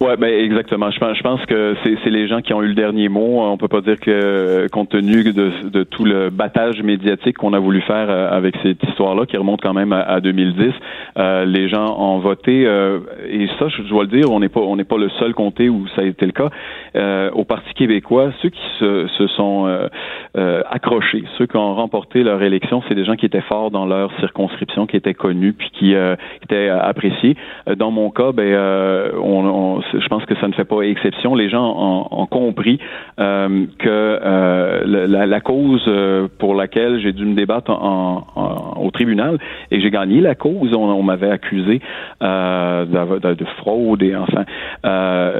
Ouais, 0.00 0.16
ben 0.16 0.28
exactement. 0.28 0.90
Je 0.90 0.98
pense, 0.98 1.16
je 1.16 1.22
pense 1.22 1.44
que 1.46 1.76
c'est 1.84 2.10
les 2.10 2.26
gens 2.28 2.40
qui 2.40 2.52
ont 2.52 2.62
eu 2.62 2.68
le 2.68 2.74
dernier 2.74 3.08
mot. 3.08 3.40
On 3.42 3.56
peut 3.56 3.68
pas 3.68 3.80
dire 3.80 3.98
que, 4.00 4.66
compte 4.72 4.90
tenu 4.90 5.24
de, 5.24 5.68
de 5.68 5.82
tout 5.82 6.04
le 6.04 6.30
battage 6.30 6.82
médiatique 6.82 7.36
qu'on 7.36 7.52
a 7.52 7.58
voulu 7.58 7.80
faire 7.82 8.08
euh, 8.08 8.30
avec 8.30 8.56
cette 8.62 8.82
histoire-là, 8.82 9.26
qui 9.26 9.36
remonte 9.36 9.60
quand 9.60 9.74
même 9.74 9.92
à, 9.92 10.00
à 10.00 10.20
2010, 10.20 10.72
euh, 11.18 11.44
les 11.44 11.68
gens 11.68 11.96
ont 11.98 12.18
voté. 12.18 12.66
euh, 12.66 13.00
et 13.28 13.48
ça, 13.58 13.68
je 13.68 13.82
dois 13.82 14.04
le 14.04 14.08
dire, 14.08 14.30
on 14.30 14.40
n'est 14.40 14.48
pas, 14.48 14.60
on 14.60 14.76
n'est 14.76 14.84
pas 14.84 14.98
le 14.98 15.08
seul 15.10 15.34
comté 15.34 15.68
où 15.68 15.86
ça 15.94 16.02
a 16.02 16.04
été 16.04 16.26
le 16.26 16.32
cas. 16.32 16.50
Euh, 16.96 17.30
au 17.32 17.44
Parti 17.44 17.72
québécois, 17.74 18.32
ceux 18.42 18.50
qui 18.50 18.62
se, 18.78 19.06
se 19.18 19.26
sont 19.28 19.66
euh, 19.66 19.88
euh, 20.36 20.62
accrochés, 20.70 21.24
ceux 21.38 21.46
qui 21.46 21.56
ont 21.56 21.74
remporté 21.74 22.22
leur 22.22 22.42
élection, 22.42 22.82
c'est 22.88 22.94
des 22.94 23.04
gens 23.04 23.16
qui 23.16 23.26
étaient 23.26 23.40
forts 23.42 23.70
dans 23.70 23.86
leur 23.86 24.10
circonscription, 24.20 24.86
qui 24.86 24.96
étaient 24.96 25.14
connus, 25.14 25.52
puis 25.52 25.70
qui 25.72 25.94
euh, 25.94 26.16
étaient 26.42 26.68
appréciés. 26.68 27.36
Dans 27.76 27.90
mon 27.90 28.10
cas, 28.10 28.32
ben, 28.32 28.44
euh, 28.44 29.10
on, 29.22 29.73
je 29.92 30.06
pense 30.08 30.24
que 30.26 30.34
ça 30.36 30.48
ne 30.48 30.52
fait 30.52 30.64
pas 30.64 30.82
exception. 30.82 31.34
Les 31.34 31.48
gens 31.48 32.08
ont, 32.10 32.26
compris 32.26 32.78
euh, 33.20 33.66
que 33.78 33.88
euh, 33.88 35.06
la, 35.26 35.40
cause 35.40 35.84
euh, 35.88 36.26
pour 36.38 36.54
laquelle 36.54 36.98
j'ai 37.00 37.12
dû 37.12 37.24
me 37.24 37.34
débattre 37.34 37.70
au 37.70 38.90
tribunal 38.90 39.38
et 39.70 39.80
j'ai 39.80 39.90
gagné 39.90 40.20
la 40.20 40.34
cause, 40.34 40.72
on, 40.74 41.02
m'avait 41.02 41.30
accusé 41.30 41.80
de, 42.20 43.18
de- 43.18 43.34
de 43.34 43.44
fraude 43.58 44.02
et 44.02 44.16
enfin 44.16 44.44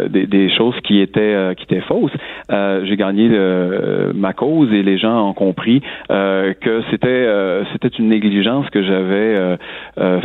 des, 0.08 0.50
choses 0.56 0.74
qui 0.84 1.00
étaient 1.00 1.54
qui 1.56 1.64
étaient 1.64 1.80
fausses. 1.82 2.12
J'ai 2.50 2.96
gagné 2.96 3.28
ma 4.14 4.32
cause 4.32 4.72
et 4.72 4.82
les 4.82 4.98
gens 4.98 5.28
ont 5.28 5.32
compris 5.34 5.80
que 6.08 6.82
c'était 6.90 7.26
c'était 7.72 7.88
une 7.98 8.08
négligence 8.08 8.68
que 8.70 8.82
j'avais 8.82 9.56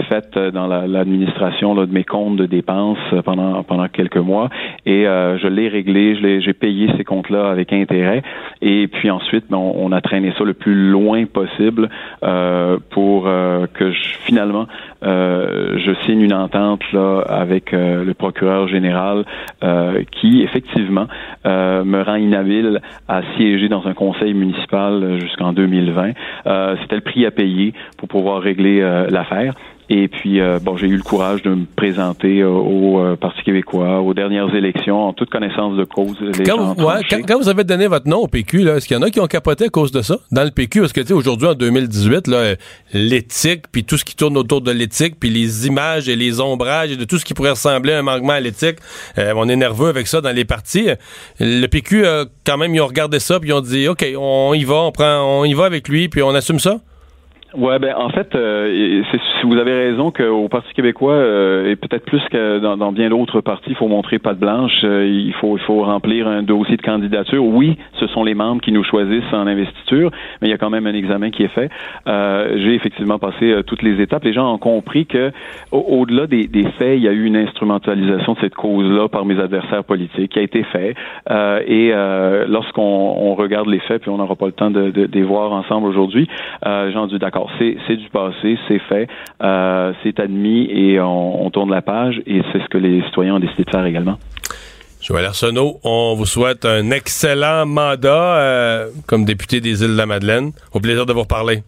faite 0.10 0.38
dans 0.54 0.68
la- 0.68 0.88
l'administration 0.88 1.76
de 1.76 1.86
mes 1.86 2.04
comptes 2.04 2.38
de 2.38 2.46
dépenses 2.46 2.98
pendant 3.26 3.64
pendant 3.64 3.88
quelques 3.92 4.18
mois 4.18 4.50
et 4.86 5.08
euh, 5.08 5.38
je 5.38 5.48
l'ai 5.48 5.68
réglé, 5.68 6.16
je 6.16 6.40
j'ai 6.40 6.54
payé 6.54 6.90
ces 6.98 7.04
comptes-là 7.04 7.50
avec 7.50 7.74
intérêt 7.74 8.22
et 8.62 8.88
puis 8.88 9.10
ensuite 9.10 9.46
ben, 9.50 9.58
on, 9.58 9.74
on 9.78 9.92
a 9.92 10.02
traîné 10.02 10.34
ça 10.38 10.44
le 10.44 10.54
plus 10.54 10.90
loin 10.92 11.26
possible 11.26 11.90
euh, 12.24 12.78
pour 12.92 13.28
euh, 13.28 13.68
que 13.74 13.92
je, 13.92 14.10
finalement 14.26 14.68
euh, 15.04 15.78
je 15.78 15.94
signe 16.06 16.22
une 16.22 16.34
entente 16.34 16.82
là 16.92 17.22
avec 17.28 17.74
euh, 17.74 18.04
le 18.04 18.14
procureur 18.14 18.68
général 18.68 19.26
euh, 19.64 20.04
qui 20.20 20.42
effectivement 20.44 21.08
me 21.46 22.02
rend 22.04 22.16
inhabile 22.16 22.80
à 23.08 23.22
siéger 23.36 23.70
dans 23.70 23.88
un 23.88 23.94
conseil 23.94 24.34
municipal 24.34 25.20
jusqu'en 25.20 25.54
2020. 25.54 26.12
Euh, 26.46 26.76
C'était 26.82 26.96
le 26.96 27.02
prix 27.02 27.26
à 27.26 27.32
payer 27.32 27.74
pour 27.98 28.08
pouvoir 28.08 28.42
régler 28.42 28.82
l'affaire. 29.10 29.54
Et 29.92 30.08
puis, 30.08 30.40
euh, 30.40 30.60
bon, 30.62 30.78
j'ai 30.78 30.86
eu 30.88 30.96
le 30.96 31.02
courage 31.02 31.42
de 31.42 31.50
me 31.50 31.66
présenter 31.66 32.42
euh, 32.42 32.50
au 32.50 33.00
euh, 33.00 33.16
Parti 33.16 33.42
québécois 33.42 34.02
aux 34.02 34.14
dernières 34.14 34.54
élections 34.54 35.08
en 35.08 35.14
toute 35.14 35.32
connaissance 35.32 35.76
de 35.78 35.84
cause. 35.84 36.16
Les 36.22 36.44
Quand 36.44 36.74
vous, 36.74 36.84
ouais, 36.84 37.02
quand, 37.10 37.20
quand 37.28 37.40
vous 37.40 37.50
avez 37.50 37.64
donné 37.64 37.88
votre 37.88 38.08
nom 38.08 38.18
au 38.18 38.28
PQ, 38.28 38.60
là, 38.60 38.76
est-ce 38.76 38.88
qu'il 38.88 38.96
y 38.96 39.00
en 39.00 39.04
a 39.04 39.10
qui 39.10 39.20
ont 39.20 39.26
capoté 39.26 39.66
à 39.66 39.70
cause 39.70 39.92
de 39.92 40.04
ça? 40.04 40.18
Dans 40.32 40.44
le 40.44 40.52
PQ, 40.52 40.82
parce 40.82 40.94
que, 40.94 41.02
tu 41.02 41.08
sais, 41.08 41.14
aujourd'hui, 41.14 41.48
en 41.48 41.56
2018, 41.56 42.28
là, 42.28 42.38
euh, 42.38 42.56
l'éthique, 42.94 43.64
puis 43.72 43.84
tout 43.84 43.98
ce 43.98 44.06
qui 44.06 44.16
tourne 44.16 44.38
autour 44.38 44.62
de 44.62 44.72
l'éthique, 44.72 45.20
puis 45.20 45.32
les 45.32 45.66
images 45.66 46.08
et 46.08 46.16
les 46.16 46.40
ombrages 46.40 46.92
et 46.92 46.96
de 46.96 47.06
tout 47.06 47.18
ce 47.18 47.26
qui 47.26 47.34
pourrait 47.34 47.52
ressembler 47.52 47.94
à 47.94 48.00
un 48.00 48.04
manquement 48.04 48.34
à 48.34 48.40
l'éthique, 48.40 48.78
euh, 49.18 49.34
on 49.36 49.50
est 49.50 49.56
nerveux 49.56 49.90
avec 49.90 50.06
ça 50.06 50.22
dans 50.22 50.36
les 50.36 50.46
partis. 50.46 50.90
Le 51.40 51.66
PQ, 51.66 52.06
euh, 52.06 52.26
quand 52.46 52.58
même, 52.58 52.76
ils 52.76 52.82
ont 52.82 52.88
regardé 52.88 53.18
ça, 53.18 53.40
puis 53.40 53.50
ils 53.50 53.54
ont 53.54 53.62
dit, 53.62 53.88
OK, 53.88 54.06
on 54.16 54.54
y 54.54 54.66
va, 54.66 54.76
on 54.76 54.92
prend, 54.92 55.40
on 55.40 55.46
y 55.46 55.56
va 55.56 55.66
avec 55.66 55.88
lui, 55.88 56.10
puis 56.10 56.22
on 56.22 56.36
assume 56.36 56.60
ça? 56.60 56.80
Ouais, 57.58 57.80
ben 57.80 57.96
en 57.98 58.10
fait, 58.10 58.36
euh, 58.36 59.02
vous 59.44 59.58
avez 59.58 59.74
raison 59.74 60.12
qu'au 60.12 60.48
Parti 60.50 60.72
québécois 60.76 61.14
euh, 61.14 61.72
et 61.72 61.76
peut-être 61.76 62.06
plus 62.06 62.22
que 62.30 62.60
dans, 62.60 62.78
dans 62.78 62.92
bien 62.92 63.10
d'autres 63.10 63.42
partis, 63.42 63.72
il 63.72 63.76
faut 63.76 63.88
montrer 63.88 64.20
patte 64.20 64.38
blanche, 64.38 64.72
euh, 64.84 65.08
il 65.08 65.34
faut 65.34 65.58
il 65.58 65.64
faut 65.64 65.82
remplir 65.84 66.28
un 66.28 66.44
dossier 66.44 66.78
de 66.78 66.82
candidature. 66.84 67.44
Oui, 67.44 67.76
ce 67.94 68.06
sont 68.06 68.24
les 68.24 68.36
membres 68.36 68.62
qui 68.62 68.72
nous 68.72 68.84
choisissent 68.84 69.34
en 69.34 69.48
investiture, 69.48 70.12
mais 70.42 70.48
il 70.48 70.52
y 70.52 70.54
a 70.54 70.60
quand 70.60 70.70
même 70.70 70.86
un 70.86 70.94
examen 70.94 71.32
qui 71.32 71.42
est 71.42 71.48
fait. 71.48 71.72
Euh, 72.08 72.54
J'ai 72.60 72.76
effectivement 72.76 73.18
passé 73.18 73.52
euh, 73.52 73.64
toutes 73.64 73.82
les 73.82 74.00
étapes. 74.00 74.26
Les 74.26 74.34
gens 74.34 74.54
ont 74.54 74.60
compris 74.60 75.08
que 75.08 75.32
au- 75.72 75.86
au-delà 76.02 76.28
des, 76.28 76.46
des 76.46 76.66
faits, 76.78 76.98
il 76.98 77.04
y 77.04 77.08
a 77.08 77.14
eu 77.14 77.24
une 77.26 77.36
instrumentalisation 77.36 78.34
de 78.34 78.40
cette 78.42 78.54
cause-là 78.56 79.08
par 79.10 79.26
mes 79.26 79.40
adversaires 79.40 79.84
politiques 79.86 80.34
qui 80.34 80.40
a 80.40 80.44
été 80.44 80.62
fait. 80.66 80.94
Euh, 81.32 81.62
et 81.66 81.92
lorsqu'on 82.48 82.84
on 83.18 83.34
regarde 83.34 83.68
les 83.68 83.80
faits, 83.80 84.04
puis 84.04 84.12
on 84.12 84.18
n'aura 84.18 84.36
pas 84.36 84.46
le 84.46 84.52
temps 84.52 84.70
de, 84.70 84.92
de, 84.92 85.08
de 85.08 85.14
les 85.14 85.24
voir 85.24 85.52
ensemble 85.52 85.88
aujourd'hui, 85.88 86.28
euh, 86.68 86.92
ont 87.00 87.08
dit 87.08 87.18
d'accord, 87.18 87.39
c'est 87.58 87.78
c'est 87.88 87.96
du 87.96 88.10
passé, 88.10 88.58
c'est 88.68 88.80
fait, 88.80 89.08
euh, 89.42 89.94
c'est 90.04 90.20
admis 90.20 90.68
et 90.72 91.00
on, 91.00 91.46
on 91.46 91.50
tourne 91.50 91.72
la 91.72 91.82
page 91.82 92.22
et 92.26 92.42
c'est 92.52 92.62
ce 92.62 92.68
que 92.70 92.78
les 92.78 93.02
citoyens 93.04 93.36
ont 93.36 93.40
décidé 93.40 93.64
de 93.64 93.70
faire 93.70 93.86
également. 93.86 94.18
Joël 95.02 95.26
Arsenault, 95.26 95.80
on 95.84 96.14
vous 96.16 96.26
souhaite 96.26 96.66
un 96.66 96.92
excellent 96.92 97.66
mandat 97.66 98.36
euh, 98.38 98.90
comme 99.08 99.24
député 99.24 99.62
des 99.62 99.82
îles 99.82 99.92
de 99.92 99.98
la 99.98 100.06
Madeleine. 100.06 100.52
Au 100.74 100.82
plaisir 100.82 101.06
de 101.06 101.14
vous 101.14 101.22
reparler. 101.22 101.64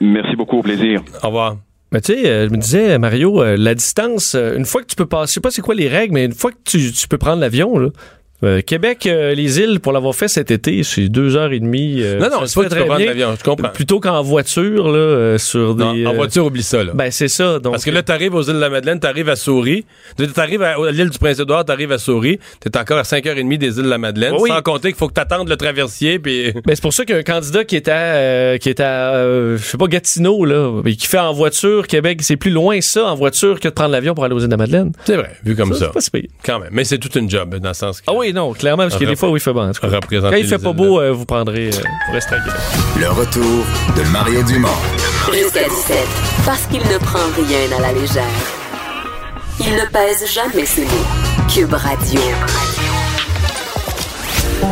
Merci 0.00 0.34
beaucoup, 0.36 0.58
au 0.58 0.62
plaisir. 0.62 1.02
Au 1.22 1.26
revoir. 1.26 1.56
Mais 1.92 2.00
tu 2.00 2.14
sais, 2.14 2.26
euh, 2.26 2.48
je 2.48 2.52
me 2.52 2.56
disais, 2.56 2.98
Mario, 2.98 3.42
euh, 3.42 3.56
la 3.58 3.74
distance, 3.74 4.34
euh, 4.34 4.56
une 4.56 4.64
fois 4.64 4.80
que 4.80 4.86
tu 4.86 4.96
peux 4.96 5.04
passer, 5.04 5.28
je 5.28 5.34
sais 5.34 5.40
pas 5.40 5.50
c'est 5.50 5.60
quoi 5.60 5.74
les 5.74 5.88
règles, 5.88 6.14
mais 6.14 6.24
une 6.24 6.32
fois 6.32 6.50
que 6.50 6.56
tu, 6.64 6.90
tu 6.90 7.06
peux 7.06 7.18
prendre 7.18 7.40
l'avion, 7.40 7.78
là. 7.78 7.90
Euh, 8.44 8.60
Québec, 8.60 9.06
euh, 9.06 9.34
les 9.34 9.60
îles, 9.60 9.80
pour 9.80 9.92
l'avoir 9.92 10.14
fait 10.14 10.28
cet 10.28 10.50
été, 10.50 10.82
c'est 10.82 11.08
deux 11.08 11.36
heures 11.36 11.52
et 11.52 11.60
demie. 11.60 12.02
euh, 12.02 12.18
non, 12.18 12.28
non, 12.30 12.40
ça 12.40 12.46
c'est 12.46 12.62
pas 12.62 12.68
très 12.68 12.84
bien. 12.84 13.06
l'avion, 13.06 13.34
je 13.38 13.44
comprends. 13.44 13.68
Plutôt 13.68 14.00
qu'en 14.00 14.22
voiture, 14.22 14.90
là, 14.90 15.38
sur 15.38 15.74
des. 15.74 15.84
Non, 15.84 16.06
en 16.10 16.14
voiture, 16.14 16.46
oublie 16.46 16.62
ça, 16.62 16.82
là. 16.82 16.92
Ben, 16.94 17.10
c'est 17.10 17.28
ça. 17.28 17.58
Donc, 17.58 17.72
Parce 17.72 17.84
que 17.84 17.90
là, 17.90 18.02
t'arrives 18.02 18.34
aux 18.34 18.42
îles 18.42 18.54
de 18.54 18.58
la 18.60 18.70
Madeleine, 18.70 19.00
t'arrives 19.00 19.28
à 19.28 19.36
Souris. 19.36 19.84
T'arrives 20.34 20.62
à, 20.62 20.72
à 20.74 20.90
l'île 20.90 21.10
du 21.10 21.18
Prince-Édouard, 21.18 21.64
t'arrives 21.64 21.92
à 21.92 21.98
Souris. 21.98 22.38
T'es 22.60 22.76
encore 22.76 22.98
à 22.98 23.02
5h30 23.02 23.58
des 23.58 23.78
îles 23.78 23.84
de 23.84 23.88
la 23.88 23.98
Madeleine. 23.98 24.34
Oui. 24.38 24.50
Sans 24.50 24.62
compter 24.62 24.88
qu'il 24.88 24.98
faut 24.98 25.08
que 25.08 25.14
t'attendes 25.14 25.48
le 25.48 25.56
traversier, 25.56 26.18
puis... 26.18 26.52
Ben, 26.64 26.74
c'est 26.74 26.82
pour 26.82 26.92
ça 26.92 27.04
qu'un 27.04 27.22
candidat 27.22 27.64
qui 27.64 27.76
était, 27.76 27.90
à, 27.90 28.58
qui 28.58 28.68
était 28.70 28.82
à, 28.82 29.24
je 29.56 29.62
sais 29.62 29.76
pas, 29.78 29.86
Gatineau, 29.86 30.44
là, 30.44 30.80
mais 30.84 30.94
qui 30.94 31.06
fait 31.06 31.18
en 31.18 31.32
voiture, 31.32 31.86
Québec, 31.86 32.20
c'est 32.22 32.36
plus 32.36 32.50
loin 32.50 32.80
ça, 32.80 33.06
en 33.06 33.14
voiture, 33.14 33.58
que 33.60 33.68
de 33.68 33.72
prendre 33.74 33.90
l'avion 33.90 34.14
pour 34.14 34.24
aller 34.24 34.34
aux 34.34 34.38
îles 34.38 34.46
de 34.46 34.50
la 34.52 34.56
Madeleine. 34.56 34.92
C'est 35.04 35.16
vrai, 35.16 35.32
vu 35.44 35.56
comme 35.56 35.72
ça. 35.74 35.86
c'est 35.86 35.92
pas 35.92 36.00
si 36.00 36.10
pire. 36.10 36.28
Quand 36.44 36.58
même. 36.60 36.68
Mais 36.72 36.84
c'est 36.84 36.98
toute 36.98 37.14
une 37.16 37.28
job, 37.28 37.56
dans 37.56 37.68
le 37.68 37.74
sens 37.74 38.00
que... 38.00 38.06
Ah 38.08 38.14
oui, 38.14 38.31
non, 38.32 38.52
clairement, 38.52 38.84
parce 38.84 38.96
que 38.96 39.04
des 39.04 39.16
fois, 39.16 39.30
oui, 39.30 39.40
il 39.40 39.42
fait 39.42 39.52
bon. 39.52 39.68
en 39.68 39.72
tout 39.72 39.80
cas. 39.80 39.88
Représenter 39.96 40.34
Quand 40.34 40.40
il 40.42 40.48
fait 40.48 40.58
pas 40.58 40.72
beau, 40.72 41.00
euh, 41.00 41.12
vous 41.12 41.24
prendrez, 41.24 41.68
euh, 41.68 41.82
vous 42.06 42.12
resterez 42.12 42.36
à 42.36 42.40
Québec. 42.40 42.60
Le 43.00 43.10
retour 43.10 43.64
de 43.96 44.02
Mario 44.10 44.42
Dumont. 44.42 44.68
Jusqu'à 45.32 45.68
17. 45.68 45.96
Parce 46.44 46.66
qu'il 46.66 46.80
ne 46.80 46.98
prend 46.98 47.18
rien 47.36 47.76
à 47.78 47.80
la 47.80 47.92
légère. 47.92 48.24
Il 49.60 49.72
ne 49.74 49.86
pèse 49.86 50.30
jamais 50.32 50.66
ses 50.66 50.84
mots. 50.84 51.46
Cube 51.52 51.74
Radio. 51.74 52.20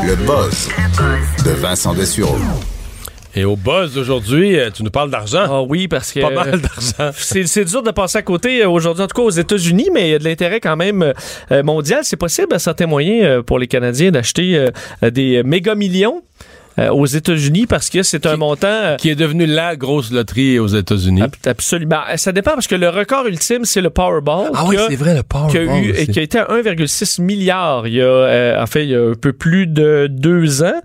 Le 0.04 0.16
buzz 0.16 0.68
de 1.44 1.50
Vincent 1.50 1.94
Dessureau. 1.94 2.38
Et 3.36 3.44
au 3.44 3.56
buzz 3.56 3.94
d'aujourd'hui, 3.94 4.58
euh, 4.58 4.70
tu 4.70 4.82
nous 4.82 4.90
parles 4.90 5.10
d'argent. 5.10 5.44
Ah 5.46 5.62
oui, 5.62 5.86
parce 5.88 6.12
que. 6.12 6.20
Pas 6.20 6.30
mal 6.30 6.60
d'argent. 6.60 7.12
C'est 7.16 7.46
c'est 7.46 7.64
dur 7.64 7.82
de 7.82 7.90
passer 7.90 8.18
à 8.18 8.22
côté 8.22 8.62
euh, 8.62 8.68
aujourd'hui, 8.68 9.04
en 9.04 9.06
tout 9.06 9.16
cas 9.16 9.22
aux 9.22 9.30
États-Unis, 9.30 9.88
mais 9.94 10.08
il 10.08 10.10
y 10.10 10.14
a 10.14 10.18
de 10.18 10.24
l'intérêt 10.24 10.60
quand 10.60 10.76
même 10.76 11.12
euh, 11.52 11.62
mondial. 11.62 12.00
C'est 12.02 12.16
possible 12.16 12.52
à 12.54 12.58
certains 12.58 12.86
moyens 12.86 13.42
pour 13.44 13.58
les 13.58 13.66
Canadiens 13.66 14.10
d'acheter 14.10 14.66
des 15.02 15.42
méga 15.42 15.74
millions 15.74 16.22
aux 16.92 17.04
États-Unis 17.06 17.66
parce 17.66 17.90
que 17.90 18.02
c'est 18.02 18.24
un 18.26 18.36
montant. 18.36 18.96
Qui 18.98 19.10
est 19.10 19.14
devenu 19.14 19.44
la 19.44 19.76
grosse 19.76 20.10
loterie 20.10 20.58
aux 20.58 20.68
États-Unis. 20.68 21.20
ab- 21.22 21.34
Absolument. 21.44 22.00
Ça 22.16 22.32
dépend 22.32 22.52
parce 22.52 22.66
que 22.68 22.74
le 22.74 22.88
record 22.88 23.26
ultime, 23.26 23.64
c'est 23.66 23.82
le 23.82 23.90
Powerball. 23.90 24.50
Ah 24.54 24.64
oui, 24.66 24.76
qui 24.76 24.82
a- 24.82 24.86
c'est 24.88 24.96
vrai, 24.96 25.14
le 25.14 25.22
Powerball 25.22 25.50
qui 25.52 25.58
a, 25.58 26.02
eu, 26.02 26.06
qui 26.06 26.18
a 26.18 26.22
été 26.22 26.38
à 26.38 26.46
1,6 26.50 27.20
milliard 27.20 27.86
il 27.86 27.94
y 27.94 28.00
a, 28.00 28.04
euh, 28.04 28.62
en 28.62 28.66
fait, 28.66 28.84
il 28.84 28.90
y 28.90 28.94
a 28.94 29.00
un 29.10 29.14
peu 29.14 29.32
plus 29.34 29.66
de 29.66 30.06
deux 30.10 30.62
ans. 30.62 30.80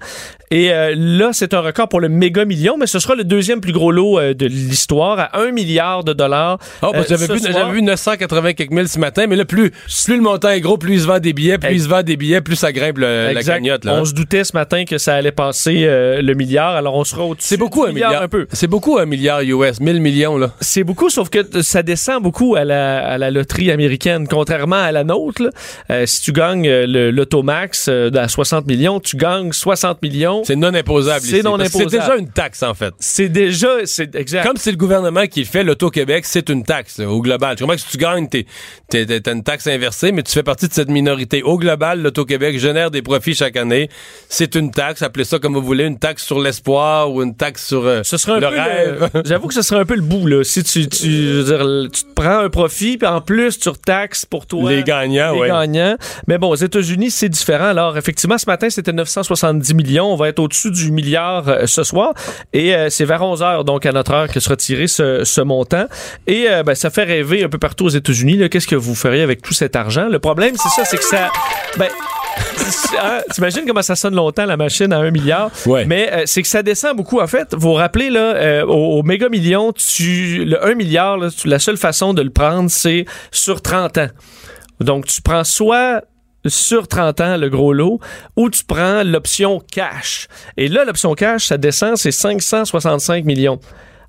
Et 0.51 0.71
euh, 0.71 0.93
là, 0.95 1.29
c'est 1.33 1.53
un 1.53 1.61
record 1.61 1.89
pour 1.89 1.99
le 1.99 2.07
méga 2.09 2.45
million, 2.45 2.77
mais 2.77 2.85
ce 2.87 2.99
sera 2.99 3.15
le 3.15 3.23
deuxième 3.23 3.61
plus 3.61 3.71
gros 3.73 3.91
lot 3.91 4.19
euh, 4.19 4.33
de 4.33 4.45
l'histoire 4.45 5.17
à 5.19 5.39
1 5.39 5.51
milliard 5.51 6.03
de 6.03 6.13
dollars. 6.13 6.59
Oh, 6.83 6.89
parce 6.93 7.07
que 7.07 7.13
euh, 7.13 7.17
j'avais 7.17 7.33
vu, 7.33 7.39
soir. 7.39 7.53
j'avais 7.53 7.71
vu 7.73 7.81
980 7.81 8.53
quelques 8.53 8.71
mille 8.71 8.87
ce 8.87 8.99
matin, 8.99 9.25
mais 9.27 9.35
là, 9.35 9.45
plus, 9.45 9.71
plus 9.71 10.07
le 10.15 10.21
montant 10.21 10.49
est 10.49 10.61
gros, 10.61 10.77
plus 10.77 10.93
il 10.95 11.01
se 11.01 11.07
vend 11.07 11.19
des 11.19 11.33
billets, 11.33 11.57
plus 11.57 11.73
il 11.73 11.81
se 11.81 11.87
vend 11.87 12.03
des 12.03 12.15
billets, 12.15 12.41
plus 12.41 12.55
ça 12.55 12.71
grimpe 12.71 12.99
le- 12.99 13.31
la 13.33 13.41
cagnotte. 13.43 13.85
Là, 13.85 13.93
hein. 13.95 13.99
On 14.01 14.05
se 14.05 14.13
doutait 14.13 14.43
ce 14.43 14.53
matin 14.55 14.85
que 14.85 14.97
ça 14.99 15.15
allait 15.15 15.31
passer 15.31 15.85
euh, 15.85 16.21
le 16.21 16.33
milliard, 16.35 16.75
alors 16.75 16.95
on 16.95 17.03
sera 17.03 17.23
au-dessus. 17.23 17.47
C'est 17.47 17.57
beaucoup 17.57 17.83
un 17.85 17.91
milliard. 17.91 18.21
un 18.21 18.27
peu. 18.27 18.45
C'est 18.51 18.67
beaucoup 18.67 18.99
un 18.99 19.05
milliard 19.05 19.41
US, 19.41 19.79
1000 19.79 19.99
millions 19.99 20.37
là. 20.37 20.51
C'est 20.61 20.83
beaucoup, 20.83 21.09
sauf 21.09 21.29
que 21.29 21.39
ça 21.63 21.81
descend 21.81 22.21
beaucoup 22.21 22.55
à 22.55 22.63
la, 22.65 23.05
à 23.05 23.17
la 23.17 23.31
loterie 23.31 23.71
américaine, 23.71 24.27
contrairement 24.27 24.75
à 24.75 24.91
la 24.91 25.03
nôtre. 25.03 25.41
là. 25.43 25.49
Euh, 25.89 26.05
si 26.05 26.21
tu 26.21 26.31
gagnes 26.31 26.69
le 26.69 27.09
l'Automax 27.09 27.87
euh, 27.89 28.11
à 28.15 28.27
60 28.27 28.67
millions, 28.67 28.99
tu 28.99 29.17
gagnes 29.17 29.51
60 29.51 30.01
millions 30.01 30.34
C'est 30.43 30.55
non 30.55 30.73
imposable. 30.73 31.25
C'est 31.25 31.43
non 31.43 31.55
imposable. 31.59 31.89
C'est 31.89 31.99
déjà 31.99 32.15
une 32.17 32.29
taxe, 32.29 32.63
en 32.63 32.73
fait. 32.73 32.93
C'est 32.99 33.29
déjà, 33.29 33.69
c'est 33.85 34.15
exact. 34.15 34.45
Comme 34.45 34.57
c'est 34.57 34.71
le 34.71 34.77
gouvernement 34.77 35.25
qui 35.27 35.41
le 35.41 35.45
fait, 35.45 35.63
l'Auto-Québec, 35.63 36.25
c'est 36.25 36.49
une 36.49 36.63
taxe 36.63 36.97
là, 36.99 37.09
au 37.09 37.21
global. 37.21 37.55
Tu 37.55 37.63
comprends 37.63 37.75
que 37.75 37.81
si 37.81 37.89
tu 37.89 37.97
gagnes, 37.97 38.27
t'es- 38.27 38.45
t'as 38.89 39.31
une 39.33 39.43
taxe 39.43 39.67
inversée, 39.67 40.11
mais 40.11 40.23
tu 40.23 40.31
fais 40.31 40.43
partie 40.43 40.67
de 40.67 40.73
cette 40.73 40.89
minorité. 40.89 41.43
Au 41.43 41.57
global, 41.57 42.01
l'Auto-Québec 42.01 42.59
génère 42.59 42.91
des 42.91 43.01
profits 43.01 43.35
chaque 43.35 43.57
année. 43.57 43.89
C'est 44.29 44.55
une 44.55 44.71
taxe, 44.71 45.01
appelez 45.01 45.23
ça 45.25 45.39
comme 45.39 45.53
vous 45.53 45.61
voulez, 45.63 45.85
une 45.85 45.99
taxe 45.99 46.23
sur 46.25 46.39
l'espoir 46.39 47.11
ou 47.11 47.21
une 47.23 47.35
taxe 47.35 47.67
sur 47.67 47.85
euh, 47.85 48.01
Ce 48.03 48.17
serait 48.17 48.33
un 48.33 48.39
le 48.39 48.47
peu 48.49 48.55
rêve. 48.55 49.09
J'avoue 49.25 49.47
que 49.47 49.53
ce 49.53 49.61
serait 49.61 49.79
un 49.79 49.85
peu 49.85 49.95
le 49.95 50.01
bout 50.01 50.27
là. 50.27 50.43
Si 50.43 50.63
tu 50.63 50.87
tu, 50.87 51.05
je 51.11 51.41
veux 51.41 51.43
dire, 51.43 51.89
tu 51.91 52.03
te 52.03 52.13
prends 52.13 52.39
un 52.39 52.49
profit 52.49 52.97
puis 52.97 53.07
en 53.07 53.21
plus 53.21 53.57
tu 53.59 53.69
retaxes 53.69 54.25
pour 54.25 54.45
toi 54.45 54.71
Les 54.71 54.83
gagnants, 54.83 55.33
les 55.33 55.39
ouais. 55.41 55.47
gagnants. 55.47 55.95
Mais 56.27 56.37
bon, 56.37 56.49
aux 56.49 56.55
États-Unis 56.55 57.11
c'est 57.11 57.29
différent. 57.29 57.65
Alors 57.65 57.97
effectivement 57.97 58.37
ce 58.37 58.45
matin 58.47 58.69
c'était 58.69 58.93
970 58.93 59.73
millions. 59.73 60.11
On 60.11 60.15
va 60.15 60.24
être 60.27 60.39
au-dessus 60.39 60.71
du 60.71 60.91
milliard 60.91 61.47
euh, 61.47 61.65
ce 61.65 61.83
soir 61.83 62.13
et 62.53 62.75
euh, 62.75 62.89
c'est 62.89 63.05
vers 63.05 63.21
11 63.21 63.41
heures 63.43 63.63
donc 63.63 63.85
à 63.85 63.91
notre 63.91 64.11
heure 64.13 64.27
que 64.27 64.39
sera 64.39 64.55
tiré 64.55 64.87
ce, 64.87 65.23
ce 65.23 65.41
montant. 65.41 65.85
Et 66.27 66.47
euh, 66.49 66.63
ben, 66.63 66.75
ça 66.75 66.89
fait 66.89 67.03
rêver 67.03 67.43
un 67.43 67.49
peu 67.49 67.57
partout 67.57 67.85
aux 67.85 67.89
États-Unis. 67.89 68.49
Qu'est-ce 68.49 68.67
que 68.67 68.75
vous 68.75 68.95
feriez 68.95 69.21
avec 69.21 69.41
tout 69.41 69.53
cet 69.53 69.75
argent? 69.75 70.07
Le 70.09 70.19
problème 70.19 70.55
c'est 70.61 70.69
ça, 70.69 70.85
c'est 70.85 70.97
que 70.97 71.03
ça 71.05 71.31
ben 71.77 71.87
Hein, 73.01 73.19
T'imagines 73.33 73.63
comment 73.67 73.81
ça 73.81 73.95
sonne 73.95 74.15
longtemps 74.15 74.45
la 74.45 74.57
machine 74.57 74.91
à 74.91 74.97
un 74.97 75.11
milliard? 75.11 75.51
Ouais. 75.65 75.85
Mais 75.85 76.09
euh, 76.11 76.23
c'est 76.25 76.41
que 76.41 76.47
ça 76.47 76.63
descend 76.63 76.95
beaucoup. 76.97 77.19
En 77.19 77.27
fait, 77.27 77.53
vous 77.53 77.59
vous 77.69 77.73
rappelez, 77.73 78.09
là, 78.09 78.19
euh, 78.35 78.65
au, 78.65 78.99
au 78.99 79.03
méga 79.03 79.29
million, 79.29 79.71
tu, 79.73 80.43
le 80.45 80.63
1 80.65 80.73
milliard, 80.75 81.17
là, 81.17 81.29
tu- 81.29 81.47
la 81.47 81.59
seule 81.59 81.77
façon 81.77 82.13
de 82.13 82.21
le 82.21 82.29
prendre, 82.31 82.69
c'est 82.69 83.05
sur 83.31 83.61
30 83.61 83.97
ans. 83.99 84.07
Donc, 84.79 85.05
tu 85.05 85.21
prends 85.21 85.43
soit 85.43 86.03
sur 86.49 86.87
30 86.87 87.21
ans 87.21 87.37
le 87.37 87.49
gros 87.49 87.73
lot 87.73 87.99
ou 88.35 88.49
tu 88.49 88.63
prends 88.63 89.03
l'option 89.03 89.61
cash. 89.71 90.27
Et 90.57 90.67
là, 90.67 90.85
l'option 90.85 91.13
cash, 91.13 91.47
ça 91.47 91.57
descend, 91.57 91.97
c'est 91.97 92.11
565 92.11 93.25
millions. 93.25 93.59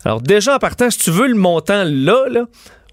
Alors, 0.04 0.20
déjà, 0.20 0.56
en 0.56 0.58
partant, 0.58 0.90
si 0.90 0.98
tu 0.98 1.10
veux 1.10 1.26
le 1.26 1.34
montant 1.34 1.84
là, 1.84 2.28
là 2.30 2.44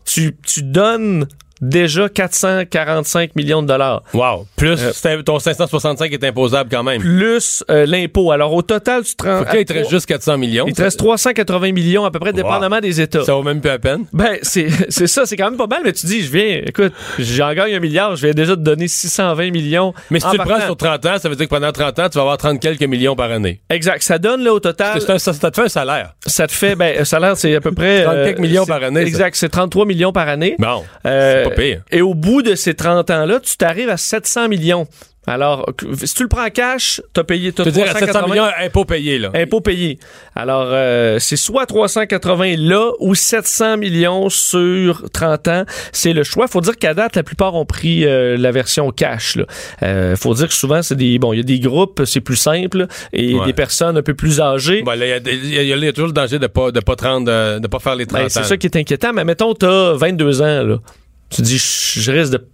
tu, 0.06 0.36
tu 0.46 0.64
donnes 0.64 1.28
déjà 1.64 2.10
445 2.10 3.36
millions 3.36 3.62
de 3.62 3.68
dollars. 3.68 4.04
Wow. 4.14 4.46
Plus, 4.56 4.80
Euh, 5.06 5.22
ton 5.24 5.40
565 5.40 6.12
est 6.12 6.24
imposable 6.24 6.70
quand 6.72 6.84
même. 6.84 7.02
Plus 7.02 7.64
euh, 7.70 7.86
l'impôt. 7.86 8.32
Alors, 8.32 8.54
au 8.54 8.62
total, 8.62 9.04
tu 9.04 9.16
te 9.16 9.24
rends. 9.26 9.44
Qu'il 9.46 9.66
te 9.66 9.74
reste 9.74 9.90
juste 9.90 10.06
400 10.06 10.38
millions. 10.38 10.66
Il 10.68 10.74
te 10.74 10.82
reste 10.82 10.98
380 11.00 11.72
millions 11.72 12.06
à 12.06 12.12
peu 12.12 12.20
près, 12.20 12.34
dépendamment 12.34 12.80
des 12.80 13.02
États. 13.02 13.24
Ça 13.24 13.34
vaut 13.34 13.44
même 13.44 13.62
plus 13.62 13.70
la 13.70 13.80
peine. 13.80 14.06
Ben, 14.14 14.38
c'est 14.42 14.70
ça, 15.08 15.26
c'est 15.26 15.38
quand 15.38 15.50
même 15.50 15.58
pas 15.58 15.68
mal, 15.68 15.82
mais 15.84 15.94
tu 15.94 16.06
dis, 16.06 16.22
je 16.22 16.32
viens, 16.32 16.62
écoute, 16.66 16.94
j'en 17.20 17.54
gagne 17.54 17.74
un 17.76 17.80
milliard, 17.80 18.16
je 18.16 18.26
viens 18.26 18.34
déjà 18.34 18.56
te 18.56 18.62
donner 18.62 18.88
620 18.88 19.52
millions. 19.52 19.94
Mais 20.12 20.20
si 20.20 20.30
tu 20.30 20.38
le 20.38 20.44
prends 20.44 20.60
sur 20.62 20.76
30 20.78 21.06
ans, 21.06 21.18
ça 21.20 21.30
veut 21.30 21.36
dire 21.36 21.46
que 21.48 21.54
pendant 21.56 21.72
30 21.72 22.00
ans, 22.00 22.10
tu 22.10 22.16
vas 22.16 22.22
avoir 22.22 22.38
30 22.38 22.60
quelques 22.60 22.84
millions 22.84 23.16
par 23.16 23.32
année. 23.32 23.62
Exact. 23.70 24.02
Ça 24.04 24.18
donne, 24.18 24.44
là, 24.44 24.54
au 24.54 24.60
total, 24.60 25.00
C'est 25.00 25.10
un- 25.10 25.20
ça, 25.20 25.34
ça 25.34 25.52
te 25.52 25.56
fait 25.56 25.66
un 25.66 25.70
salaire. 25.70 26.14
ça 26.26 26.48
te 26.48 26.52
fait, 26.54 26.76
ben, 26.76 27.00
un 27.00 27.06
salaire, 27.06 27.38
c'est 27.38 27.56
à 27.56 27.62
peu 27.62 27.72
près. 27.72 28.04
30 28.04 28.16
quelques 28.26 28.40
millions 28.40 28.66
c'est- 28.66 28.72
par 28.72 28.84
année. 28.84 29.02
Exact, 29.02 29.36
c'est 29.36 29.50
33 29.50 29.86
millions 29.86 30.12
par 30.12 30.28
année. 30.28 30.56
Bon, 30.60 30.84
Euh, 31.06 31.44
pire. 31.56 31.82
Et 31.92 32.02
au 32.02 32.14
bout 32.14 32.42
de 32.42 32.56
ces 32.56 32.74
30 32.74 33.10
ans-là, 33.10 33.40
tu 33.40 33.56
t'arrives 33.58 33.90
à 33.90 33.98
700 33.98 34.48
millions. 34.50 34.88
Alors, 35.26 35.66
si 36.04 36.16
tu 36.16 36.24
le 36.24 36.28
prends 36.28 36.46
en 36.46 36.50
cash, 36.50 37.02
t'as 37.14 37.24
payé, 37.24 37.54
Tu 37.54 37.62
veux 37.64 37.72
dire, 37.72 37.84
à 37.84 37.94
700 37.94 38.08
380 38.08 38.28
millions, 38.34 38.46
impôts 38.60 38.84
payés, 38.84 39.20
là. 39.20 39.32
Impôts 39.34 39.62
payés. 39.62 39.98
Alors, 40.36 40.68
euh, 40.68 41.18
c'est 41.18 41.38
soit 41.38 41.66
380 41.66 42.56
là 42.58 42.92
ou 43.00 43.16
700 43.16 43.78
millions 43.78 44.28
sur 44.28 45.10
30 45.14 45.48
ans. 45.48 45.64
C'est 45.94 46.12
le 46.12 46.24
choix. 46.24 46.48
faut 46.48 46.60
dire 46.60 46.76
qu'à 46.78 46.94
date, 46.94 47.16
la 47.16 47.24
plupart 47.24 47.56
ont 47.56 47.64
pris 47.66 48.06
euh, 48.06 48.36
la 48.38 48.52
version 48.52 48.92
cash. 48.92 49.36
Il 49.38 49.46
euh, 49.84 50.16
faut 50.18 50.34
dire 50.34 50.50
que 50.50 50.54
souvent, 50.54 50.82
c'est 50.82 50.96
des 50.98 51.18
bon, 51.20 51.32
il 51.32 51.38
y 51.38 51.40
a 51.40 51.44
des 51.44 51.62
groupes, 51.62 52.02
c'est 52.06 52.20
plus 52.20 52.36
simple, 52.36 52.88
et 53.14 53.34
Ouais. 53.34 53.46
des 53.46 53.54
personnes 53.54 53.96
un 53.98 54.02
peu 54.04 54.16
plus 54.16 54.42
âgées. 54.42 54.84
Là, 54.86 54.96
il 54.96 55.54
y 55.54 55.56
y, 55.56 55.68
y 55.70 55.88
a 55.88 55.94
toujours 55.94 56.08
le 56.08 56.14
danger 56.14 56.38
de 56.38 56.48
pas, 56.48 56.72
de 56.72 56.82
pas 56.82 56.98
te 56.98 57.04
rendre, 57.06 57.32
euh, 57.32 57.60
de 57.60 57.68
pas 57.68 57.80
faire 57.80 57.96
les 57.96 58.06
30 58.08 58.24
Ben, 58.24 58.28
c'est 58.30 58.42
ans. 58.42 58.44
ça 58.44 58.58
qui 58.58 58.68
est 58.68 58.76
inquiétant. 58.76 59.14
Mais 59.14 59.24
mettons, 59.24 59.54
t'as 59.54 59.94
22 59.94 60.42
ans, 60.42 60.64
là. 60.64 60.78
Tu 61.34 61.42
dis, 61.42 61.58
je 61.58 62.12
risque 62.12 62.34
de. 62.34 62.48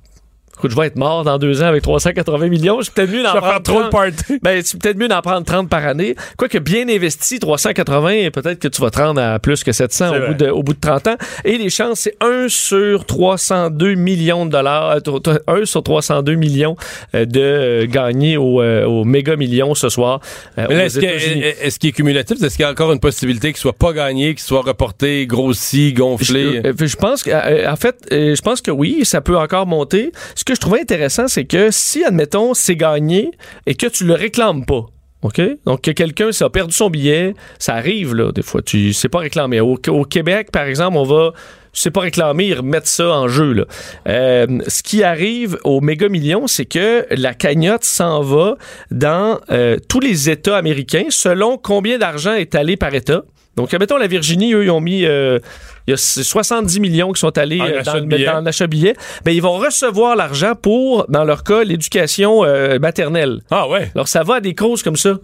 Écoute, 0.60 0.72
je 0.72 0.76
vais 0.76 0.88
être 0.88 0.98
mort 0.98 1.24
dans 1.24 1.38
deux 1.38 1.62
ans 1.64 1.68
avec 1.68 1.82
380 1.84 2.50
millions. 2.50 2.80
C'est 2.82 2.94
peut-être 2.94 3.12
mieux 3.12 3.24
d'en 3.24 3.32
prendre 3.34 3.62
trop 3.64 3.78
de 3.84 3.90
30. 3.90 3.92
party. 3.92 4.40
Ben, 4.44 4.62
c'est 4.64 4.78
peut-être 4.82 4.98
mieux 4.98 5.08
d'en 5.08 5.22
prendre 5.22 5.46
30 5.46 5.70
par 5.70 5.86
année. 5.88 6.16
Quoique 6.38 6.58
bien 6.58 6.88
investi, 6.90 7.40
380, 7.40 8.30
peut-être 8.32 8.60
que 8.60 8.68
tu 8.68 8.82
vas 8.82 8.90
te 8.90 9.00
rendre 9.00 9.22
à 9.22 9.40
plus 9.40 9.64
que 9.64 9.72
700 9.72 10.12
C'est 10.12 10.22
au 10.24 10.28
bout, 10.28 10.34
de, 10.34 10.50
au 10.50 10.62
bout 10.64 10.74
de 10.74 10.80
30 10.82 11.08
ans. 11.08 11.16
Et 11.46 11.58
les 11.58 11.70
chances, 11.70 12.02
c'est 12.02 12.16
1 12.22 12.48
sur 12.50 13.06
302 13.06 13.94
millions 13.96 14.46
de 14.46 14.52
dollars, 14.52 14.90
euh, 14.92 15.00
tro- 15.00 15.20
tro- 15.20 15.40
1 15.48 15.64
sur 15.66 15.82
302 15.82 16.36
millions 16.36 16.76
euh, 17.16 17.26
de 17.26 17.40
euh, 17.40 17.86
gagner 17.88 18.36
au, 18.38 18.62
euh, 18.62 18.84
au 18.86 19.06
méga 19.06 19.36
million 19.38 19.74
ce 19.76 19.88
soir 19.90 20.20
euh, 20.58 20.68
est-ce, 20.68 21.00
qu'il 21.00 21.08
est-ce 21.10 21.80
qu'il 21.80 21.90
est 21.90 21.94
cumulatif? 21.94 22.42
Est-ce 22.44 22.56
qu'il 22.58 22.64
y 22.64 22.68
a 22.68 22.72
encore 22.72 22.92
une 22.92 23.00
possibilité 23.00 23.50
qu'il 23.54 23.60
soit 23.62 23.72
pas 23.74 23.94
gagné, 23.94 24.34
qu'il 24.36 24.44
soit 24.44 24.62
reporté, 24.62 25.26
grossi, 25.26 25.94
gonflé? 25.94 26.62
Je, 26.66 26.70
euh, 26.70 26.74
je 26.88 26.96
pense 26.98 27.24
que, 27.24 27.30
euh, 27.32 27.72
en 27.72 27.76
fait, 27.78 27.96
euh, 28.12 28.36
je 28.36 28.42
pense 28.42 28.60
que 28.62 28.72
oui, 28.72 29.02
ça 29.04 29.22
peut 29.22 29.38
encore 29.38 29.66
monter. 29.68 30.12
Ce 30.36 30.44
que 30.50 30.56
je 30.56 30.62
trouvais 30.62 30.82
intéressant, 30.82 31.28
c'est 31.28 31.46
que 31.46 31.70
si, 31.70 32.04
admettons, 32.04 32.56
c'est 32.56 32.76
gagné 32.76 33.30
et 33.68 33.76
que 33.76 33.86
tu 33.86 34.04
le 34.04 34.16
réclames 34.16 34.66
pas. 34.66 34.88
OK? 35.22 35.40
Donc, 35.66 35.82
que 35.82 35.92
quelqu'un 35.92 36.30
a 36.40 36.50
perdu 36.50 36.74
son 36.74 36.90
billet, 36.90 37.36
ça 37.60 37.76
arrive, 37.76 38.16
là, 38.16 38.32
des 38.32 38.42
fois. 38.42 38.64
Tu 38.64 38.94
sais 38.94 39.10
pas 39.10 39.20
réclamer. 39.20 39.60
Au, 39.60 39.78
au 39.90 40.06
Québec, 40.06 40.50
par 40.52 40.64
exemple, 40.64 40.98
on 40.98 41.04
va. 41.04 41.34
Tu 41.72 41.82
sais 41.82 41.92
pas 41.92 42.02
réclamer, 42.02 42.48
ils 42.48 42.56
remettent 42.56 42.88
ça 42.88 43.10
en 43.12 43.28
jeu. 43.28 43.54
Là. 43.54 43.66
Euh, 44.08 44.48
ce 44.68 44.82
qui 44.82 45.04
arrive 45.04 45.60
au 45.64 45.82
méga 45.82 46.10
million, 46.10 46.48
c'est 46.48 46.66
que 46.66 47.06
la 47.12 47.36
cagnotte 47.36 47.84
s'en 47.84 48.22
va 48.22 48.56
dans 48.90 49.40
euh, 49.52 49.78
tous 49.88 50.00
les 50.00 50.32
États 50.32 50.58
américains 50.58 51.06
selon 51.10 51.60
combien 51.60 52.00
d'argent 52.00 52.34
est 52.34 52.56
allé 52.56 52.76
par 52.76 52.96
État. 52.96 53.24
Donc, 53.56 53.74
admettons, 53.74 53.98
la 53.98 54.08
Virginie, 54.08 54.54
eux, 54.54 54.64
ils 54.64 54.70
ont 54.72 54.80
mis. 54.80 55.06
euh, 55.06 55.40
il 55.88 55.92
y 55.92 55.94
a 55.94 55.98
70 55.98 56.80
millions 56.80 57.12
qui 57.12 57.20
sont 57.20 57.36
allés 57.38 57.60
euh, 57.60 57.82
dans, 57.84 57.94
dans 58.00 58.42
l'achat 58.42 58.66
de 58.68 58.72
billets. 58.72 58.96
Ben, 59.26 59.32
ils 59.32 59.42
vont 59.42 59.58
recevoir 59.58 60.16
l'argent 60.16 60.54
pour, 60.56 61.06
dans 61.10 61.24
leur 61.24 61.44
cas, 61.44 61.64
l'éducation 61.64 62.44
euh, 62.46 62.78
maternelle. 62.80 63.42
Ah 63.50 63.68
ouais. 63.68 63.92
Alors, 63.96 64.08
ça 64.08 64.24
va 64.24 64.36
à 64.36 64.40
des 64.40 64.54
causes 64.54 64.84
comme 64.84 64.96
ça. 64.98 65.18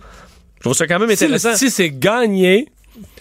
Je 0.58 0.60
trouve 0.62 0.74
ça 0.74 0.88
quand 0.88 0.98
même 1.00 1.10
Si, 1.16 1.24
intéressant. 1.26 1.56
si 1.56 1.70
c'est 1.70 1.92
gagné, 1.92 2.68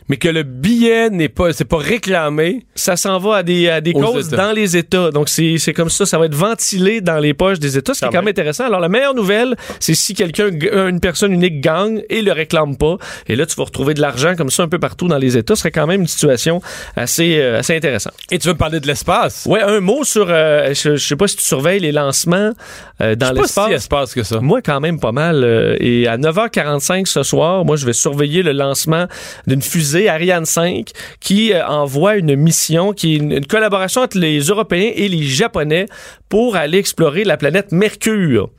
mais 0.09 0.17
que 0.17 0.29
le 0.29 0.43
billet 0.43 1.11
n'est 1.11 1.29
pas, 1.29 1.53
c'est 1.53 1.65
pas 1.65 1.79
réclamé, 1.79 2.67
ça 2.75 2.97
s'en 2.97 3.19
va 3.19 3.37
à 3.37 3.43
des, 3.43 3.69
à 3.69 3.81
des 3.81 3.93
causes 3.93 4.29
États. 4.29 4.37
dans 4.37 4.53
les 4.53 4.77
États. 4.77 5.11
Donc, 5.11 5.29
c'est 5.29 5.57
c'est 5.59 5.73
comme 5.73 5.89
ça, 5.91 6.05
ça 6.07 6.19
va 6.19 6.27
être 6.27 6.35
ventilé 6.35 7.01
dans 7.01 7.19
les 7.19 7.33
poches 7.35 7.59
des 7.59 7.79
États, 7.79 7.95
ce 7.95 8.01
qui 8.01 8.05
est 8.05 8.09
Quand 8.09 8.19
même 8.19 8.29
intéressant. 8.29 8.65
Alors, 8.67 8.81
la 8.81 8.89
meilleure 8.89 9.15
nouvelle, 9.15 9.57
c'est 9.81 9.95
si 9.95 10.15
quelqu'un, 10.15 10.51
une 10.89 11.01
personne 11.01 11.33
unique 11.33 11.61
gagne 11.61 12.03
et 12.11 12.23
le 12.23 12.33
réclame 12.33 12.77
pas. 12.77 12.97
Et 13.29 13.37
là, 13.37 13.47
tu 13.47 13.55
vas 13.57 13.65
retrouver 13.65 13.95
de 13.95 14.01
l'argent 14.01 14.35
comme 14.37 14.51
ça 14.51 14.63
un 14.63 14.69
peu 14.69 14.79
partout 14.79 15.09
dans 15.09 15.19
les 15.19 15.37
États. 15.37 15.55
Ce 15.55 15.61
serait 15.61 15.71
quand 15.71 15.87
même 15.87 16.03
une 16.03 16.07
situation 16.07 16.61
assez, 16.97 17.39
euh, 17.39 17.59
assez 17.61 17.75
intéressante. 17.77 18.15
et 18.31 18.39
tu 18.39 18.47
veux 18.49 18.55
me 18.55 18.59
parler 18.59 18.81
de 18.81 18.87
l'espace? 18.87 19.47
Ouais, 19.47 19.63
un 19.63 19.81
mot 19.81 20.05
sur, 20.05 20.27
euh, 20.29 20.75
je, 20.75 20.97
je 20.97 21.07
sais 21.07 21.17
pas 21.17 21.27
si 21.29 21.37
tu 21.37 21.45
surveilles 21.45 21.81
les 21.81 21.93
lancements 21.93 22.53
euh, 23.01 23.15
dans 23.15 23.27
Je 23.27 23.31
sais 23.31 23.35
pas 23.35 23.41
l'espace. 23.43 23.67
si 23.69 23.73
espace 23.73 24.15
que 24.15 24.23
ça. 24.23 24.41
Moi, 24.41 24.61
quand 24.63 24.81
même 24.81 25.01
pas 25.01 25.13
mal. 25.13 25.43
euh, 25.45 25.77
et 25.81 26.07
à 26.07 26.17
9h45 26.19 27.07
ce 27.07 27.23
soir, 27.23 27.65
moi, 27.65 27.77
je 27.77 27.87
vais 27.87 27.93
surveiller 27.93 28.43
le 28.43 28.53
lancement 28.53 29.07
d'une 29.47 29.63
fusée 29.95 30.09
Ariane 30.09 30.45
5 30.45 30.91
qui 31.21 31.53
euh, 31.53 31.67
envoie 31.67 32.17
une 32.17 32.37
mission 32.37 32.93
qui 32.93 33.15
est 33.15 33.17
une, 33.19 33.33
une 33.33 33.47
collaboration 33.47 34.03
entre 34.03 34.19
les 34.19 34.41
Européens 34.41 34.93
et 34.95 35.09
les 35.09 35.23
Japonais 35.23 35.87
pour 36.29 36.57
aller 36.57 36.79
explorer 36.79 37.25
la 37.25 37.37
planète 37.37 37.73
Mercure. 37.73 38.51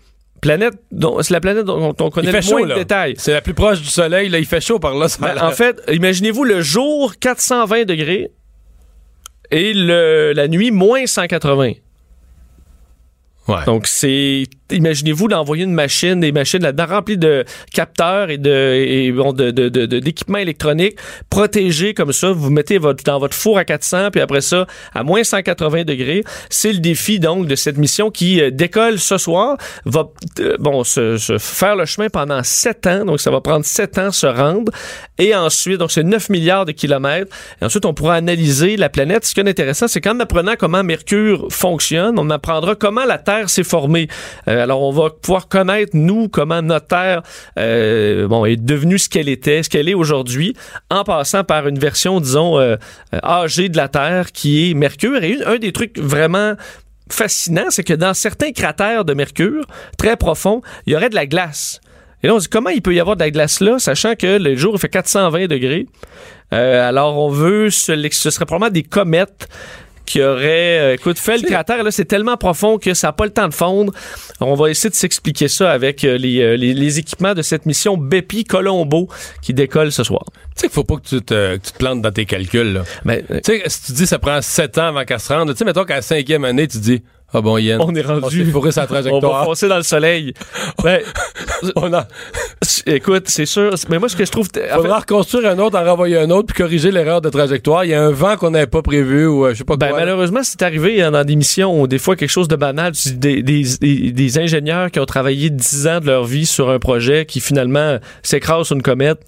Planète 0.42 0.76
dont 0.92 1.22
c'est 1.22 1.34
la 1.34 1.40
planète 1.42 1.66
dont 1.66 1.96
on 2.00 2.10
connaît 2.10 2.32
le 2.32 2.42
chaud, 2.42 2.60
moins 2.60 2.68
de 2.68 2.74
détails. 2.76 3.16
C'est 3.18 3.34
la 3.34 3.42
plus 3.42 3.54
proche 3.54 3.82
du 3.82 3.88
soleil, 3.88 4.30
là, 4.30 4.38
il 4.38 4.46
fait 4.46 4.62
chaud 4.62 4.80
par 4.80 4.94
là. 4.94 5.08
ça 5.08 5.18
Ben, 5.20 5.42
en 5.42 5.52
fait, 5.52 5.82
imaginez-vous 5.92 6.44
le 6.44 6.62
jour 6.62 7.16
420 7.20 7.86
degrés 7.86 8.32
et 9.50 9.74
le, 9.74 10.34
la 10.34 10.48
nuit 10.48 10.72
moins 10.72 11.06
180. 11.06 11.74
Ouais. 13.48 13.64
Donc, 13.66 13.88
c'est. 13.88 14.44
Imaginez-vous 14.72 15.28
d'envoyer 15.28 15.64
une 15.64 15.74
machine, 15.74 16.20
des 16.20 16.32
machines 16.32 16.62
là-dedans 16.62 16.86
remplies 16.88 17.18
de 17.18 17.46
capteurs 17.72 18.30
et 18.30 18.38
de 18.38 18.74
et 18.74 19.12
bon, 19.12 19.32
de, 19.32 19.52
de, 19.52 19.86
d'équipements 19.86 20.40
électroniques 20.40 20.98
protégés 21.30 21.94
comme 21.94 22.12
ça. 22.12 22.32
Vous 22.32 22.50
mettez 22.50 22.78
votre, 22.78 23.04
dans 23.04 23.20
votre 23.20 23.36
four 23.36 23.58
à 23.58 23.66
400, 23.66 24.10
puis 24.12 24.22
après 24.22 24.42
ça, 24.42 24.66
à 24.94 25.04
moins 25.04 25.24
180 25.24 25.84
degrés. 25.84 26.24
C'est 26.50 26.74
le 26.74 26.80
défi, 26.80 27.20
donc, 27.20 27.48
de 27.48 27.56
cette 27.56 27.78
mission 27.78 28.10
qui 28.10 28.42
euh, 28.42 28.52
décolle 28.52 29.00
ce 29.00 29.18
soir. 29.18 29.58
Va, 29.86 30.08
euh, 30.40 30.56
bon, 30.60 30.84
se, 30.84 31.18
faire 31.40 31.76
le 31.76 31.86
chemin 31.86 32.10
pendant 32.10 32.42
7 32.42 32.88
ans. 32.88 33.06
Donc, 33.06 33.20
ça 33.20 33.32
va 33.32 33.42
prendre 33.42 33.66
7 33.66 33.98
ans 34.00 34.12
se 34.12 34.28
rendre. 34.28 34.72
Et 35.18 35.36
ensuite, 35.36 35.78
donc, 35.78 35.92
c'est 35.92 36.04
9 36.04 36.30
milliards 36.30 36.66
de 36.66 36.72
kilomètres. 36.72 37.36
Et 37.62 37.66
ensuite, 37.66 37.86
on 37.86 37.94
pourra 37.94 38.16
analyser 38.16 38.78
la 38.78 38.90
planète. 38.90 39.26
Ce 39.26 39.34
qui 39.34 39.40
est 39.40 39.50
intéressant, 39.50 39.88
c'est 39.88 40.02
qu'en 40.02 40.20
apprenant 40.20 40.54
comment 40.58 40.84
Mercure 40.84 41.48
fonctionne, 41.52 42.18
on 42.18 42.30
apprendra 42.30 42.76
comment 42.76 43.06
la 43.06 43.18
Terre 43.18 43.50
s'est 43.50 43.64
formée. 43.64 44.08
Euh, 44.48 44.55
alors, 44.62 44.82
on 44.82 44.92
va 44.92 45.10
pouvoir 45.10 45.48
connaître, 45.48 45.92
nous, 45.94 46.28
comment 46.30 46.62
notre 46.62 46.88
Terre 46.88 47.22
euh, 47.58 48.46
est 48.46 48.58
devenue 48.58 49.00
ce 49.00 49.10
qu'elle 49.10 49.30
était, 49.30 49.64
ce 49.64 49.70
qu'elle 49.70 49.90
est 49.90 49.94
aujourd'hui, 49.94 50.56
en 50.90 51.04
passant 51.04 51.44
par 51.44 51.68
une 51.68 51.80
version, 51.80 52.20
disons, 52.20 52.60
euh, 52.60 52.76
euh, 53.14 53.20
âgée 53.24 53.70
de 53.70 53.78
la 53.78 53.88
Terre, 53.88 54.32
qui 54.32 54.70
est 54.70 54.74
Mercure. 54.74 55.24
Et 55.24 55.38
un 55.46 55.58
des 55.58 55.72
trucs 55.72 55.98
vraiment 55.98 56.54
fascinants, 57.10 57.70
c'est 57.70 57.84
que 57.84 57.94
dans 57.94 58.14
certains 58.14 58.52
cratères 58.52 59.06
de 59.06 59.14
Mercure, 59.14 59.66
très 59.98 60.18
profonds, 60.18 60.62
il 60.86 60.94
y 60.94 60.96
aurait 60.96 61.10
de 61.10 61.16
la 61.16 61.28
glace. 61.28 61.82
Et 62.24 62.28
là, 62.28 62.36
on 62.36 62.40
se 62.40 62.46
dit 62.46 62.50
comment 62.50 62.72
il 62.72 62.82
peut 62.82 62.94
y 62.96 63.00
avoir 63.00 63.16
de 63.16 63.22
la 63.22 63.30
glace 63.30 63.60
là, 63.60 63.78
sachant 63.78 64.16
que 64.16 64.40
le 64.40 64.56
jour 64.56 64.74
il 64.76 64.80
fait 64.80 64.90
420 64.90 65.48
degrés? 65.48 65.86
Euh, 66.54 66.88
alors, 66.88 67.18
on 67.18 67.30
veut, 67.30 67.70
ce, 67.70 67.94
ce 68.12 68.30
serait 68.30 68.46
probablement 68.46 68.72
des 68.72 68.84
comètes 68.84 69.48
qui 70.06 70.22
auraient, 70.22 70.80
euh, 70.80 70.94
écoute, 70.94 71.18
fait 71.20 71.38
le 71.38 71.48
cratère. 71.48 71.84
Là, 71.84 71.92
c'est 71.92 72.06
tellement 72.06 72.38
profond 72.38 72.78
que 72.78 72.94
ça 72.94 73.08
n'a 73.08 73.14
pas 73.14 73.26
le 73.26 73.32
temps 73.32 73.48
de 73.48 73.54
fondre. 73.54 73.94
On 74.40 74.54
va 74.56 74.70
essayer 74.70 74.90
de 74.90 74.96
s'expliquer 74.96 75.48
ça 75.48 75.72
avec 75.72 76.04
euh, 76.04 76.18
les, 76.18 76.42
euh, 76.42 76.56
les, 76.56 76.74
les 76.74 77.00
équipements 77.00 77.34
de 77.34 77.42
cette 77.42 77.66
mission 77.66 77.98
Bepi 77.98 78.44
Colombo 78.44 79.10
qui 79.42 79.54
décolle 79.54 79.92
ce 79.92 80.04
soir. 80.04 80.24
Tu 80.56 80.62
sais 80.62 80.68
qu'il 80.68 80.74
faut 80.74 80.84
pas 80.84 80.96
que 80.96 81.08
tu 81.08 81.22
te, 81.22 81.58
que 81.58 81.66
tu 81.66 81.72
te 81.72 81.78
plantes 81.78 82.02
dans 82.02 82.12
tes 82.12 82.26
calculs. 82.26 82.74
Là. 82.74 82.84
Mais, 83.04 83.24
euh, 83.32 83.40
Tu 83.44 83.58
sais, 83.58 83.64
si 83.68 83.86
tu 83.88 83.92
dis 83.94 84.08
ça 84.08 84.20
prend 84.20 84.42
7 84.42 84.78
ans 84.78 84.88
avant 84.88 85.04
qu'elle 85.04 85.20
se 85.20 85.34
rende, 85.34 85.52
tu 85.52 85.58
sais, 85.58 85.66
mettons 85.66 85.84
qu'à 85.84 85.96
la 85.96 86.02
cinquième 86.02 86.46
année, 86.46 86.68
tu 86.68 86.78
dis 86.78 87.04
Ah 87.38 87.42
bon, 87.42 87.58
Yann, 87.58 87.82
on 87.82 87.94
est 87.94 88.02
rendu. 88.02 88.46
fourré 88.52 88.72
sa 88.72 88.82
on 88.82 88.84
va 88.86 89.02
trajectoire. 89.02 89.44
foncer 89.46 89.68
dans 89.68 89.78
le 89.78 89.84
soleil. 89.84 90.34
Ben, 90.84 91.02
On 91.76 91.94
a, 91.94 92.08
écoute, 92.86 93.24
c'est 93.28 93.46
sûr. 93.46 93.72
Mais 93.90 94.00
moi, 94.00 94.08
ce 94.10 94.16
que 94.16 94.26
je 94.26 94.32
trouve. 94.32 94.48
en 94.48 94.60
fait, 94.60 94.70
faudra 94.76 95.00
reconstruire 95.00 95.50
un 95.50 95.60
autre, 95.60 95.78
en 95.80 95.84
renvoyer 95.84 96.18
un 96.18 96.30
autre, 96.30 96.54
puis 96.54 96.64
corriger 96.64 96.92
l'erreur 96.92 97.22
de 97.22 97.30
trajectoire. 97.30 97.84
Il 97.86 97.92
y 97.92 97.94
a 97.94 98.02
un 98.04 98.12
vent 98.12 98.38
qu'on 98.38 98.52
n'avait 98.52 98.68
pas 98.68 98.82
prévu 98.82 99.26
ou 99.28 99.46
euh, 99.46 99.54
je 99.54 99.60
sais 99.60 99.64
pas 99.64 99.76
Ben, 99.78 99.90
quoi. 99.90 100.00
malheureusement, 100.00 100.42
c'est 100.44 100.62
arrivé 100.62 101.02
hein, 101.02 101.12
dans 101.12 101.24
des 101.24 101.36
missions 101.36 101.80
où 101.82 101.88
des 101.88 101.98
fois 101.98 102.16
quelque 102.16 102.30
chose 102.30 102.48
de 102.48 102.56
banal, 102.56 102.94
des, 103.16 103.42
des, 103.42 103.64
des 104.12 104.38
ingénieurs 104.40 104.92
qui 104.92 105.00
ont 105.00 105.06
travaillé 105.06 105.50
10 105.50 105.88
ans 105.88 106.00
de 106.00 106.06
leur 106.08 106.26
vie 106.26 106.46
sur 106.46 106.70
un 106.70 106.80
projet 106.80 107.26
qui 107.26 107.40
finalement 107.42 107.98
s'écrase 108.24 108.68
sur 108.68 108.76
une 108.76 108.82
comète. 108.82 109.20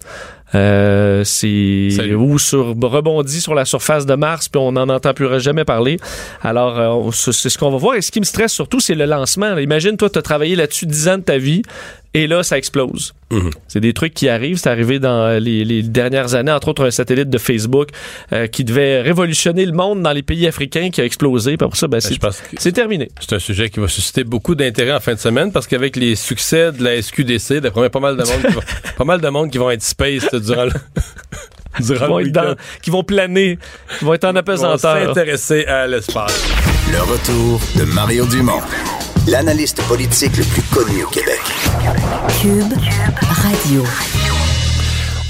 Euh, 0.54 1.24
c'est 1.24 2.14
ou 2.14 2.38
sur 2.38 2.74
rebondit 2.80 3.40
sur 3.40 3.54
la 3.54 3.66
surface 3.66 4.06
de 4.06 4.14
Mars 4.14 4.48
puis 4.48 4.58
on 4.58 4.72
n'en 4.72 4.88
entend 4.88 5.12
plus 5.12 5.40
jamais 5.40 5.64
parler. 5.64 5.98
Alors 6.42 6.78
euh, 6.78 7.10
c'est 7.12 7.50
ce 7.50 7.58
qu'on 7.58 7.70
va 7.70 7.76
voir 7.76 7.96
et 7.96 8.00
ce 8.00 8.10
qui 8.10 8.20
me 8.20 8.24
stresse 8.24 8.52
surtout 8.52 8.80
c'est 8.80 8.94
le 8.94 9.04
lancement. 9.04 9.58
Imagine 9.58 9.96
toi 9.96 10.08
tu 10.08 10.18
as 10.18 10.22
travaillé 10.22 10.56
là-dessus 10.56 10.86
10 10.86 11.08
ans 11.08 11.18
de 11.18 11.22
ta 11.22 11.36
vie 11.36 11.62
et 12.14 12.26
là 12.26 12.42
ça 12.42 12.56
explose. 12.58 13.12
Mhm. 13.30 13.50
C'est 13.68 13.80
des 13.80 13.92
trucs 13.92 14.14
qui 14.14 14.28
arrivent. 14.28 14.56
C'est 14.56 14.70
arrivé 14.70 14.98
dans 14.98 15.38
les, 15.42 15.64
les 15.64 15.82
dernières 15.82 16.34
années, 16.34 16.50
entre 16.52 16.68
autres 16.68 16.86
un 16.86 16.90
satellite 16.90 17.28
de 17.28 17.36
Facebook 17.38 17.90
euh, 18.32 18.46
qui 18.46 18.64
devait 18.64 19.02
révolutionner 19.02 19.66
le 19.66 19.72
monde 19.72 20.02
dans 20.02 20.12
les 20.12 20.22
pays 20.22 20.46
africains 20.46 20.88
qui 20.90 21.00
a 21.00 21.04
explosé. 21.04 21.54
Après 21.60 21.76
ça, 21.76 21.86
ben, 21.88 22.00
c'est, 22.00 22.18
que- 22.18 22.26
c'est 22.58 22.72
terminé. 22.72 23.08
C'est 23.20 23.34
un 23.34 23.38
sujet 23.38 23.68
qui 23.68 23.80
va 23.80 23.88
susciter 23.88 24.24
beaucoup 24.24 24.54
d'intérêt 24.54 24.92
en 24.92 25.00
fin 25.00 25.14
de 25.14 25.18
semaine 25.18 25.52
parce 25.52 25.66
qu'avec 25.66 25.96
les 25.96 26.16
succès 26.16 26.72
de 26.72 26.82
la 26.82 27.00
SQDC, 27.02 27.60
d'après 27.60 27.80
moi, 27.80 27.82
il 27.82 27.84
y 27.84 27.86
a 27.86 27.90
pas 27.90 28.00
mal 28.00 28.16
de 28.16 28.22
monde 28.22 28.42
qui 28.46 28.54
va, 28.54 28.60
pas 28.96 29.04
mal 29.04 29.20
de 29.20 29.28
monde 29.28 29.50
qui 29.50 29.58
vont 29.58 29.70
être 29.70 29.82
space 29.82 30.34
durant 30.34 30.64
le, 30.64 30.72
Qui 31.76 31.82
durant 31.84 32.08
vont, 32.08 32.18
le 32.18 32.30
dans- 32.30 32.56
qui 32.82 32.90
vont 32.90 33.04
planer, 33.04 33.58
qui 33.98 34.04
vont 34.06 34.14
être 34.14 34.24
en 34.24 34.30
Ils 34.30 34.32
vont 34.32 34.38
apesanteur. 34.38 35.06
s'intéresser 35.06 35.64
à 35.66 35.86
l'espace. 35.86 36.42
Le 36.90 37.00
retour 37.02 37.60
de 37.76 37.84
Mario 37.92 38.24
Dumont, 38.26 38.60
l'analyste 39.28 39.82
politique 39.82 40.36
le 40.38 40.44
plus 40.44 40.62
connu 40.62 41.04
au 41.04 41.08
Québec. 41.08 41.40
Cube 42.40 42.72
Radio. 43.20 43.84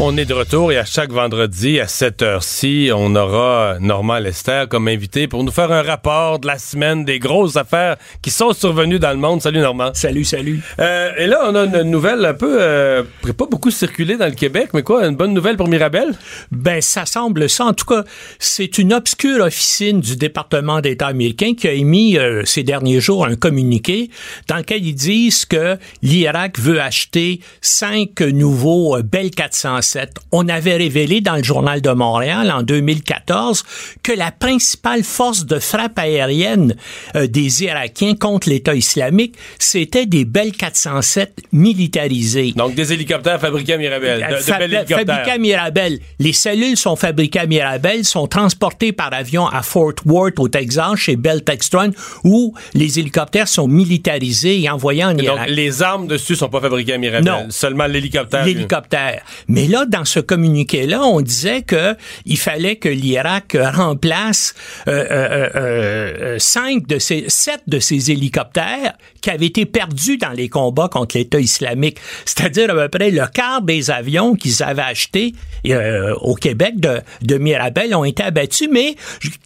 On 0.00 0.16
est 0.16 0.26
de 0.26 0.34
retour 0.34 0.70
et 0.70 0.78
à 0.78 0.84
chaque 0.84 1.10
vendredi 1.10 1.80
à 1.80 1.88
cette 1.88 2.22
heure-ci, 2.22 2.90
on 2.94 3.16
aura 3.16 3.78
Normand 3.80 4.20
Lester 4.20 4.66
comme 4.70 4.86
invité 4.86 5.26
pour 5.26 5.42
nous 5.42 5.50
faire 5.50 5.72
un 5.72 5.82
rapport 5.82 6.38
de 6.38 6.46
la 6.46 6.56
semaine 6.56 7.04
des 7.04 7.18
grosses 7.18 7.56
affaires 7.56 7.96
qui 8.22 8.30
sont 8.30 8.52
survenues 8.52 9.00
dans 9.00 9.10
le 9.10 9.16
monde. 9.16 9.42
Salut 9.42 9.58
Normand. 9.58 9.90
Salut, 9.94 10.22
salut. 10.22 10.62
Euh, 10.78 11.10
et 11.18 11.26
là, 11.26 11.40
on 11.48 11.54
a 11.56 11.64
une 11.64 11.90
nouvelle 11.90 12.24
un 12.24 12.34
peu 12.34 12.58
euh, 12.60 13.02
pas 13.36 13.46
beaucoup 13.46 13.72
circulée 13.72 14.16
dans 14.16 14.26
le 14.26 14.36
Québec, 14.36 14.68
mais 14.72 14.84
quoi, 14.84 15.04
une 15.04 15.16
bonne 15.16 15.34
nouvelle 15.34 15.56
pour 15.56 15.66
Mirabel? 15.66 16.14
Ben 16.52 16.80
ça 16.80 17.04
semble 17.04 17.48
ça. 17.48 17.64
En 17.64 17.72
tout 17.72 17.86
cas, 17.86 18.04
c'est 18.38 18.78
une 18.78 18.92
obscure 18.92 19.44
officine 19.44 20.00
du 20.00 20.14
département 20.14 20.80
d'État 20.80 21.08
américain 21.08 21.54
qui 21.58 21.66
a 21.66 21.72
émis 21.72 22.18
euh, 22.18 22.44
ces 22.44 22.62
derniers 22.62 23.00
jours 23.00 23.26
un 23.26 23.34
communiqué 23.34 24.10
dans 24.46 24.58
lequel 24.58 24.86
ils 24.86 24.94
disent 24.94 25.44
que 25.44 25.76
l'Irak 26.02 26.56
veut 26.60 26.80
acheter 26.80 27.40
cinq 27.60 28.20
nouveaux 28.20 28.96
euh, 28.96 29.02
Bell 29.02 29.32
400 29.32 29.87
on 30.32 30.48
avait 30.48 30.76
révélé 30.76 31.20
dans 31.20 31.36
le 31.36 31.42
Journal 31.42 31.80
de 31.80 31.90
Montréal 31.90 32.50
en 32.50 32.62
2014 32.62 33.64
que 34.02 34.12
la 34.12 34.30
principale 34.30 35.02
force 35.02 35.46
de 35.46 35.58
frappe 35.58 35.98
aérienne 35.98 36.76
euh, 37.16 37.26
des 37.26 37.64
Irakiens 37.64 38.14
contre 38.14 38.48
l'État 38.48 38.74
islamique, 38.74 39.36
c'était 39.58 40.06
des 40.06 40.24
Bell 40.24 40.52
407 40.52 41.42
militarisés. 41.52 42.52
Donc 42.56 42.74
des 42.74 42.92
hélicoptères 42.92 43.40
fabriqués 43.40 43.74
à 43.74 43.78
Mirabel. 43.78 44.26
Fabriqués 44.40 45.38
Mirabel. 45.38 45.98
Les 46.18 46.32
cellules 46.32 46.76
sont 46.76 46.96
fabriquées 46.96 47.40
à 47.40 47.46
Mirabel, 47.46 48.04
sont 48.04 48.26
transportées 48.26 48.92
par 48.92 49.12
avion 49.12 49.46
à 49.46 49.62
Fort 49.62 49.94
Worth 50.04 50.38
au 50.38 50.48
Texas 50.48 50.96
chez 50.96 51.16
Bell 51.16 51.42
Textron 51.44 51.92
où 52.24 52.54
les 52.74 52.98
hélicoptères 52.98 53.48
sont 53.48 53.68
militarisés 53.68 54.60
et 54.60 54.70
envoyés 54.70 55.04
en 55.04 55.16
Irak. 55.16 55.46
Donc 55.46 55.56
les 55.56 55.82
armes 55.82 56.06
dessus 56.06 56.36
sont 56.36 56.48
pas 56.48 56.60
fabriquées 56.60 56.94
à 56.94 56.98
Mirabel, 56.98 57.24
non. 57.24 57.46
seulement 57.50 57.86
l'hélicoptère. 57.86 58.44
L'hélicoptère. 58.44 59.22
Mais 59.48 59.66
là 59.66 59.77
dans 59.86 60.04
ce 60.04 60.20
communiqué-là, 60.20 61.02
on 61.02 61.20
disait 61.20 61.62
que 61.62 61.96
il 62.26 62.38
fallait 62.38 62.76
que 62.76 62.88
l'Irak 62.88 63.56
remplace 63.74 64.54
euh, 64.86 64.92
euh, 65.10 65.48
euh, 65.54 66.12
euh, 66.20 66.36
cinq 66.38 66.86
de 66.86 66.98
ces 66.98 67.24
sept 67.28 67.62
de 67.66 67.78
ces 67.78 68.10
hélicoptères 68.10 68.94
qui 69.20 69.30
avaient 69.30 69.46
été 69.46 69.66
perdus 69.66 70.18
dans 70.18 70.30
les 70.30 70.48
combats 70.48 70.88
contre 70.88 71.16
l'État 71.16 71.40
islamique. 71.40 71.98
C'est-à-dire 72.24 72.70
à 72.70 72.74
peu 72.74 72.88
près 72.88 73.10
le 73.10 73.26
quart 73.26 73.62
des 73.62 73.90
avions 73.90 74.34
qu'ils 74.34 74.62
avaient 74.62 74.82
achetés 74.82 75.34
euh, 75.66 76.14
au 76.20 76.34
Québec 76.34 76.78
de, 76.78 77.00
de 77.22 77.36
Mirabel 77.36 77.94
ont 77.94 78.04
été 78.04 78.22
abattus. 78.22 78.68
Mais 78.70 78.94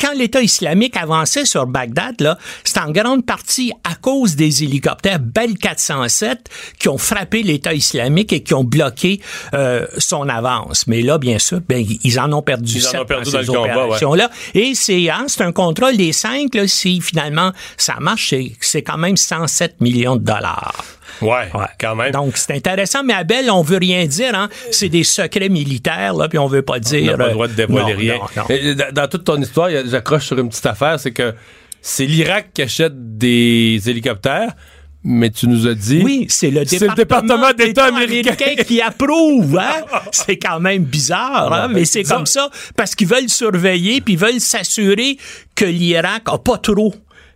quand 0.00 0.12
l'État 0.14 0.42
islamique 0.42 0.96
avançait 0.96 1.44
sur 1.44 1.66
Bagdad, 1.66 2.20
là, 2.20 2.38
c'est 2.64 2.78
en 2.78 2.90
grande 2.90 3.24
partie 3.24 3.72
à 3.84 3.94
cause 3.94 4.36
des 4.36 4.64
hélicoptères 4.64 5.20
Bell 5.20 5.56
407 5.56 6.48
qui 6.78 6.88
ont 6.88 6.98
frappé 6.98 7.42
l'État 7.42 7.74
islamique 7.74 8.32
et 8.32 8.42
qui 8.42 8.54
ont 8.54 8.64
bloqué 8.64 9.20
euh, 9.54 9.86
avance. 10.28 10.86
Mais 10.86 11.02
là, 11.02 11.18
bien 11.18 11.38
sûr, 11.38 11.60
ben, 11.68 11.84
ils 12.02 12.20
en 12.20 12.32
ont 12.32 12.42
perdu 12.42 12.78
Ils 12.78 12.96
en 12.96 13.02
ont 13.02 13.04
perdu 13.04 13.30
dans 13.30 13.38
dans 13.38 13.44
ces 13.44 13.50
ouais. 13.50 13.58
opérations-là. 13.58 14.30
Et 14.54 14.74
c'est 14.74 15.10
hein, 15.10 15.24
c'est 15.28 15.42
un 15.42 15.52
contrôle 15.52 15.96
des 15.96 16.12
cinq. 16.12 16.54
Là, 16.54 16.66
si 16.66 17.00
finalement 17.00 17.52
ça 17.76 17.96
marche, 18.00 18.34
c'est- 18.60 18.82
quand 18.82 18.98
même 18.98 19.16
107 19.16 19.80
millions 19.80 20.16
de 20.16 20.24
dollars. 20.24 20.84
Ouais, 21.20 21.48
Ouais. 21.54 21.66
quand 21.78 21.94
même. 21.94 22.10
Donc, 22.10 22.36
c'est 22.36 22.52
intéressant, 22.54 23.04
mais 23.04 23.12
Abel, 23.14 23.50
on 23.50 23.62
veut 23.62 23.76
rien 23.78 24.06
dire, 24.06 24.34
hein. 24.34 24.48
C'est 24.70 24.88
des 24.88 25.04
secrets 25.04 25.48
militaires, 25.50 26.14
là, 26.14 26.28
puis 26.28 26.38
on 26.38 26.46
veut 26.48 26.62
pas 26.62 26.76
On 26.76 26.78
dire. 26.78 27.12
n'a 27.12 27.16
pas 27.18 27.26
le 27.28 27.32
droit 27.34 27.48
de 27.48 27.52
dévoiler 27.52 27.92
non, 27.92 27.98
rien. 28.00 28.14
non, 28.14 28.26
non. 28.36 28.44
Et 28.48 28.74
Dans, 28.74 28.92
dans 28.92 29.08
toute 29.08 29.24
ton 29.24 29.40
histoire, 29.40 29.68
j'accroche 29.86 30.26
sur 30.26 30.38
une 30.38 30.48
petite 30.48 30.66
affaire, 30.66 30.98
c'est 30.98 31.12
que 31.12 31.34
c'est 31.80 32.06
l'Irak 32.06 32.48
qui 32.54 32.62
achète 32.62 32.92
des 33.18 33.80
hélicoptères, 33.88 34.52
mais 35.05 35.30
tu 35.30 35.48
nous 35.48 35.66
as 35.66 35.74
dit... 35.74 36.00
Oui, 36.05 36.26
c'est 36.28 36.50
le 36.50 36.64
C'est 36.64 36.78
le 36.80 36.94
département, 36.94 37.36
département 37.53 37.53
d'État 37.53 37.84
américain. 37.86 38.32
américain 38.38 38.62
qui 38.64 38.80
approuve. 38.80 39.59
Hein? 39.59 39.84
c'est 40.12 40.36
quand 40.38 40.61
même 40.61 40.84
bizarre, 40.84 41.53
hein? 41.53 41.68
mais 41.68 41.84
c'est 41.84 42.03
Disons- 42.03 42.16
comme 42.16 42.26
ça 42.26 42.50
parce 42.76 42.94
qu'ils 42.94 43.09
veulent 43.09 43.28
surveiller 43.28 44.00
puis 44.00 44.14
ils 44.14 44.18
veulent 44.18 44.40
s'assurer 44.40 45.16
que 45.55 45.64
l'Irak 45.64 46.22
a 46.26 46.38
pas 46.38 46.59
trop 46.59 46.94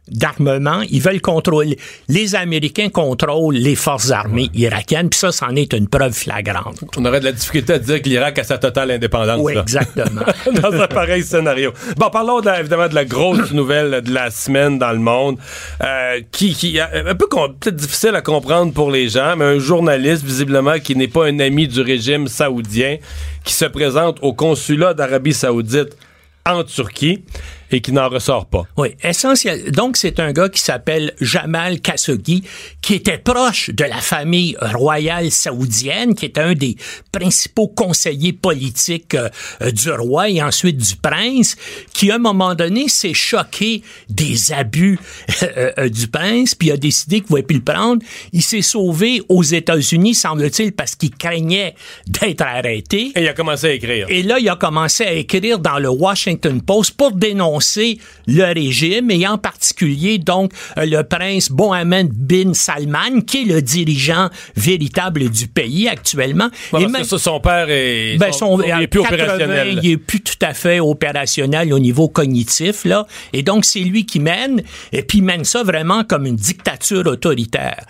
d'armement, 0.09 0.83
ils 0.91 1.01
veulent 1.01 1.21
contrôler. 1.21 1.79
Les 2.09 2.35
Américains 2.35 2.89
contrôlent 2.89 3.57
les 3.57 3.75
forces 3.75 4.11
armées 4.11 4.51
irakiennes, 4.55 5.09
puis 5.11 5.19
ça, 5.19 5.33
c'en 5.33 5.55
est 5.57 5.73
une 5.73 5.89
preuve 5.89 6.13
flagrante. 6.13 6.85
On 6.97 7.05
aurait 7.05 7.21
de 7.21 7.25
la 7.27 7.33
difficulté 7.33 7.73
à 7.75 7.79
dire 7.79 8.01
que 8.01 8.09
l'Irak 8.09 8.39
a 8.39 8.45
sa 8.45 8.59
totale 8.59 8.93
indépendance. 8.93 9.41
Oui, 9.43 9.55
là. 9.55 9.63
exactement. 9.63 10.23
dans 10.63 10.73
un 10.73 10.87
pareil 10.87 11.23
scénario. 11.23 11.73
Bon, 11.97 12.09
parlons 12.11 12.41
de 12.41 12.47
la- 12.47 12.61
évidemment 12.61 12.89
de 12.89 12.95
la 12.95 13.05
grosse 13.05 13.53
nouvelle 13.53 14.01
de 14.03 14.13
la 14.13 14.31
semaine 14.31 14.79
dans 14.79 14.93
le 14.93 14.99
monde, 14.99 15.39
euh, 15.83 16.21
qui, 16.31 16.55
qui 16.55 16.79
a- 16.79 16.91
un 17.07 17.15
peu 17.15 17.27
peut-être 17.29 17.77
difficile 17.77 18.15
à 18.15 18.23
comprendre 18.23 18.73
pour 18.73 18.91
les 18.91 19.09
gens, 19.09 19.35
mais 19.37 19.45
un 19.45 19.59
journaliste 19.59 20.25
visiblement 20.25 20.79
qui 20.79 20.95
n'est 20.97 21.09
pas 21.09 21.27
un 21.27 21.39
ami 21.41 21.67
du 21.69 21.81
régime 21.81 22.29
saoudien, 22.29 22.99
qui 23.45 23.53
se 23.53 23.65
présente 23.65 24.19
au 24.23 24.33
consulat 24.33 24.95
d'Arabie 24.95 25.35
Saoudite 25.35 25.97
en 26.45 26.63
Turquie 26.65 27.25
et 27.71 27.81
qui 27.81 27.93
n'en 27.93 28.09
ressort 28.09 28.47
pas. 28.47 28.65
Oui, 28.77 28.95
essentiel. 29.03 29.71
Donc, 29.73 29.97
c'est 29.97 30.21
un 30.21 30.33
gars 30.33 30.49
qui 30.49 30.61
s'appelle 30.61 31.13
Jamal 31.21 31.81
Khashoggi, 31.81 32.45
qui 32.81 32.95
était 32.95 33.19
proche 33.19 33.71
de 33.71 33.85
la 33.85 33.97
famille 33.97 34.57
royale 34.61 35.31
saoudienne, 35.31 36.15
qui 36.15 36.27
était 36.27 36.41
un 36.41 36.55
des 36.55 36.77
principaux 37.13 37.69
conseillers 37.69 38.33
politiques 38.33 39.15
euh, 39.15 39.29
euh, 39.63 39.71
du 39.71 39.91
roi 39.91 40.31
et 40.31 40.43
ensuite 40.43 40.77
du 40.77 40.97
prince, 40.97 41.57
qui, 41.93 42.11
à 42.11 42.17
un 42.17 42.19
moment 42.19 42.55
donné, 42.55 42.89
s'est 42.89 43.15
choqué 43.15 43.83
des 44.09 44.53
abus 44.53 44.99
euh, 45.43 45.73
euh, 45.79 45.89
du 45.89 46.09
prince, 46.09 46.55
puis 46.55 46.71
a 46.71 46.77
décidé 46.77 47.17
qu'il 47.17 47.25
ne 47.25 47.29
pouvait 47.29 47.43
plus 47.43 47.57
le 47.57 47.65
prendre. 47.65 48.03
Il 48.33 48.43
s'est 48.43 48.63
sauvé 48.63 49.23
aux 49.29 49.43
États-Unis, 49.43 50.15
semble-t-il, 50.15 50.73
parce 50.73 50.95
qu'il 50.95 51.11
craignait 51.11 51.75
d'être 52.07 52.43
arrêté. 52.43 53.13
Et 53.15 53.23
il 53.23 53.29
a 53.29 53.33
commencé 53.33 53.67
à 53.67 53.73
écrire. 53.73 54.07
Et 54.09 54.23
là, 54.23 54.39
il 54.39 54.49
a 54.49 54.57
commencé 54.57 55.05
à 55.05 55.13
écrire 55.13 55.59
dans 55.59 55.79
le 55.79 55.89
Washington 55.89 56.61
Post 56.63 56.97
pour 56.97 57.13
dénoncer 57.13 57.56
dénoncer 57.57 57.99
le 58.27 58.45
régime 58.53 59.11
et 59.11 59.27
en 59.27 59.39
particulier 59.39 60.19
donc 60.19 60.53
le 60.77 61.03
prince 61.03 61.51
Mohammed 61.51 62.09
bin 62.13 62.53
Salman 62.55 63.21
qui 63.27 63.43
est 63.43 63.45
le 63.45 63.63
dirigeant 63.63 64.29
véritable 64.57 65.31
du 65.31 65.47
pays 65.49 65.89
actuellement. 65.89 66.49
Ouais, 66.73 66.81
et 66.81 66.83
parce 66.85 66.93
même- 66.93 67.03
que 67.03 67.09
ça, 67.09 67.19
son 67.19 67.41
père 67.41 67.67
est, 67.69 68.17
ben, 68.19 68.33
son- 68.33 68.59
son- 68.59 68.63
il 68.63 68.83
est 68.83 68.87
plus 68.87 69.03
80, 69.03 69.15
opérationnel. 69.25 69.81
Il 69.83 69.91
est 69.91 69.97
plus 69.97 70.21
tout 70.21 70.35
à 70.43 70.55
fait 70.55 70.81
opérationnel 70.81 71.73
au 71.73 71.79
niveau 71.79 72.09
cognitif, 72.09 72.85
là. 72.85 73.07
Et 73.33 73.43
donc, 73.43 73.65
c'est 73.65 73.81
lui 73.81 74.05
qui 74.07 74.21
mène, 74.21 74.63
et 74.93 75.03
puis 75.03 75.19
il 75.19 75.25
mène 75.25 75.45
ça 75.45 75.63
vraiment 75.63 76.05
comme 76.05 76.27
une 76.27 76.37
dictature 76.37 77.07
autoritaire. 77.07 77.85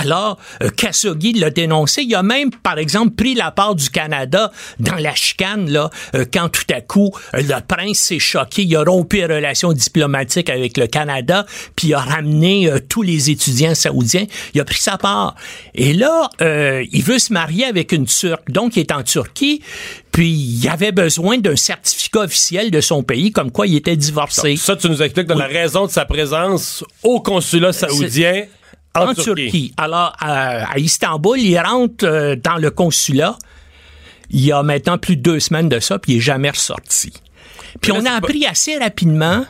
Alors, 0.00 0.38
euh, 0.62 0.70
Khashoggi 0.70 1.34
l'a 1.34 1.50
dénoncé. 1.50 2.02
Il 2.02 2.14
a 2.14 2.22
même, 2.22 2.50
par 2.50 2.78
exemple, 2.78 3.14
pris 3.14 3.34
la 3.34 3.50
part 3.50 3.74
du 3.74 3.90
Canada 3.90 4.50
dans 4.78 4.96
la 4.96 5.14
chicane, 5.14 5.70
là, 5.70 5.90
euh, 6.14 6.24
quand 6.32 6.48
tout 6.48 6.64
à 6.74 6.80
coup, 6.80 7.10
euh, 7.34 7.42
le 7.42 7.60
prince 7.66 7.98
s'est 7.98 8.18
choqué. 8.18 8.62
Il 8.62 8.76
a 8.76 8.82
rompu 8.84 9.09
les 9.18 9.26
relations 9.26 9.72
diplomatiques 9.72 10.50
avec 10.50 10.76
le 10.76 10.86
Canada, 10.86 11.46
puis 11.76 11.88
il 11.88 11.94
a 11.94 12.00
ramené 12.00 12.68
euh, 12.68 12.78
tous 12.88 13.02
les 13.02 13.30
étudiants 13.30 13.74
saoudiens. 13.74 14.26
Il 14.54 14.60
a 14.60 14.64
pris 14.64 14.80
sa 14.80 14.98
part. 14.98 15.34
Et 15.74 15.92
là, 15.92 16.30
euh, 16.40 16.84
il 16.92 17.02
veut 17.02 17.18
se 17.18 17.32
marier 17.32 17.64
avec 17.64 17.92
une 17.92 18.06
Turque. 18.06 18.50
Donc, 18.50 18.76
il 18.76 18.80
est 18.80 18.92
en 18.92 19.02
Turquie, 19.02 19.62
puis 20.12 20.30
il 20.30 20.68
avait 20.68 20.92
besoin 20.92 21.38
d'un 21.38 21.56
certificat 21.56 22.20
officiel 22.20 22.70
de 22.70 22.80
son 22.80 23.02
pays, 23.02 23.30
comme 23.30 23.50
quoi 23.50 23.66
il 23.66 23.76
était 23.76 23.96
divorcé. 23.96 24.56
Ça, 24.56 24.76
tu 24.76 24.88
nous 24.88 25.02
expliques 25.02 25.26
dans 25.26 25.34
la 25.34 25.46
raison 25.46 25.86
de 25.86 25.90
sa 25.90 26.04
présence 26.04 26.84
au 27.02 27.20
consulat 27.20 27.72
saoudien 27.72 28.44
en, 28.94 29.08
en 29.08 29.14
Turquie. 29.14 29.72
Alors, 29.76 30.14
à, 30.18 30.72
à 30.72 30.78
Istanbul, 30.78 31.38
il 31.38 31.58
rentre 31.58 32.04
euh, 32.04 32.36
dans 32.36 32.56
le 32.56 32.70
consulat. 32.70 33.36
Il 34.30 34.44
y 34.44 34.52
a 34.52 34.62
maintenant 34.62 34.96
plus 34.96 35.16
de 35.16 35.22
deux 35.22 35.40
semaines 35.40 35.68
de 35.68 35.80
ça, 35.80 35.98
puis 35.98 36.12
il 36.12 36.16
est 36.18 36.20
jamais 36.20 36.50
ressorti. 36.50 37.12
Puis 37.80 37.92
on 37.92 38.04
a 38.06 38.12
appris 38.12 38.46
assez 38.46 38.76
rapidement 38.78 39.44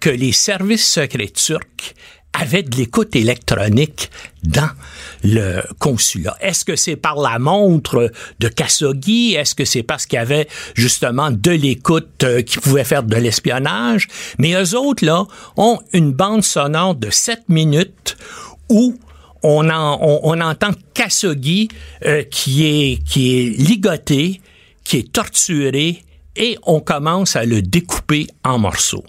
que 0.00 0.10
les 0.10 0.32
services 0.32 0.86
secrets 0.88 1.28
turcs 1.28 1.94
avaient 2.34 2.62
de 2.62 2.76
l'écoute 2.76 3.16
électronique 3.16 4.10
dans 4.44 4.70
le 5.24 5.62
consulat. 5.80 6.36
Est-ce 6.40 6.64
que 6.64 6.76
c'est 6.76 6.94
par 6.94 7.16
la 7.16 7.38
montre 7.40 8.12
de 8.38 8.48
Khashoggi? 8.48 9.34
Est-ce 9.34 9.54
que 9.56 9.64
c'est 9.64 9.82
parce 9.82 10.06
qu'il 10.06 10.18
y 10.18 10.22
avait 10.22 10.46
justement 10.74 11.30
de 11.32 11.50
l'écoute 11.50 12.22
euh, 12.22 12.42
qui 12.42 12.58
pouvait 12.58 12.84
faire 12.84 13.02
de 13.02 13.16
l'espionnage? 13.16 14.06
Mais 14.38 14.52
eux 14.54 14.76
autres, 14.78 15.04
là, 15.04 15.24
ont 15.56 15.80
une 15.92 16.12
bande 16.12 16.44
sonore 16.44 16.94
de 16.94 17.10
7 17.10 17.48
minutes 17.48 18.16
où 18.68 18.96
on, 19.42 19.68
en- 19.70 19.98
on, 20.00 20.20
on 20.22 20.40
entend 20.40 20.70
Khashoggi 20.94 21.68
euh, 22.04 22.22
qui, 22.24 22.66
est, 22.66 23.02
qui 23.04 23.38
est 23.40 23.50
ligoté, 23.58 24.40
qui 24.84 24.98
est 24.98 25.12
torturé, 25.12 26.04
et 26.38 26.58
on 26.64 26.80
commence 26.80 27.36
à 27.36 27.44
le 27.44 27.60
découper 27.62 28.26
en 28.44 28.58
morceaux. 28.58 29.04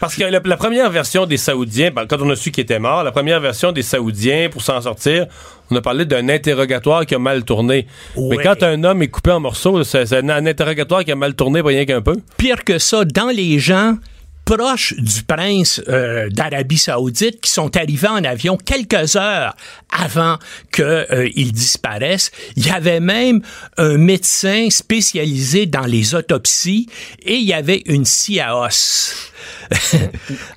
Parce 0.00 0.16
que 0.16 0.24
la, 0.24 0.40
la 0.44 0.56
première 0.56 0.90
version 0.90 1.26
des 1.26 1.36
Saoudiens, 1.36 1.90
ben, 1.90 2.06
quand 2.06 2.20
on 2.20 2.30
a 2.30 2.36
su 2.36 2.50
qu'il 2.50 2.62
était 2.62 2.78
mort, 2.78 3.04
la 3.04 3.12
première 3.12 3.40
version 3.40 3.72
des 3.72 3.82
Saoudiens, 3.82 4.48
pour 4.50 4.62
s'en 4.62 4.80
sortir, 4.80 5.26
on 5.70 5.76
a 5.76 5.80
parlé 5.80 6.04
d'un 6.04 6.28
interrogatoire 6.28 7.06
qui 7.06 7.14
a 7.14 7.18
mal 7.18 7.44
tourné. 7.44 7.86
Mais 8.16 8.36
quand 8.38 8.62
un 8.62 8.82
homme 8.84 9.02
est 9.02 9.08
coupé 9.08 9.30
en 9.30 9.40
morceaux, 9.40 9.82
c'est 9.84 10.12
un, 10.12 10.28
un 10.28 10.46
interrogatoire 10.46 11.04
qui 11.04 11.12
a 11.12 11.16
mal 11.16 11.34
tourné, 11.34 11.62
pas 11.62 11.68
rien 11.68 11.84
qu'un 11.84 12.02
peu. 12.02 12.16
Pire 12.36 12.64
que 12.64 12.78
ça, 12.78 13.04
dans 13.04 13.28
les 13.28 13.58
gens 13.58 13.96
proches 14.44 14.94
du 14.98 15.22
prince 15.22 15.80
euh, 15.88 16.28
d'Arabie 16.30 16.76
Saoudite 16.78 17.40
qui 17.40 17.50
sont 17.50 17.74
arrivés 17.76 18.08
en 18.08 18.22
avion 18.24 18.56
quelques 18.56 19.16
heures 19.16 19.54
avant 19.90 20.38
qu'il 20.72 21.52
disparaisse, 21.52 22.30
il 22.56 22.66
y 22.66 22.70
avait 22.70 23.00
même 23.00 23.40
un 23.78 23.96
médecin 23.96 24.68
spécialisé 24.70 25.66
dans 25.66 25.86
les 25.86 26.14
autopsies 26.14 26.88
et 27.22 27.36
il 27.36 27.44
y 27.44 27.52
avait 27.54 27.82
une 27.86 28.04
scie 28.04 28.40
à 28.40 28.58
os. 28.58 29.30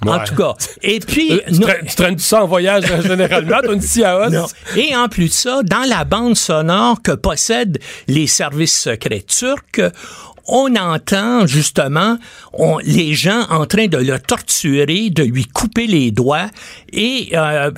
en 0.06 0.18
Ouais. 0.18 0.24
tout 0.26 0.36
cas. 0.36 0.54
Et 0.82 1.00
puis, 1.00 1.32
Euh, 1.34 1.40
tu, 1.48 1.60
traînes, 1.60 1.86
tu 1.88 1.96
traînes 1.96 2.20
ça 2.20 2.44
en 2.44 2.48
voyage 2.48 2.86
euh, 2.90 3.02
généralement, 3.02 3.62
une 3.72 3.82
scie 3.82 4.04
à 4.04 4.18
os. 4.20 4.32
non. 4.32 4.48
Et 4.76 4.96
en 4.96 5.08
plus 5.08 5.28
de 5.30 5.34
ça, 5.34 5.62
dans 5.64 5.88
la 5.88 6.04
bande 6.04 6.36
sonore 6.36 7.02
que 7.02 7.12
possèdent 7.12 7.80
les 8.08 8.28
services 8.28 8.78
secrets 8.78 9.24
turcs, 9.28 9.92
on 10.48 10.76
entend 10.76 11.46
justement 11.46 12.18
les 12.84 13.14
gens 13.14 13.46
en 13.50 13.66
train 13.66 13.88
de 13.88 13.98
le 13.98 14.20
torturer, 14.20 15.10
de 15.10 15.24
lui 15.24 15.46
couper 15.46 15.88
les 15.88 16.12
doigts, 16.12 16.48
et, 16.92 17.30
euh, 17.34 17.72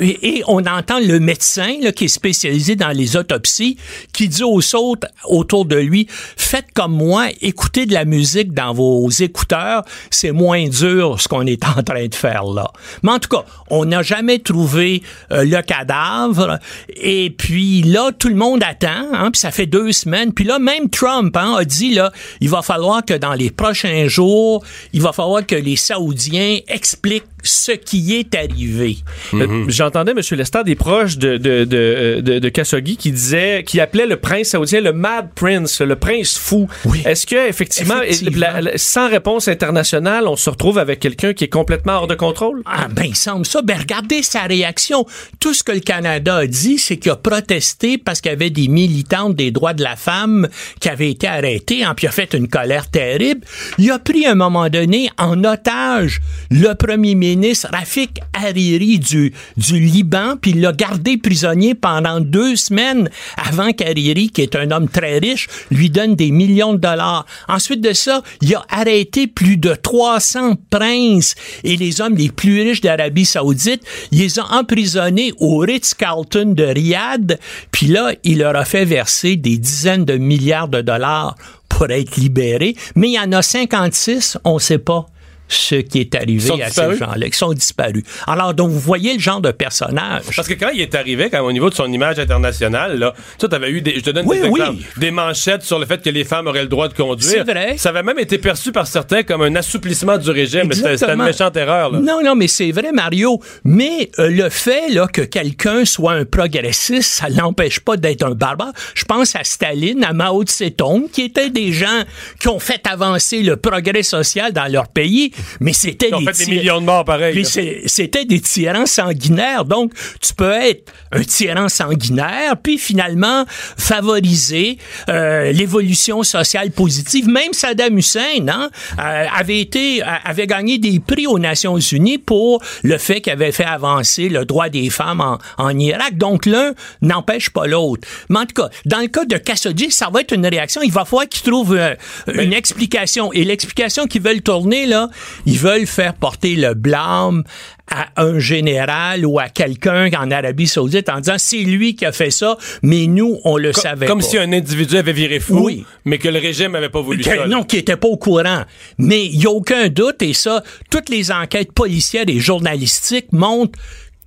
on 0.48 0.66
entend 0.66 1.00
le 1.00 1.20
médecin 1.20 1.80
qui 1.96 2.06
est 2.06 2.10
spécialisé 2.10 2.76
dans 2.76 2.90
les 2.90 3.18
autopsies 3.18 3.78
qui 4.14 4.30
dit 4.30 4.44
aux 4.44 4.76
autres 4.76 5.08
autour 5.26 5.66
de 5.66 5.76
lui 5.76 6.08
faites 6.10 6.68
comme 6.74 6.94
moi, 6.94 7.28
écoutez 7.42 7.86
de 7.86 7.94
la 7.94 8.06
musique 8.06 8.54
dans 8.54 8.74
vos 8.74 9.10
écouteurs, 9.10 9.84
c'est 10.10 10.32
moins 10.32 10.68
dur 10.68 11.20
ce 11.20 11.28
qu'on 11.28 11.46
est 11.46 11.64
en 11.66 11.82
train 11.84 12.08
de 12.08 12.16
faire 12.16 12.46
là. 12.46 12.72
Mais 13.04 13.12
en 13.12 13.20
tout 13.20 13.30
cas, 13.30 13.46
on 13.70 13.86
n'a 13.86 14.02
jamais 14.04 14.40
trouvé 14.40 15.04
euh, 15.32 15.44
le 15.44 15.62
cadavre, 15.62 16.60
et 16.90 17.32
puis 17.32 17.82
là 17.82 18.12
tout 18.18 18.30
le 18.30 18.36
monde 18.36 18.64
attend, 18.64 19.14
hein, 19.14 19.32
puis 19.32 19.40
ça 19.40 19.52
fait 19.52 19.66
deux 19.66 19.92
semaines, 19.92 20.34
puis 20.34 20.46
là 20.46 20.60
même 20.60 20.90
Trump 20.90 21.36
hein, 21.36 21.56
a 21.60 21.66
dit 21.66 21.94
là, 21.94 22.12
il 22.42 22.50
va 22.50 22.59
falloir 22.62 23.04
que 23.04 23.14
dans 23.14 23.34
les 23.34 23.52
prochains 23.52 24.08
jours, 24.08 24.64
il 24.94 25.02
va 25.02 25.14
falloir 25.14 25.46
que 25.46 25.56
les 25.56 25.76
Saoudiens 25.76 26.60
expliquent 26.68 27.26
ce 27.44 27.72
qui 27.72 28.16
est 28.16 28.36
arrivé. 28.36 28.98
Euh, 29.34 29.66
J'entendais 29.68 30.12
M. 30.12 30.20
Lester 30.32 30.64
des 30.66 30.76
proches 30.76 31.18
de, 31.18 31.38
de, 31.38 31.64
de, 31.66 32.20
de, 32.22 32.40
de 32.40 32.50
Khashoggi 32.50 32.98
qui 32.98 33.12
disait, 33.12 33.64
qui 33.66 33.80
appelait 33.80 34.06
le 34.06 34.18
prince 34.18 34.50
saoudien 34.50 34.82
le 34.82 34.94
Mad 34.94 35.30
Prince, 35.36 35.82
le 35.82 35.96
prince 35.96 36.38
fou. 36.38 36.68
Oui. 36.86 37.02
Est-ce 37.06 37.26
que 37.28 37.48
effectivement, 37.50 38.02
Effectivement. 38.02 38.48
la- 38.54 38.62
la- 38.62 38.78
sans 38.78 39.10
réponse 39.10 39.48
internationale, 39.48 40.28
on 40.28 40.36
se 40.36 40.50
retrouve 40.50 40.78
avec 40.78 41.00
quelqu'un 41.00 41.34
qui 41.34 41.44
est 41.46 41.50
complètement 41.50 41.94
hors 41.94 42.08
de 42.08 42.16
contrôle? 42.16 42.62
Ah, 42.66 42.88
ben, 42.90 43.06
il 43.06 43.16
semble 43.16 43.46
ça. 43.46 43.62
Ben, 43.62 43.78
regardez 43.78 44.24
sa 44.24 44.42
réaction. 44.44 45.06
Tout 45.40 45.54
ce 45.54 45.64
que 45.64 45.72
le 45.72 45.80
Canada 45.80 46.38
a 46.38 46.48
dit, 46.48 46.78
c'est 46.78 46.98
qu'il 46.98 47.12
a 47.12 47.16
protesté 47.16 47.98
parce 47.98 48.22
qu'il 48.22 48.32
y 48.32 48.34
avait 48.36 48.50
des 48.50 48.68
militantes 48.68 49.36
des 49.36 49.52
droits 49.52 49.74
de 49.74 49.84
la 49.84 49.96
femme 49.96 50.48
qui 50.80 50.90
avaient 50.90 51.12
été 51.12 51.28
arrêtées, 51.28 51.84
hein, 51.84 51.94
puis 51.96 52.06
il 52.06 52.10
a 52.10 52.12
fait 52.12 52.34
une 52.34 52.48
colère 52.48 52.90
terrible. 52.90 53.42
Il 53.78 53.92
a 53.92 54.00
pris 54.00 54.26
à 54.26 54.32
un 54.32 54.36
moment 54.36 54.70
donné 54.70 55.10
en 55.18 55.44
otage 55.44 56.20
le 56.52 56.74
premier 56.74 57.16
ministre 57.16 57.29
Rafik 57.72 58.20
Hariri 58.34 59.00
du, 59.00 59.34
du 59.58 59.80
Liban, 59.80 60.36
puis 60.42 60.52
il 60.52 60.62
l'a 60.62 60.72
gardé 60.72 61.18
prisonnier 61.18 61.76
pendant 61.76 62.20
deux 62.20 62.56
semaines 62.56 63.10
avant 63.38 63.72
qu'Hariri, 63.72 64.30
qui 64.30 64.42
est 64.42 64.56
un 64.56 64.72
homme 64.72 64.88
très 64.88 65.20
riche, 65.20 65.48
lui 65.72 65.90
donne 65.90 66.16
des 66.16 66.32
millions 66.32 66.74
de 66.74 66.80
dollars. 66.80 67.26
Ensuite 67.48 67.82
de 67.82 67.94
ça, 67.94 68.22
il 68.42 68.54
a 68.56 68.66
arrêté 68.70 69.28
plus 69.28 69.58
de 69.58 69.74
300 69.74 70.56
princes 70.70 71.36
et 71.64 71.78
les 71.78 72.02
hommes 72.02 72.16
les 72.16 72.30
plus 72.30 72.62
riches 72.62 72.82
d'Arabie 72.82 73.26
Saoudite. 73.26 73.84
Il 74.12 74.20
les 74.20 74.40
a 74.40 74.46
emprisonnés 74.54 75.34
au 75.38 75.58
Ritz-Carlton 75.58 76.54
de 76.56 76.64
Riyad, 76.64 77.40
puis 77.72 77.88
là, 77.88 78.14
il 78.24 78.40
leur 78.40 78.56
a 78.56 78.66
fait 78.66 78.86
verser 78.86 79.36
des 79.36 79.58
dizaines 79.58 80.06
de 80.06 80.18
milliards 80.18 80.68
de 80.68 80.82
dollars 80.82 81.36
pour 81.68 81.90
être 81.92 82.18
libérés. 82.18 82.76
Mais 82.96 83.10
il 83.10 83.14
y 83.14 83.20
en 83.20 83.32
a 83.32 83.42
56, 83.42 84.38
on 84.44 84.56
ne 84.56 84.60
sait 84.60 84.80
pas 84.80 85.06
ce 85.50 85.76
qui 85.76 86.00
est 86.00 86.16
arrivé 86.16 86.52
à 86.62 86.68
disparus? 86.68 86.98
ces 87.00 87.06
gens-là, 87.06 87.30
qui 87.30 87.38
sont 87.38 87.54
disparus. 87.54 88.04
Alors, 88.28 88.54
donc, 88.54 88.70
vous 88.70 88.80
voyez 88.80 89.14
le 89.16 89.20
genre 89.20 89.42
de 89.42 89.52
personnage. 89.52 90.24
Parce 90.36 90.48
que 90.48 90.54
quand 90.54 90.70
il 90.70 90.82
est 90.82 90.96
arrivé, 90.96 91.30
quand 91.30 91.42
au 91.42 91.52
niveau 91.52 91.70
de 91.70 91.76
son 91.76 91.92
image 91.92 92.20
internationale, 92.20 92.98
là, 92.98 93.14
tu 93.38 93.46
avais 93.52 93.72
eu 93.72 93.82
des, 93.82 93.96
je 93.96 94.02
te 94.02 94.10
donne 94.12 94.26
Oui, 94.28 94.40
des 94.42 94.48
oui. 94.48 94.60
exemples, 94.62 94.84
des 94.98 95.12
manchettes 95.12 95.64
sur 95.64 95.80
le 95.80 95.86
fait 95.86 96.02
que 96.02 96.10
les 96.10 96.24
femmes 96.24 96.48
auraient 96.48 96.62
le 96.62 96.68
droit 96.70 96.88
de 96.88 96.94
conduire. 96.94 97.30
C'est 97.46 97.52
vrai. 97.52 97.78
Ça 97.78 97.90
avait 97.90 98.04
même 98.04 98.20
été 98.20 98.38
perçu 98.38 98.72
par 98.72 98.88
certains 98.88 99.24
comme 99.24 99.42
un 99.42 99.56
assouplissement 99.56 100.18
du 100.18 100.30
régime. 100.30 100.72
C'était 100.72 101.04
une 101.12 101.24
méchante 101.24 101.58
erreur. 101.58 101.92
Là. 101.92 102.00
Non, 102.00 102.22
non, 102.24 102.36
mais 102.36 102.48
c'est 102.48 102.72
vrai, 102.72 102.92
Mario. 102.92 103.40
Mais 103.64 104.12
euh, 104.20 104.30
le 104.30 104.50
fait 104.50 104.90
là, 104.90 105.08
que 105.08 105.22
quelqu'un 105.22 105.86
soit 105.86 106.14
un 106.14 106.26
progressiste, 106.26 107.10
ça 107.10 107.30
l'empêche 107.30 107.80
pas 107.80 107.98
d'être 107.98 108.24
un 108.24 108.32
barbare. 108.36 108.72
Je 108.96 109.04
pense 109.06 109.36
à 109.36 109.44
Staline, 109.44 110.04
à 110.04 110.14
Mao 110.14 110.44
Tse-tung, 110.44 111.10
qui 111.12 111.24
étaient 111.24 111.50
des 111.50 111.72
gens 111.72 112.04
qui 112.40 112.48
ont 112.48 112.60
fait 112.60 112.82
avancer 112.88 113.42
le 113.42 113.58
progrès 113.58 114.04
social 114.04 114.54
dans 114.54 114.72
leur 114.72 114.88
pays, 114.88 115.32
mais 115.60 115.74
c'était 115.74 116.12
des, 116.12 116.18
fait 116.26 116.32
des 116.38 116.46
tyr- 116.46 116.50
millions 116.50 116.80
de 116.82 116.86
morts 116.86 117.06
pareil. 117.06 117.46
C'était 117.86 118.26
des 118.26 118.40
tyrans 118.42 118.86
sanguinaires. 118.86 119.66
Donc, 119.66 119.94
tu 120.22 120.34
peux 120.34 120.52
être 120.52 120.92
un 121.12 121.24
tyran 121.24 121.70
sanguinaire, 121.70 122.56
puis 122.62 122.78
finalement 122.78 123.46
favoriser 123.78 124.78
euh, 125.10 125.52
l'évolution 125.52 126.24
sociale 126.24 126.72
positive. 126.72 127.28
Même 127.28 127.54
Saddam 127.54 127.98
Hussein 127.98 128.48
hein, 128.48 128.70
euh, 129.00 129.26
avait 129.36 129.60
été, 129.60 130.02
a- 130.02 130.20
avait 130.26 130.48
gagné 130.48 130.78
des 130.78 131.00
prix 131.00 131.28
aux 131.28 131.40
Nations 131.40 131.78
Unies 131.78 132.18
pour 132.18 132.62
le 132.84 132.98
fait 132.98 133.22
qu'il 133.22 133.34
avait 133.34 133.52
fait 133.52 133.66
avancer 133.66 134.30
le 134.30 134.46
droit 134.46 134.70
des 134.70 134.90
femmes 134.90 135.22
en, 135.22 135.38
en 135.58 135.78
Irak. 135.78 136.18
Donc, 136.18 136.46
l'un 136.46 136.74
n'empêche 137.02 137.50
pas 137.50 137.66
l'autre. 137.68 138.08
Mais 138.30 138.40
en 138.40 138.46
tout 138.46 138.62
cas, 138.62 138.70
dans 138.86 139.00
le 139.00 139.08
cas 139.08 139.26
de 139.26 139.38
Khashoggi, 139.38 139.92
ça 139.92 140.10
va 140.12 140.22
être 140.22 140.34
une 140.34 140.46
réaction. 140.46 140.82
Il 140.84 140.92
va 140.92 141.06
falloir 141.06 141.28
qu'il 141.28 141.42
trouve 141.50 141.76
euh, 141.76 141.96
une 142.34 142.54
explication. 142.54 143.34
Et 143.34 143.44
l'explication 143.44 144.06
qu'ils 144.08 144.22
veulent 144.22 144.42
tourner, 144.42 144.86
là, 144.86 145.10
ils 145.46 145.58
veulent 145.58 145.88
faire 145.88 146.14
porter 146.14 146.56
le 146.56 146.74
blâme 146.74 147.44
à 147.92 148.08
un 148.22 148.38
général 148.40 149.26
ou 149.26 149.40
à 149.40 149.50
quelqu'un 149.50 150.10
en 150.20 150.30
Arabie 150.30 150.68
Saoudite 150.68 151.10
en 151.10 151.20
disant 151.22 151.36
c'est 151.38 151.58
lui 151.64 151.96
qui 151.96 152.06
a 152.06 152.12
fait 152.12 152.30
ça, 152.30 152.58
mais 152.84 153.08
nous 153.08 153.40
on 153.44 153.58
le 153.58 153.74
savait 153.74 154.06
Comme 154.06 154.20
pas. 154.20 154.26
si 154.26 154.38
un 154.38 154.52
individu 154.54 154.98
avait 154.98 155.14
viré 155.14 155.40
fou, 155.40 155.60
Oui. 155.66 155.86
mais 156.06 156.18
que 156.20 156.28
le 156.30 156.40
régime 156.40 156.76
avait 156.76 156.90
pas 156.90 157.02
voulu 157.02 157.20
Que- 157.24 157.30
ça. 157.30 157.36
là. 157.36 157.48
non, 157.48 157.64
qui 157.64 157.78
était 157.78 157.96
pas 157.98 158.08
au 158.08 158.18
courant. 158.18 158.64
Mais 159.00 159.26
il 159.26 159.42
y 159.42 159.48
a 159.48 159.50
aucun 159.52 159.88
doute, 159.90 160.22
et 160.22 160.34
ça, 160.34 160.64
toutes 160.92 161.10
les 161.10 161.32
enquêtes 161.32 161.72
policières 161.72 162.26
et 162.28 162.40
journalistiques 162.40 163.32
montrent 163.32 163.78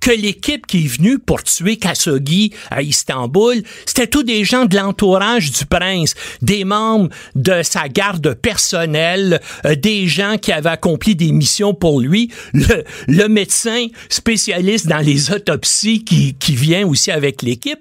que 0.03 0.11
l'équipe 0.11 0.67
qui 0.67 0.83
est 0.83 0.87
venue 0.87 1.17
pour 1.17 1.43
tuer 1.43 1.77
Khashoggi 1.77 2.51
à 2.69 2.81
Istanbul, 2.81 3.63
c'était 3.85 4.07
tous 4.07 4.23
des 4.23 4.43
gens 4.43 4.65
de 4.65 4.75
l'entourage 4.75 5.49
du 5.51 5.65
prince, 5.65 6.13
des 6.41 6.65
membres 6.65 7.07
de 7.35 7.63
sa 7.63 7.87
garde 7.87 8.33
personnelle, 8.33 9.39
euh, 9.65 9.75
des 9.75 10.07
gens 10.07 10.37
qui 10.37 10.51
avaient 10.51 10.71
accompli 10.71 11.15
des 11.15 11.31
missions 11.31 11.73
pour 11.73 12.01
lui, 12.01 12.29
le, 12.53 12.83
le 13.07 13.27
médecin 13.29 13.87
spécialiste 14.09 14.87
dans 14.87 14.97
les 14.97 15.31
autopsies 15.31 16.03
qui, 16.03 16.33
qui 16.33 16.53
vient 16.55 16.85
aussi 16.85 17.09
avec 17.09 17.41
l'équipe. 17.41 17.79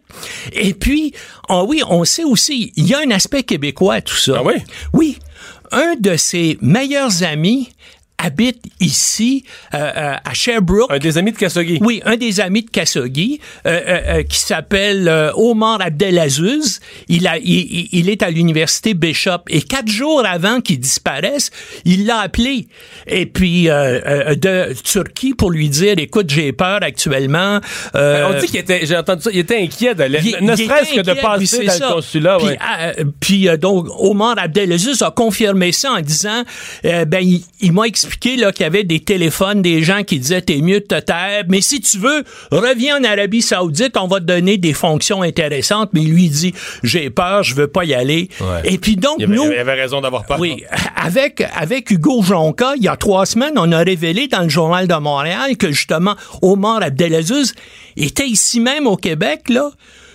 Et 0.53 0.75
puis, 0.75 1.13
ah 1.49 1.65
oui, 1.65 1.83
on 1.89 2.05
sait 2.05 2.25
aussi, 2.25 2.73
il 2.77 2.87
y 2.87 2.95
a 2.95 3.01
un 3.01 3.11
aspect 3.11 3.43
québécois 3.43 3.95
à 3.95 4.01
tout 4.01 4.15
ça. 4.15 4.35
Ah 4.39 4.43
oui? 4.45 4.55
Oui. 4.93 5.19
Un 5.73 5.97
de 5.99 6.17
ses 6.17 6.57
meilleurs 6.61 7.25
amis 7.25 7.71
habite 8.23 8.63
ici, 8.81 9.45
euh, 9.75 9.79
euh, 9.79 10.15
à 10.25 10.35
Sherbrooke. 10.35 10.91
Un 10.91 10.99
des 10.99 11.19
amis 11.19 11.33
de 11.33 11.37
Khashoggi. 11.39 11.79
Oui, 11.83 12.01
un 12.05 12.17
des 12.17 12.41
amis 12.41 12.63
de 12.63 12.71
Khashoggi, 12.71 13.41
euh, 13.67 14.23
qui 14.23 14.39
s'appelle 14.39 15.09
Omar 15.35 15.81
Abdelaziz. 15.81 16.81
Il, 17.09 17.27
a, 17.27 17.39
il, 17.39 17.89
il- 17.93 18.09
est 18.09 18.23
à 18.23 18.31
l'université 18.31 18.95
Bishop. 18.95 19.43
Et 19.49 19.63
quatre 19.63 19.89
jours 19.89 20.25
avant 20.27 20.61
qu'il 20.61 20.79
disparaisse, 20.79 21.51
il 21.85 22.07
l'a 22.07 22.19
appelé. 22.21 22.69
Et 23.07 23.27
puis, 23.27 23.65
de 23.65 24.73
Turquie 24.83 25.35
pour 25.35 25.51
lui 25.51 25.69
dire, 25.69 25.95
écoute, 25.99 26.31
j'ai 26.31 26.53
peur 26.53 26.81
actuellement. 26.83 27.61
Euh, 27.95 28.31
On 28.35 28.41
dit 28.41 28.47
qu'il 28.47 28.61
était, 28.61 28.87
j'ai 28.87 28.97
entendu 28.97 29.23
ça, 29.23 29.31
il 29.33 29.39
était 29.41 29.59
inquiet 29.61 29.95
d'aller, 29.95 30.21
il- 30.23 30.45
ne 30.45 30.55
serait-ce 30.57 30.95
que 30.95 31.01
de 31.01 31.15
passer 31.15 31.65
dans 31.67 31.73
ça. 31.73 31.89
le 31.89 31.95
consulat. 31.95 32.37
Puis, 32.39 32.47
ouais. 32.49 32.59
euh, 32.99 33.05
puis, 33.21 33.49
donc 33.59 33.87
Omar 33.99 34.35
Abdelaziz 34.39 35.03
a 35.03 35.11
confirmé 35.11 35.73
ça 35.73 35.93
en 35.93 36.01
disant 36.01 36.43
ben 36.83 37.21
il, 37.21 37.43
il 37.61 37.73
m'a 37.73 37.85
expliqué 37.87 38.12
là 38.37 38.53
qu'il 38.53 38.63
y 38.65 38.67
avait 38.67 38.85
des 38.85 39.01
téléphones 39.01 39.63
des 39.63 39.83
gens 39.83 40.03
qui 40.03 40.19
disaient 40.19 40.41
t'es 40.43 40.61
mieux 40.61 40.81
de 40.81 40.87
te 40.87 40.99
taire 41.01 41.45
mais 41.49 41.61
si 41.61 41.81
tu 41.81 41.99
veux 41.99 42.25
reviens 42.51 42.99
en 43.01 43.05
Arabie 43.05 43.43
Saoudite 43.43 43.97
on 43.97 44.07
va 44.07 44.21
te 44.21 44.25
donner 44.25 44.59
des 44.59 44.73
fonctions 44.73 45.23
intéressantes 45.23 45.91
mais 45.93 46.01
lui 46.03 46.25
il 46.25 46.31
dit 46.31 46.55
j'ai 46.83 47.11
peur 47.11 47.43
je 47.43 47.55
veux 47.55 47.69
pas 47.69 47.85
y 47.85 47.95
aller 47.95 48.29
Ouais. 48.41 48.61
et 48.65 48.79
puis 48.79 48.97
donc 48.97 49.17
il, 49.19 49.25
avait, 49.25 49.35
nous 49.35 49.51
il 49.53 49.59
avait 49.59 49.75
raison 49.75 50.01
d'avoir 50.01 50.25
peur. 50.25 50.39
oui, 50.41 50.63
avec, 50.97 51.43
avec 51.57 51.91
Hugo 51.91 52.23
Jonca, 52.23 52.73
il 52.77 52.83
y 52.85 52.89
a 52.89 52.97
trois 52.97 53.27
semaines, 53.27 53.55
on 53.57 53.71
a 53.73 53.79
révélé 53.79 54.29
dans 54.29 54.43
le 54.43 54.49
Journal 54.49 54.87
de 54.87 54.95
Montréal 54.95 55.57
que 55.57 55.71
justement 55.73 56.15
Omar 56.41 56.83
Abdelaziz 56.83 57.55
était 57.97 58.27
ici 58.27 58.61
même 58.61 58.87
au 58.87 58.97
Québec, 58.97 59.49
là, 59.49 59.71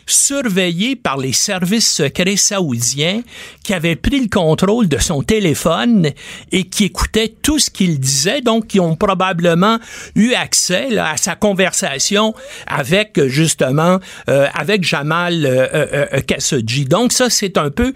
surveillé 0.07 0.95
par 0.95 1.17
les 1.17 1.33
services 1.33 1.91
secrets 1.91 2.37
saoudiens 2.37 3.21
qui 3.63 3.73
avaient 3.73 3.95
pris 3.95 4.19
le 4.19 4.29
contrôle 4.29 4.87
de 4.87 4.97
son 4.97 5.21
téléphone 5.21 6.09
et 6.51 6.63
qui 6.63 6.85
écoutaient 6.85 7.33
tout 7.41 7.59
ce 7.59 7.69
qu'il 7.69 7.99
disait, 7.99 8.41
donc 8.41 8.67
qui 8.67 8.79
ont 8.79 8.95
probablement 8.95 9.79
eu 10.15 10.33
accès 10.33 10.97
à 10.97 11.17
sa 11.17 11.35
conversation 11.35 12.33
avec 12.65 13.19
justement 13.27 13.99
euh, 14.29 14.47
avec 14.53 14.83
Jamal 14.83 15.45
euh, 15.45 15.67
euh, 15.73 16.05
euh. 16.13 16.83
Donc 16.87 17.11
ça 17.11 17.29
c'est 17.29 17.57
un 17.57 17.69
peu 17.69 17.93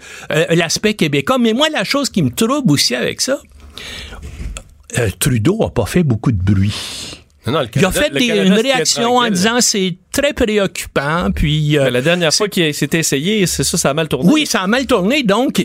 l'aspect 0.50 0.94
québécois. 0.94 1.38
Mais 1.38 1.52
moi 1.52 1.68
la 1.70 1.84
chose 1.84 2.10
qui 2.10 2.22
me 2.22 2.30
trouble 2.30 2.70
aussi 2.70 2.94
avec 2.94 3.20
ça, 3.20 3.40
Trudeau 5.18 5.62
a 5.64 5.72
pas 5.72 5.86
fait 5.86 6.02
beaucoup 6.02 6.32
de 6.32 6.42
bruit. 6.42 7.21
Non, 7.46 7.52
non, 7.54 7.60
le 7.62 7.68
Il 7.74 7.84
a 7.84 7.90
fait 7.90 8.10
des- 8.10 8.26
une 8.26 8.52
réaction 8.52 9.16
en 9.16 9.28
disant 9.28 9.60
c'est 9.60 9.96
très 10.12 10.32
préoccupant. 10.32 11.30
Puis 11.34 11.76
euh, 11.76 11.90
la 11.90 12.00
dernière 12.00 12.32
fois 12.32 12.48
qu'il 12.48 12.72
s'était 12.72 13.00
essayé, 13.00 13.46
c'est 13.46 13.64
ça, 13.64 13.76
ça 13.76 13.90
a 13.90 13.94
mal 13.94 14.06
tourné. 14.08 14.30
oui, 14.32 14.46
ça 14.46 14.60
a 14.60 14.66
mal 14.68 14.86
tourné, 14.86 15.22
donc, 15.24 15.64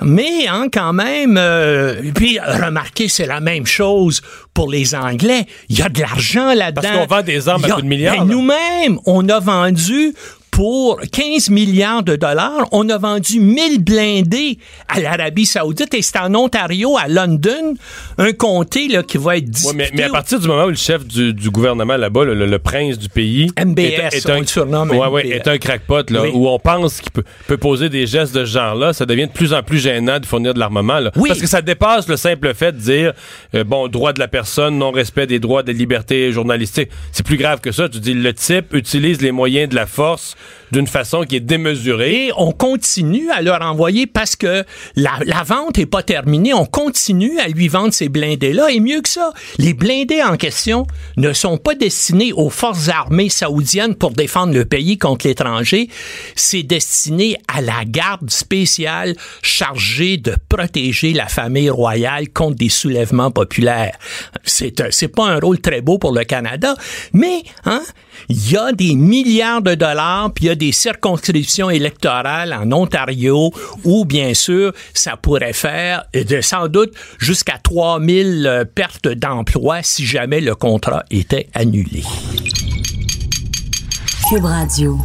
mais 0.00 0.46
hein, 0.48 0.66
quand 0.72 0.92
même, 0.92 1.36
euh, 1.36 1.96
puis 2.14 2.38
remarquez, 2.38 3.08
c'est 3.08 3.26
la 3.26 3.40
même 3.40 3.66
chose 3.66 4.20
pour 4.54 4.70
les 4.70 4.94
Anglais. 4.94 5.46
Il 5.68 5.78
y 5.78 5.82
a 5.82 5.88
de 5.88 6.00
l'argent 6.00 6.54
là-dedans. 6.54 6.82
Parce 6.82 6.96
qu'on 6.96 7.06
vend 7.06 7.22
des 7.22 7.48
armes 7.48 7.64
à 7.64 7.68
coups 7.70 7.82
de 7.82 7.88
milliards, 7.88 8.18
ben. 8.18 8.24
Nous-mêmes, 8.26 8.98
on 9.06 9.28
a 9.28 9.40
vendu 9.40 10.14
pour 10.62 10.98
15 11.12 11.50
milliards 11.50 12.02
de 12.02 12.16
dollars, 12.16 12.66
on 12.72 12.88
a 12.88 12.98
vendu 12.98 13.38
1000 13.38 13.80
blindés 13.84 14.58
à 14.88 14.98
l'Arabie 14.98 15.46
Saoudite 15.46 15.94
et 15.94 16.02
c'est 16.02 16.18
en 16.18 16.34
Ontario, 16.34 16.96
à 16.98 17.06
London, 17.06 17.74
un 18.18 18.32
comté 18.32 18.88
là, 18.88 19.04
qui 19.04 19.18
va 19.18 19.36
être 19.36 19.44
Ouais, 19.44 19.50
disputé. 19.52 19.76
mais, 19.76 19.90
mais 19.94 20.02
à 20.02 20.08
partir 20.08 20.40
du 20.40 20.48
moment 20.48 20.64
où 20.64 20.70
le 20.70 20.74
chef 20.74 21.06
du, 21.06 21.32
du 21.32 21.50
gouvernement 21.50 21.96
là-bas, 21.96 22.24
le, 22.24 22.34
le- 22.34 22.46
le 22.46 22.58
prince 22.58 22.98
du 22.98 23.08
pays, 23.08 23.52
MBS, 23.56 23.80
est, 24.12 24.28
on 24.28 24.40
le 24.40 24.46
surnomme 24.46 24.90
ouais, 24.90 25.06
ouais, 25.06 25.22
MBS. 25.26 25.32
est 25.36 25.46
un 25.46 25.58
crackpot, 25.58 26.10
là, 26.10 26.22
Oui. 26.22 26.30
où 26.34 26.48
on 26.48 26.58
pense 26.58 27.00
qu'il 27.02 27.12
peut, 27.12 27.22
peut 27.46 27.56
poser 27.56 27.88
des 27.88 28.08
gestes 28.08 28.34
de 28.34 28.44
ce 28.44 28.50
genre-là, 28.50 28.92
ça 28.92 29.06
devient 29.06 29.28
de 29.28 29.32
plus 29.32 29.52
en 29.52 29.62
plus 29.62 29.78
gênant 29.78 30.18
de 30.18 30.26
fournir 30.26 30.54
de 30.54 30.58
l'armement. 30.58 30.98
là. 30.98 31.12
Oui. 31.14 31.28
Parce 31.28 31.40
que 31.40 31.46
ça 31.46 31.62
dépasse 31.62 32.08
le 32.08 32.16
simple 32.16 32.52
fait 32.54 32.72
de 32.72 32.78
dire, 32.78 33.12
euh, 33.54 33.62
bon, 33.62 33.86
droit 33.86 34.12
de 34.12 34.18
la 34.18 34.26
personne, 34.26 34.76
non-respect 34.76 35.28
des 35.28 35.38
droits, 35.38 35.62
des 35.62 35.72
libertés 35.72 36.32
journalistiques. 36.32 36.88
C'est 37.12 37.24
plus 37.24 37.36
grave 37.36 37.60
que 37.60 37.70
ça. 37.70 37.88
Tu 37.88 38.00
dis, 38.00 38.12
le 38.14 38.34
type 38.34 38.74
utilise 38.74 39.20
les 39.22 39.30
moyens 39.30 39.68
de 39.68 39.76
la 39.76 39.86
force 39.86 40.34
d'une 40.72 40.86
façon 40.86 41.22
qui 41.22 41.36
est 41.36 41.40
démesurée. 41.40 42.30
On 42.36 42.52
continue 42.52 43.30
à 43.30 43.40
leur 43.42 43.62
envoyer 43.62 44.06
parce 44.06 44.36
que 44.36 44.64
la, 44.96 45.12
la 45.24 45.42
vente 45.42 45.78
est 45.78 45.86
pas 45.86 46.02
terminée. 46.02 46.52
On 46.54 46.66
continue 46.66 47.38
à 47.38 47.48
lui 47.48 47.68
vendre 47.68 47.92
ces 47.92 48.08
blindés-là. 48.08 48.70
Et 48.70 48.80
mieux 48.80 49.00
que 49.00 49.08
ça, 49.08 49.32
les 49.58 49.74
blindés 49.74 50.22
en 50.22 50.36
question 50.36 50.86
ne 51.16 51.32
sont 51.32 51.56
pas 51.58 51.74
destinés 51.74 52.32
aux 52.32 52.50
forces 52.50 52.88
armées 52.88 53.28
saoudiennes 53.30 53.94
pour 53.94 54.10
défendre 54.12 54.52
le 54.54 54.64
pays 54.64 54.98
contre 54.98 55.26
l'étranger. 55.26 55.88
C'est 56.34 56.62
destiné 56.62 57.36
à 57.48 57.60
la 57.62 57.84
garde 57.86 58.30
spéciale 58.30 59.14
chargée 59.42 60.16
de 60.18 60.34
protéger 60.48 61.12
la 61.12 61.26
famille 61.28 61.70
royale 61.70 62.28
contre 62.28 62.56
des 62.56 62.68
soulèvements 62.68 63.30
populaires. 63.30 63.96
C'est 64.44 64.80
un- 64.80 64.88
c'est 64.90 65.08
pas 65.08 65.26
un 65.26 65.38
rôle 65.38 65.60
très 65.60 65.80
beau 65.80 65.98
pour 65.98 66.12
le 66.12 66.24
Canada, 66.24 66.74
mais 67.12 67.42
hein, 67.64 67.82
il 68.28 68.50
y 68.52 68.56
a 68.56 68.72
des 68.72 68.94
milliards 68.94 69.62
de 69.62 69.74
dollars, 69.74 70.32
puis 70.38 70.44
il 70.44 70.48
y 70.50 70.52
a 70.52 70.54
des 70.54 70.70
circonscriptions 70.70 71.68
électorales 71.68 72.52
en 72.52 72.70
Ontario 72.70 73.50
où, 73.82 74.04
bien 74.04 74.34
sûr, 74.34 74.72
ça 74.94 75.16
pourrait 75.16 75.52
faire 75.52 76.04
sans 76.42 76.68
doute 76.68 76.94
jusqu'à 77.18 77.58
3000 77.58 78.46
euh, 78.46 78.64
pertes 78.64 79.08
d'emplois 79.08 79.82
si 79.82 80.06
jamais 80.06 80.40
le 80.40 80.54
contrat 80.54 81.02
était 81.10 81.48
annulé. 81.54 82.04
Cube 84.30 84.44
Radio. 84.44 84.96